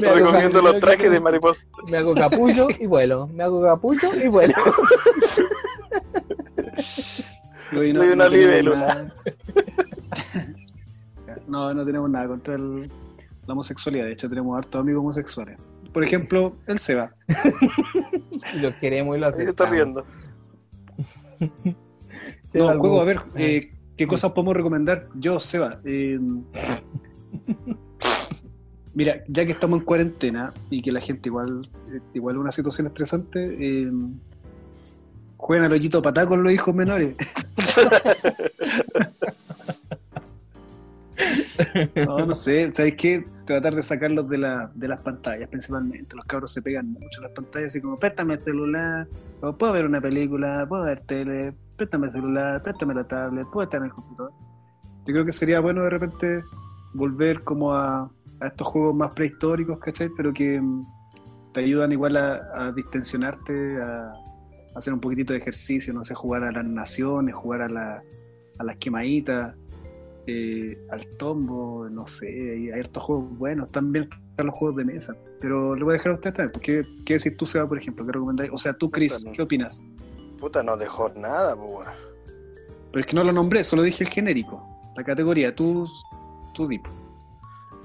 Me 0.00 0.08
hago, 0.08 0.16
Recomiendo 0.18 0.60
los 0.62 0.80
trajes 0.80 1.10
de 1.10 1.20
mariposa. 1.20 1.62
me 1.88 1.96
hago 1.98 2.14
capullo 2.14 2.68
y 2.78 2.86
vuelo. 2.86 3.26
Me 3.28 3.42
hago 3.44 3.62
capullo 3.62 4.10
y 4.22 4.28
vuelo. 4.28 4.54
Soy 7.72 7.90
Soy 7.92 8.10
una 8.10 8.28
tenemos 8.28 8.32
libélula. 8.32 9.12
No, 11.48 11.72
no 11.74 11.84
tenemos 11.84 12.08
nada 12.10 12.26
contra 12.28 12.54
el- 12.56 12.90
la 13.46 13.52
homosexualidad. 13.52 14.06
De 14.06 14.12
hecho, 14.12 14.28
tenemos 14.28 14.56
hartos 14.56 14.80
amigos 14.80 15.00
homosexuales. 15.00 15.58
Por 15.92 16.02
ejemplo, 16.04 16.56
el 16.66 16.78
Seba. 16.80 17.12
Los 18.60 18.74
queremos 18.74 19.16
y 19.16 19.20
los 19.20 19.34
Ahí 19.34 19.44
está 19.44 19.64
aceptamos. 19.64 20.04
riendo. 21.40 21.76
Seba, 22.46 22.74
No, 22.74 22.80
juego, 22.80 23.00
a 23.00 23.04
ver, 23.04 23.18
Ah, 23.18 23.30
eh, 23.36 23.72
¿qué 23.96 24.06
cosas 24.06 24.32
podemos 24.32 24.56
recomendar? 24.56 25.08
Yo, 25.14 25.38
Seba. 25.38 25.80
eh, 25.84 26.18
mira, 28.94 29.22
ya 29.28 29.44
que 29.44 29.52
estamos 29.52 29.80
en 29.80 29.84
cuarentena 29.84 30.52
y 30.70 30.80
que 30.82 30.92
la 30.92 31.00
gente 31.00 31.28
igual, 31.28 31.68
igual 32.14 32.36
es 32.36 32.40
una 32.40 32.52
situación 32.52 32.86
estresante, 32.86 33.56
eh, 33.60 33.90
jueguen 35.36 35.66
al 35.66 35.72
hoyito 35.72 36.00
patá 36.02 36.26
con 36.26 36.42
los 36.42 36.52
hijos 36.52 36.74
menores. 36.74 37.14
No, 42.06 42.26
no 42.26 42.34
sé, 42.34 42.70
¿sabes 42.72 42.94
qué? 42.96 43.24
Tratar 43.44 43.74
de 43.74 43.82
sacarlos 43.82 44.28
de, 44.28 44.38
la, 44.38 44.70
de 44.74 44.88
las 44.88 45.02
pantallas 45.02 45.48
principalmente. 45.48 46.16
Los 46.16 46.24
cabros 46.26 46.52
se 46.52 46.62
pegan 46.62 46.92
mucho 46.92 47.22
las 47.22 47.32
pantallas, 47.32 47.68
así 47.68 47.80
como, 47.80 47.96
préstame 47.96 48.34
el 48.34 48.40
celular, 48.40 49.08
o 49.40 49.56
puedo 49.56 49.72
ver 49.72 49.86
una 49.86 50.00
película, 50.00 50.66
puedo 50.68 50.84
ver 50.84 51.00
tele, 51.00 51.54
préstame 51.76 52.06
el 52.06 52.12
celular, 52.12 52.62
préstame 52.62 52.94
la 52.94 53.04
tablet, 53.04 53.46
puedo 53.52 53.64
estar 53.64 53.80
en 53.80 53.86
el 53.86 53.92
computador. 53.92 54.32
Yo 55.06 55.12
creo 55.12 55.24
que 55.24 55.32
sería 55.32 55.60
bueno 55.60 55.82
de 55.82 55.90
repente 55.90 56.42
volver 56.94 57.40
como 57.40 57.74
a, 57.74 58.10
a 58.40 58.46
estos 58.46 58.66
juegos 58.66 58.94
más 58.94 59.12
prehistóricos, 59.12 59.78
¿cachai? 59.78 60.10
Pero 60.16 60.32
que 60.32 60.60
mm, 60.60 60.82
te 61.52 61.60
ayudan 61.60 61.92
igual 61.92 62.16
a, 62.16 62.72
distensionarte, 62.72 63.80
a, 63.80 64.10
a 64.10 64.78
hacer 64.78 64.92
un 64.92 65.00
poquitito 65.00 65.32
de 65.32 65.38
ejercicio, 65.38 65.94
no 65.94 66.04
sé, 66.04 66.14
jugar 66.14 66.44
a 66.44 66.52
las 66.52 66.64
naciones, 66.64 67.34
jugar 67.34 67.62
a, 67.62 67.68
la, 67.68 68.02
a 68.58 68.64
las 68.64 68.76
quemaditas, 68.76 69.54
eh, 70.26 70.78
al 70.90 71.06
tombo, 71.18 71.88
no 71.88 72.06
sé, 72.06 72.26
hay, 72.26 72.70
hay 72.70 72.80
hartos 72.80 73.02
juegos 73.02 73.38
buenos, 73.38 73.70
también 73.70 74.08
están 74.30 74.46
los 74.46 74.54
juegos 74.54 74.76
de 74.76 74.84
mesa. 74.84 75.16
Pero 75.40 75.74
le 75.74 75.84
voy 75.84 75.92
a 75.92 75.96
dejar 75.98 76.12
a 76.12 76.14
usted 76.16 76.32
también, 76.32 76.52
porque 76.52 76.84
¿qué 77.04 77.14
decís 77.14 77.36
tú, 77.36 77.46
Seba, 77.46 77.68
por 77.68 77.78
ejemplo? 77.78 78.04
¿Qué 78.06 78.12
recomendáis? 78.12 78.50
O 78.52 78.56
sea, 78.56 78.72
tú, 78.72 78.90
Chris, 78.90 79.18
Puta. 79.18 79.32
¿qué 79.32 79.42
opinas? 79.42 79.86
Puta, 80.38 80.62
no 80.62 80.76
dejó 80.76 81.08
nada. 81.10 81.56
Pero 81.56 83.00
es 83.00 83.06
que 83.06 83.16
no 83.16 83.24
lo 83.24 83.32
nombré, 83.32 83.62
solo 83.64 83.82
dije 83.82 84.04
el 84.04 84.10
genérico, 84.10 84.62
la 84.96 85.04
categoría, 85.04 85.54
tú, 85.54 85.86
tú 86.54 86.66
Dip. 86.66 86.86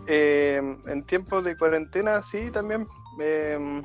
Eh, 0.07 0.61
en 0.87 1.03
tiempos 1.05 1.43
de 1.43 1.55
cuarentena, 1.57 2.21
sí, 2.21 2.49
también. 2.51 2.87
eh, 3.19 3.81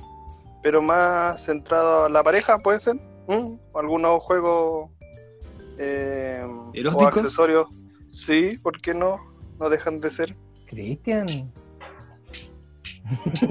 pero 0.67 0.83
más 0.83 1.45
centrado 1.45 2.07
a 2.07 2.09
la 2.09 2.25
pareja, 2.25 2.59
puede 2.59 2.81
ser. 2.81 2.97
¿Mm? 3.29 3.55
Algunos 3.73 4.21
juegos 4.23 4.91
eh, 5.79 6.45
o 6.45 7.07
accesorios. 7.07 7.69
Sí, 8.25 8.57
¿por 8.63 8.81
qué 8.81 8.95
no? 8.95 9.19
No 9.61 9.69
dejan 9.69 10.01
de 10.01 10.11
ser. 10.11 10.37
Cristian. 10.67 11.27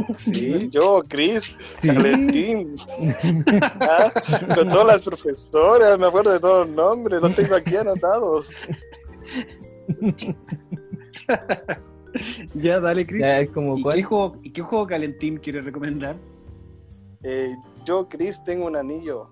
Sí. 0.10 0.70
Yo, 0.74 1.02
Chris, 1.08 1.56
Sí. 1.76 1.88
Valentín, 1.88 2.76
Ah, 3.80 4.12
con 4.54 4.68
todas 4.70 4.88
las 4.88 5.02
profesoras, 5.04 5.98
me 6.00 6.08
acuerdo 6.08 6.32
de 6.34 6.40
todos 6.40 6.68
los 6.68 6.76
nombres, 6.76 7.22
los 7.22 7.34
tengo 7.36 7.56
aquí 7.56 7.76
anotados. 7.78 8.50
ya, 12.56 12.80
dale, 12.80 13.06
Chris. 13.06 13.22
Ya, 13.22 13.40
es 13.40 13.50
como 13.52 13.78
¿Y 13.78 13.84
cuál. 13.84 13.96
qué, 13.96 14.04
juego, 14.04 14.38
¿Y 14.44 14.50
qué 14.52 14.62
juego 14.62 14.88
Calentín 14.88 15.38
quiere 15.38 15.62
recomendar? 15.62 16.18
Eh, 17.24 17.56
yo, 17.86 18.08
Chris, 18.10 18.44
tengo 18.46 18.66
un 18.68 18.76
anillo 18.76 19.30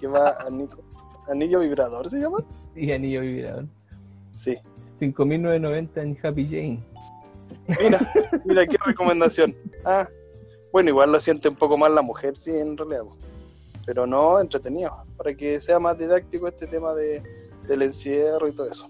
que 0.00 0.06
va 0.06 0.34
anillo, 0.46 0.78
anillo 1.30 1.60
vibrador, 1.60 2.10
¿se 2.10 2.18
llama? 2.18 2.38
Sí, 2.74 2.90
anillo 2.92 3.20
vibrador. 3.20 3.66
Sí. 4.42 4.56
5.990 5.00 6.02
en 6.02 6.18
Happy 6.22 6.46
Jane. 6.46 6.84
Mira, 7.82 8.12
mira 8.44 8.66
qué 8.66 8.76
recomendación. 8.84 9.54
Ah, 9.84 10.08
bueno, 10.72 10.90
igual 10.90 11.12
lo 11.12 11.20
siente 11.20 11.48
un 11.48 11.56
poco 11.56 11.76
más 11.76 11.90
la 11.90 12.02
mujer, 12.02 12.36
sí, 12.36 12.50
en 12.50 12.76
realidad. 12.76 13.02
Pero 13.86 14.06
no, 14.06 14.40
entretenido, 14.40 14.92
para 15.16 15.34
que 15.34 15.60
sea 15.60 15.78
más 15.78 15.98
didáctico 15.98 16.48
este 16.48 16.66
tema 16.66 16.92
de, 16.94 17.22
del 17.66 17.82
encierro 17.82 18.48
y 18.48 18.52
todo 18.52 18.70
eso. 18.70 18.88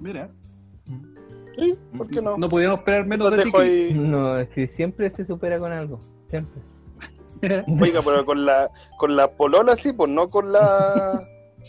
Mira, 0.00 0.30
Sí, 1.58 1.76
¿por 1.96 2.08
qué 2.08 2.22
no? 2.22 2.36
no 2.36 2.48
podíamos 2.48 2.78
esperar 2.78 3.04
menos 3.04 3.30
Los 3.30 3.36
de 3.36 3.44
ti, 3.44 3.50
ahí. 3.56 3.92
No, 3.92 4.38
es 4.38 4.48
que 4.48 4.68
siempre 4.68 5.10
se 5.10 5.24
supera 5.24 5.58
con 5.58 5.72
algo. 5.72 5.98
Siempre. 6.28 6.62
Oiga, 7.80 8.00
pero 8.02 8.24
con 8.24 8.46
la 8.46 8.70
con 8.96 9.16
la 9.16 9.28
polola 9.28 9.76
sí, 9.76 9.92
pues 9.92 10.08
no 10.10 10.28
con 10.28 10.52
la 10.52 11.20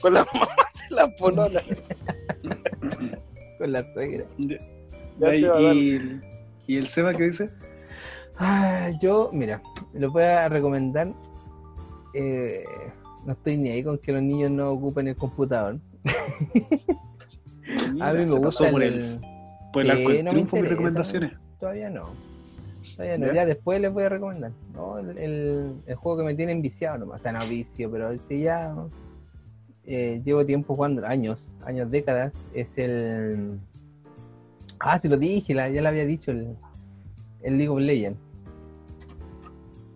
con 0.01 0.13
la 0.13 0.25
mamá 0.31 0.47
de 0.89 0.95
la 0.95 1.15
polola. 1.17 1.61
Con 3.59 3.71
la 3.73 3.83
suegra. 3.93 4.25
Ya 4.37 5.35
y, 5.35 5.41
te 5.41 5.47
va 5.49 5.57
a 5.57 5.61
dar. 5.61 5.75
y- 5.75 6.19
¿y 6.65 6.77
el 6.77 6.87
Seba 6.87 7.13
qué 7.13 7.25
dice? 7.25 7.51
Ah, 8.37 8.89
yo, 9.01 9.29
mira, 9.33 9.61
lo 9.93 10.09
voy 10.11 10.23
a 10.23 10.47
recomendar. 10.49 11.13
eh, 12.15 12.63
no 13.25 13.33
estoy 13.33 13.57
ni 13.57 13.69
ahí 13.69 13.83
con 13.83 13.97
que 13.99 14.11
los 14.13 14.23
niños 14.23 14.49
no 14.49 14.71
ocupen 14.71 15.09
el 15.09 15.15
computador. 15.15 15.77
a 18.01 18.13
mí 18.13 18.25
me 18.25 18.31
gusta 18.39 18.71
por 18.71 18.81
el, 18.81 18.93
el, 19.03 19.19
por 19.73 19.81
el 19.85 19.91
Sí, 19.91 19.97
arco 19.97 20.09
del 20.09 20.17
no 20.23 20.23
me 20.23 20.29
triunfo 20.31 20.55
mis 20.57 20.69
recomendaciones. 20.69 21.33
Todavía 21.59 21.89
no. 21.89 22.05
Todavía 22.95 23.17
no. 23.17 23.25
¿Ya? 23.27 23.33
Ya 23.33 23.45
después 23.45 23.81
les 23.81 23.91
voy 23.91 24.03
a 24.05 24.09
recomendar. 24.09 24.51
¿no? 24.73 24.97
El, 24.99 25.17
el- 25.17 25.73
el 25.85 25.95
juego 25.95 26.19
que 26.19 26.23
me 26.23 26.33
tiene 26.35 26.53
enviciado 26.53 26.97
nomás. 26.97 27.19
O 27.19 27.23
sea, 27.23 27.33
no 27.33 27.45
vicio, 27.45 27.91
pero 27.91 28.17
sí 28.17 28.39
ya 28.39 28.73
eh, 29.85 30.21
llevo 30.23 30.45
tiempo 30.45 30.75
jugando, 30.75 31.05
años, 31.05 31.55
años, 31.65 31.89
décadas. 31.91 32.45
Es 32.53 32.77
el. 32.77 33.59
Ah, 34.79 34.97
sí 34.99 35.07
lo 35.09 35.17
dije, 35.17 35.53
la- 35.53 35.69
ya 35.69 35.81
lo 35.81 35.89
había 35.89 36.05
dicho, 36.05 36.31
el, 36.31 36.55
el 37.41 37.57
League 37.57 37.69
of 37.69 37.79
Legends. 37.79 38.19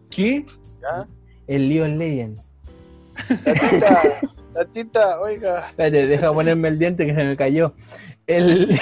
¿Qué? 0.09 0.45
¿Ya? 0.81 1.07
El 1.47 1.69
League 1.69 1.83
of 1.83 1.97
Legends. 1.97 2.41
Tatita, 3.45 4.01
tatita, 4.53 5.19
oiga. 5.21 5.69
Espérate, 5.69 6.07
deja 6.07 6.33
ponerme 6.33 6.67
el 6.69 6.79
diente 6.79 7.05
que 7.05 7.13
se 7.15 7.23
me 7.23 7.37
cayó. 7.37 7.73
El. 8.27 8.69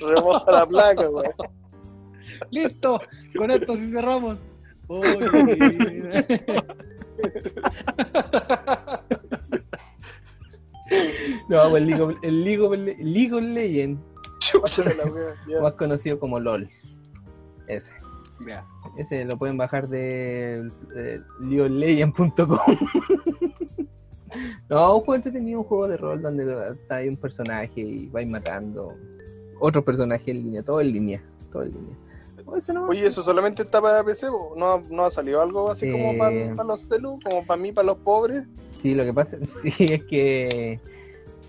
Remoja 0.00 0.50
la 0.52 0.66
placa, 0.66 1.06
güey. 1.06 1.30
Listo, 2.50 3.00
con 3.36 3.50
esto 3.50 3.76
sí 3.76 3.90
cerramos. 3.90 4.44
No, 11.48 11.70
pues 11.70 11.82
el 11.82 11.86
League 11.86 12.02
of, 12.02 12.14
el 12.22 12.44
League 12.44 12.60
of, 12.62 12.72
Le- 12.72 12.96
League 12.98 13.32
of 13.34 13.42
Legends, 13.42 14.00
más 15.62 15.72
conocido 15.74 16.18
como 16.18 16.40
LOL. 16.40 16.68
Ese. 17.66 17.92
Ese 18.96 19.24
lo 19.24 19.36
pueden 19.36 19.56
bajar 19.58 19.88
de, 19.88 20.70
de 20.94 21.20
no, 24.70 24.94
un 24.94 25.00
juego 25.00 25.14
entretenido, 25.16 25.60
un 25.60 25.66
juego 25.66 25.88
de 25.88 25.96
rol 25.96 26.22
donde 26.22 26.44
está 26.72 26.96
ahí 26.96 27.08
un 27.08 27.16
personaje 27.16 27.80
y 27.80 28.06
vais 28.06 28.28
matando 28.28 28.94
otro 29.60 29.84
personaje 29.84 30.30
en 30.30 30.44
línea, 30.44 30.62
todo 30.62 30.80
en 30.80 30.92
línea, 30.92 31.22
todo 31.50 31.64
en 31.64 31.72
línea. 31.72 31.96
Eso 32.56 32.72
nomás. 32.72 32.90
Oye, 32.90 33.06
¿eso 33.06 33.22
solamente 33.22 33.62
está 33.62 33.80
para 33.80 34.02
PC? 34.04 34.26
¿No, 34.56 34.66
ha- 34.72 34.82
no 34.90 35.04
ha 35.04 35.10
salido 35.10 35.40
algo 35.42 35.70
así 35.70 35.90
como 35.90 36.16
para, 36.16 36.30
Eh. 36.30 36.54
los 36.66 36.84
celu? 36.88 37.18
Como 37.22 37.44
para 37.44 37.60
mí, 37.60 37.72
para 37.72 37.86
los 37.86 37.98
pobres? 37.98 38.46
Sí, 38.76 38.94
lo 38.94 39.04
que 39.04 39.12
pasa 39.12 39.36
sí, 39.44 39.72
es 39.78 40.04
que 40.04 40.80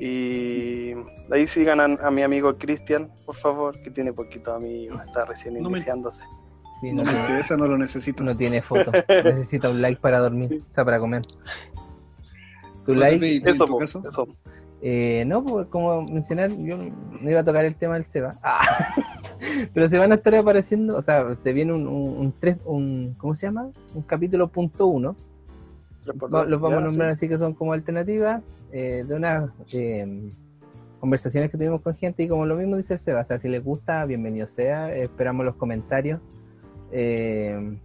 Y 0.00 0.94
ahí 1.30 1.46
sigan 1.46 1.78
a, 1.80 1.84
a 2.06 2.10
mi 2.10 2.22
amigo 2.22 2.56
Cristian, 2.56 3.10
por 3.26 3.36
favor, 3.36 3.78
que 3.82 3.90
tiene 3.90 4.12
poquito 4.14 4.54
amigo, 4.54 4.98
está 5.06 5.26
recién 5.26 5.60
No 5.62 5.68
me- 5.68 5.78
iniciándose. 5.78 6.22
Sí, 6.80 6.90
No 6.92 6.98
no, 6.98 7.04
me 7.04 7.10
tiene, 7.10 7.20
interesa, 7.20 7.56
no 7.58 7.66
lo 7.66 7.76
necesito. 7.76 8.24
no 8.24 8.34
tiene 8.34 8.62
foto. 8.62 8.90
Necesita 9.08 9.68
un 9.68 9.82
like 9.82 10.00
para 10.00 10.18
dormir, 10.18 10.62
o 10.70 10.74
sea, 10.74 10.84
para 10.86 10.98
comer. 10.98 11.20
Tu 12.86 12.94
like, 12.94 13.26
¿y 13.26 13.40
tú 13.40 13.50
en 13.50 13.54
Eso, 13.56 13.64
tu 13.66 13.72
po, 13.72 13.78
caso? 13.78 14.02
eso. 14.08 14.26
eh, 14.80 15.24
no, 15.26 15.44
pues 15.44 15.66
como 15.66 16.02
mencionar, 16.06 16.50
yo 16.56 16.78
no 16.78 17.30
iba 17.30 17.40
a 17.40 17.44
tocar 17.44 17.66
el 17.66 17.76
tema 17.76 17.94
del 17.94 18.04
Seba. 18.06 18.34
Ah. 18.42 18.94
Pero 19.74 19.88
se 19.88 19.98
van 19.98 20.12
a 20.12 20.16
estar 20.16 20.34
apareciendo, 20.34 20.96
o 20.96 21.02
sea, 21.02 21.34
se 21.34 21.52
viene 21.54 21.72
un, 21.72 21.86
un, 21.86 22.18
un 22.18 22.32
tres, 22.38 22.56
un 22.64 23.14
¿cómo 23.18 23.34
se 23.34 23.46
llama? 23.46 23.70
Un 23.94 24.02
capítulo 24.02 24.48
punto 24.48 24.86
uno. 24.86 25.16
Va- 26.12 26.44
los 26.44 26.60
vamos 26.60 26.78
a 26.78 26.80
nombrar 26.84 27.10
sí. 27.10 27.12
así 27.12 27.28
que 27.28 27.38
son 27.38 27.54
como 27.54 27.72
alternativas 27.72 28.44
eh, 28.72 29.04
de 29.06 29.14
unas 29.14 29.50
eh, 29.72 30.30
conversaciones 31.00 31.50
que 31.50 31.56
tuvimos 31.58 31.80
con 31.80 31.94
gente 31.94 32.22
y 32.22 32.28
como 32.28 32.46
lo 32.46 32.56
mismo 32.56 32.76
dice 32.76 32.94
el 32.94 32.98
Seba, 32.98 33.20
o 33.20 33.24
sea, 33.24 33.38
si 33.38 33.48
les 33.48 33.62
gusta, 33.64 34.04
bienvenido 34.04 34.46
sea, 34.46 34.94
esperamos 34.94 35.44
los 35.46 35.54
comentarios. 35.56 36.20
Eh, 36.92 37.78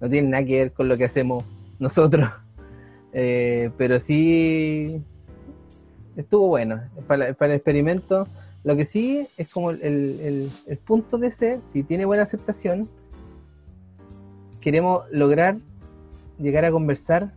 no 0.00 0.08
tiene 0.10 0.28
nada 0.28 0.44
que 0.44 0.58
ver 0.58 0.72
con 0.72 0.88
lo 0.88 0.96
que 0.96 1.04
hacemos 1.04 1.44
nosotros, 1.78 2.28
pero 3.12 3.98
sí 4.00 5.02
estuvo 6.16 6.48
bueno 6.48 6.80
para, 7.06 7.32
para 7.34 7.52
el 7.52 7.56
experimento. 7.56 8.28
Lo 8.64 8.76
que 8.76 8.84
sí 8.84 9.26
es 9.36 9.48
como 9.48 9.70
el, 9.70 9.80
el- 9.82 10.50
el 10.66 10.76
punto 10.78 11.16
de 11.18 11.28
ese, 11.28 11.60
si 11.62 11.82
tiene 11.84 12.04
buena 12.04 12.24
aceptación, 12.24 12.88
queremos 14.60 15.04
lograr 15.10 15.56
llegar 16.38 16.64
a 16.64 16.70
conversar 16.70 17.32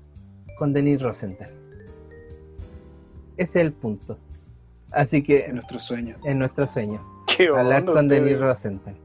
con 0.62 0.74
Denis 0.74 1.02
Rosenthal. 1.02 1.50
Ese 3.36 3.60
es 3.60 3.66
el 3.66 3.74
punto. 3.74 4.20
Así 4.92 5.18
Es 5.18 5.24
que 5.24 5.52
nuestro 5.52 5.80
sueño. 5.80 6.18
es 6.24 6.36
nuestro 6.36 6.68
sueño, 6.68 7.02
Qué 7.36 7.48
hablar 7.48 7.84
con. 7.84 8.08
Denis 8.08 8.40
Rosenthal. 8.40 8.96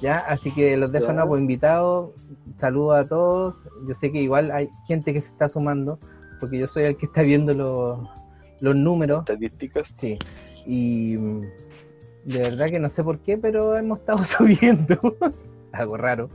¿Ya? 0.00 0.20
Así 0.20 0.50
que 0.50 0.78
los 0.78 0.90
dejo 0.90 1.12
pues, 1.28 1.40
invitados. 1.42 2.12
Saludos 2.56 3.04
a 3.04 3.06
todos. 3.06 3.68
Yo 3.86 3.92
sé 3.92 4.12
que 4.12 4.22
igual 4.22 4.50
hay 4.50 4.70
gente 4.88 5.12
que 5.12 5.20
se 5.20 5.28
está 5.28 5.46
sumando, 5.46 5.98
porque 6.40 6.58
yo 6.58 6.66
soy 6.66 6.84
el 6.84 6.96
que 6.96 7.04
está 7.04 7.20
viendo 7.20 7.52
los, 7.52 7.98
los 8.60 8.74
números. 8.74 9.18
Estadísticas. 9.28 9.88
Sí. 9.88 10.16
Y 10.64 11.18
mm, 11.18 11.40
de 12.24 12.38
verdad 12.38 12.70
que 12.70 12.80
no 12.80 12.88
sé 12.88 13.04
por 13.04 13.18
qué, 13.18 13.36
pero 13.36 13.76
hemos 13.76 13.98
estado 13.98 14.24
subiendo. 14.24 14.98
Algo 15.78 15.96
raro. 15.96 16.28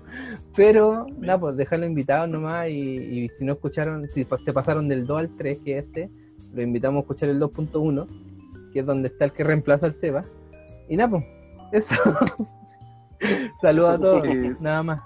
Pero, 0.55 1.07
nada, 1.17 1.39
pues 1.39 1.55
dejarlo 1.55 1.85
invitados 1.85 2.29
nomás. 2.29 2.69
Y, 2.69 2.73
y 2.73 3.29
si 3.29 3.45
no 3.45 3.53
escucharon, 3.53 4.09
si 4.09 4.25
se 4.37 4.53
pasaron 4.53 4.87
del 4.87 5.05
2 5.05 5.17
al 5.17 5.35
3, 5.35 5.59
que 5.59 5.77
es 5.77 5.85
este, 5.85 6.09
lo 6.55 6.61
invitamos 6.61 6.99
a 6.99 7.01
escuchar 7.01 7.29
el 7.29 7.39
2.1, 7.39 8.07
que 8.73 8.79
es 8.79 8.85
donde 8.85 9.09
está 9.09 9.25
el 9.25 9.31
que 9.31 9.43
reemplaza 9.43 9.85
al 9.85 9.93
Seba. 9.93 10.21
Y 10.87 10.97
nada, 10.97 11.09
pues, 11.11 11.25
eso. 11.71 11.95
Saludos 13.61 13.89
a 13.89 13.97
todos, 13.99 14.25
eh, 14.25 14.55
nada 14.59 14.83
más. 14.83 15.01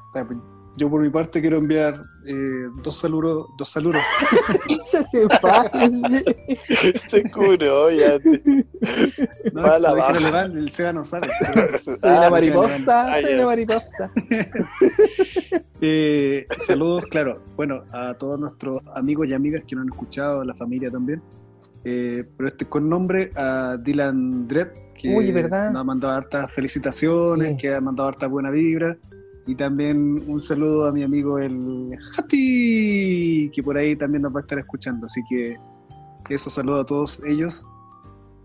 Yo 0.75 0.89
por 0.89 1.01
mi 1.01 1.09
parte 1.11 1.39
quiero 1.39 1.57
enviar 1.57 2.01
eh, 2.25 2.33
dos 2.83 2.97
saludos, 2.97 3.47
dos 3.57 3.69
saludos. 3.69 4.01
Ya 4.91 5.03
te. 5.09 6.99
Se 7.09 7.29
curó 7.31 7.91
ya. 7.91 8.17
No, 9.53 9.61
Va 9.61 9.75
a 9.75 9.79
la 9.79 9.89
lo 9.89 9.95
dije 9.95 10.07
baja. 10.07 10.13
relevante, 10.13 10.57
el 10.59 10.71
Seba 10.71 10.93
no 10.93 11.03
sabe. 11.03 11.27
Soy 11.83 11.95
Ah, 12.03 12.17
una 12.19 12.29
mariposa, 12.31 13.21
soy 13.21 13.33
una 13.35 13.45
mariposa. 13.45 14.11
Eh, 15.85 16.45
saludos, 16.59 17.03
claro, 17.11 17.41
bueno, 17.57 17.83
a 17.91 18.13
todos 18.13 18.39
nuestros 18.39 18.81
amigos 18.95 19.27
y 19.27 19.33
amigas 19.33 19.63
que 19.67 19.75
nos 19.75 19.83
han 19.83 19.89
escuchado, 19.89 20.39
a 20.41 20.45
la 20.45 20.53
familia 20.53 20.89
también. 20.89 21.21
Eh, 21.83 22.23
pero 22.37 22.47
este 22.47 22.65
con 22.65 22.87
nombre 22.87 23.29
a 23.35 23.75
Dylan 23.77 24.47
Dredd, 24.47 24.69
que 24.95 25.13
Uy, 25.13 25.31
¿verdad? 25.33 25.71
nos 25.73 25.81
ha 25.81 25.83
mandado 25.83 26.13
hartas 26.13 26.49
felicitaciones, 26.53 27.51
Sí. 27.51 27.57
que 27.57 27.75
ha 27.75 27.81
mandado 27.81 28.07
harta 28.07 28.27
buena 28.27 28.49
vibra. 28.49 28.95
Y 29.45 29.55
también 29.55 30.23
un 30.27 30.39
saludo 30.39 30.85
a 30.85 30.91
mi 30.91 31.03
amigo 31.03 31.37
el 31.37 31.97
Hati, 32.17 33.51
que 33.53 33.63
por 33.63 33.77
ahí 33.77 33.95
también 33.95 34.21
nos 34.21 34.33
va 34.33 34.39
a 34.39 34.41
estar 34.41 34.57
escuchando. 34.57 35.05
Así 35.05 35.21
que 35.29 35.57
eso 36.29 36.49
saludo 36.49 36.81
a 36.81 36.85
todos 36.85 37.21
ellos. 37.25 37.67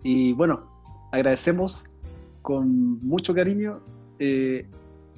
Y 0.02 0.32
bueno, 0.32 0.68
agradecemos 1.12 1.96
con 2.42 2.98
mucho 3.00 3.34
cariño 3.34 3.80
eh, 4.18 4.66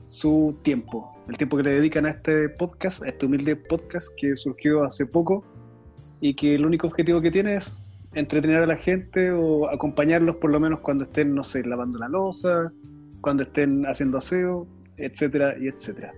su 0.04 0.56
tiempo, 0.62 1.12
el 1.28 1.36
tiempo 1.36 1.56
que 1.56 1.62
le 1.62 1.70
dedican 1.74 2.06
a 2.06 2.10
este 2.10 2.48
podcast, 2.48 3.02
a 3.02 3.08
este 3.08 3.26
humilde 3.26 3.56
podcast 3.56 4.08
que 4.16 4.34
surgió 4.36 4.82
hace 4.82 5.06
poco 5.06 5.44
y 6.20 6.34
que 6.34 6.54
el 6.54 6.66
único 6.66 6.86
objetivo 6.86 7.20
que 7.20 7.30
tiene 7.30 7.54
es 7.54 7.86
entretener 8.14 8.62
a 8.64 8.66
la 8.66 8.76
gente 8.76 9.30
o 9.30 9.68
acompañarlos 9.68 10.36
por 10.36 10.50
lo 10.50 10.58
menos 10.58 10.80
cuando 10.80 11.04
estén, 11.04 11.34
no 11.34 11.44
sé, 11.44 11.64
lavando 11.64 11.98
la 11.98 12.08
losa, 12.08 12.72
cuando 13.20 13.44
estén 13.44 13.86
haciendo 13.86 14.18
aseo, 14.18 14.66
etcétera 15.04 15.56
y 15.58 15.68
etcétera. 15.68 16.12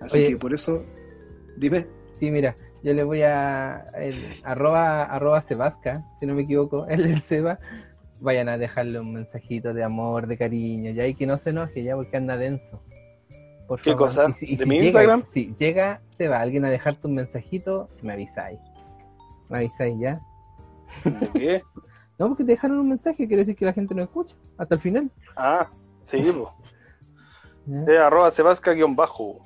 Así 0.00 0.18
Oye. 0.18 0.28
que 0.30 0.36
por 0.36 0.52
eso, 0.52 0.84
dime, 1.56 1.86
Sí, 2.12 2.30
mira, 2.30 2.54
yo 2.82 2.92
le 2.92 3.04
voy 3.04 3.22
a 3.22 3.86
el, 3.94 4.14
arroba, 4.44 5.02
arroba 5.02 5.40
Sebasca, 5.40 6.04
si 6.18 6.26
no 6.26 6.34
me 6.34 6.42
equivoco, 6.42 6.86
el 6.88 7.02
del 7.02 7.20
Seba. 7.20 7.58
Vayan 8.20 8.48
a 8.48 8.56
dejarle 8.56 9.00
un 9.00 9.12
mensajito 9.12 9.74
de 9.74 9.82
amor, 9.82 10.28
de 10.28 10.38
cariño, 10.38 10.92
ya 10.92 11.06
y 11.06 11.14
que 11.14 11.26
no 11.26 11.38
se 11.38 11.50
enoje 11.50 11.82
ya 11.82 11.96
porque 11.96 12.16
anda 12.16 12.36
denso. 12.36 12.80
Por 13.66 13.80
¿Qué 13.80 13.90
favor. 13.90 14.08
cosa? 14.08 14.28
Y 14.28 14.32
si, 14.32 14.46
y 14.52 14.56
¿De 14.56 14.64
si 14.64 14.68
mi 14.68 14.76
llega, 14.76 14.86
Instagram? 14.86 15.24
Si 15.24 15.54
llega, 15.56 16.02
Seba, 16.16 16.40
alguien 16.40 16.64
a 16.64 16.70
dejarte 16.70 17.08
un 17.08 17.14
mensajito, 17.14 17.88
me 18.02 18.12
avisáis. 18.12 18.60
Me 19.48 19.58
avisáis 19.58 19.98
ya. 19.98 20.20
¿De 21.04 21.30
qué? 21.30 21.62
No, 22.18 22.28
porque 22.28 22.44
te 22.44 22.52
dejaron 22.52 22.78
un 22.78 22.88
mensaje, 22.88 23.26
quiere 23.26 23.38
decir 23.38 23.56
que 23.56 23.64
la 23.64 23.72
gente 23.72 23.96
no 23.96 24.02
escucha 24.02 24.36
hasta 24.56 24.76
el 24.76 24.80
final. 24.80 25.10
Ah, 25.34 25.68
sí, 26.04 26.22
po. 26.32 26.54
¿Ya? 27.66 27.82
Eh, 27.84 27.98
arroba 27.98 28.30
sebasca 28.30 28.72
guion 28.72 28.94
bajo. 28.96 29.40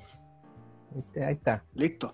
Este, 0.97 1.25
Ahí 1.25 1.33
está. 1.35 1.63
listo. 1.73 2.13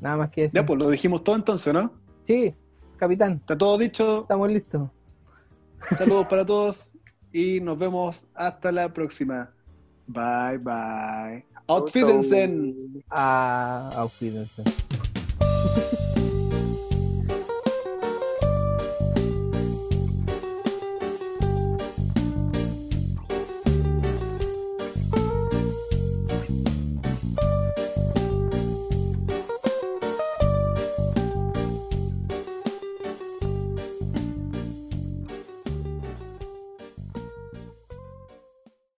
Nada 0.00 0.16
más 0.16 0.30
que 0.30 0.42
decir. 0.42 0.60
Ya, 0.60 0.66
pues 0.66 0.78
lo 0.78 0.88
dijimos 0.90 1.22
todo 1.24 1.36
entonces, 1.36 1.72
¿no? 1.74 1.92
Sí, 2.22 2.54
capitán, 2.96 3.34
Está 3.40 3.56
todo 3.56 3.76
dicho. 3.78 4.22
estamos 4.22 4.48
listos. 4.50 4.88
Saludos 5.96 6.26
para 6.26 6.44
todos 6.46 6.96
y 7.32 7.60
nos 7.60 7.78
vemos 7.78 8.26
hasta 8.34 8.72
la 8.72 8.92
próxima. 8.92 9.50
Bye 10.06 10.58
bye. 10.58 11.44
Outfídense. 11.66 12.50
Ah, 13.10 13.90
auf 13.96 14.20
Wiedersehen. 14.20 14.66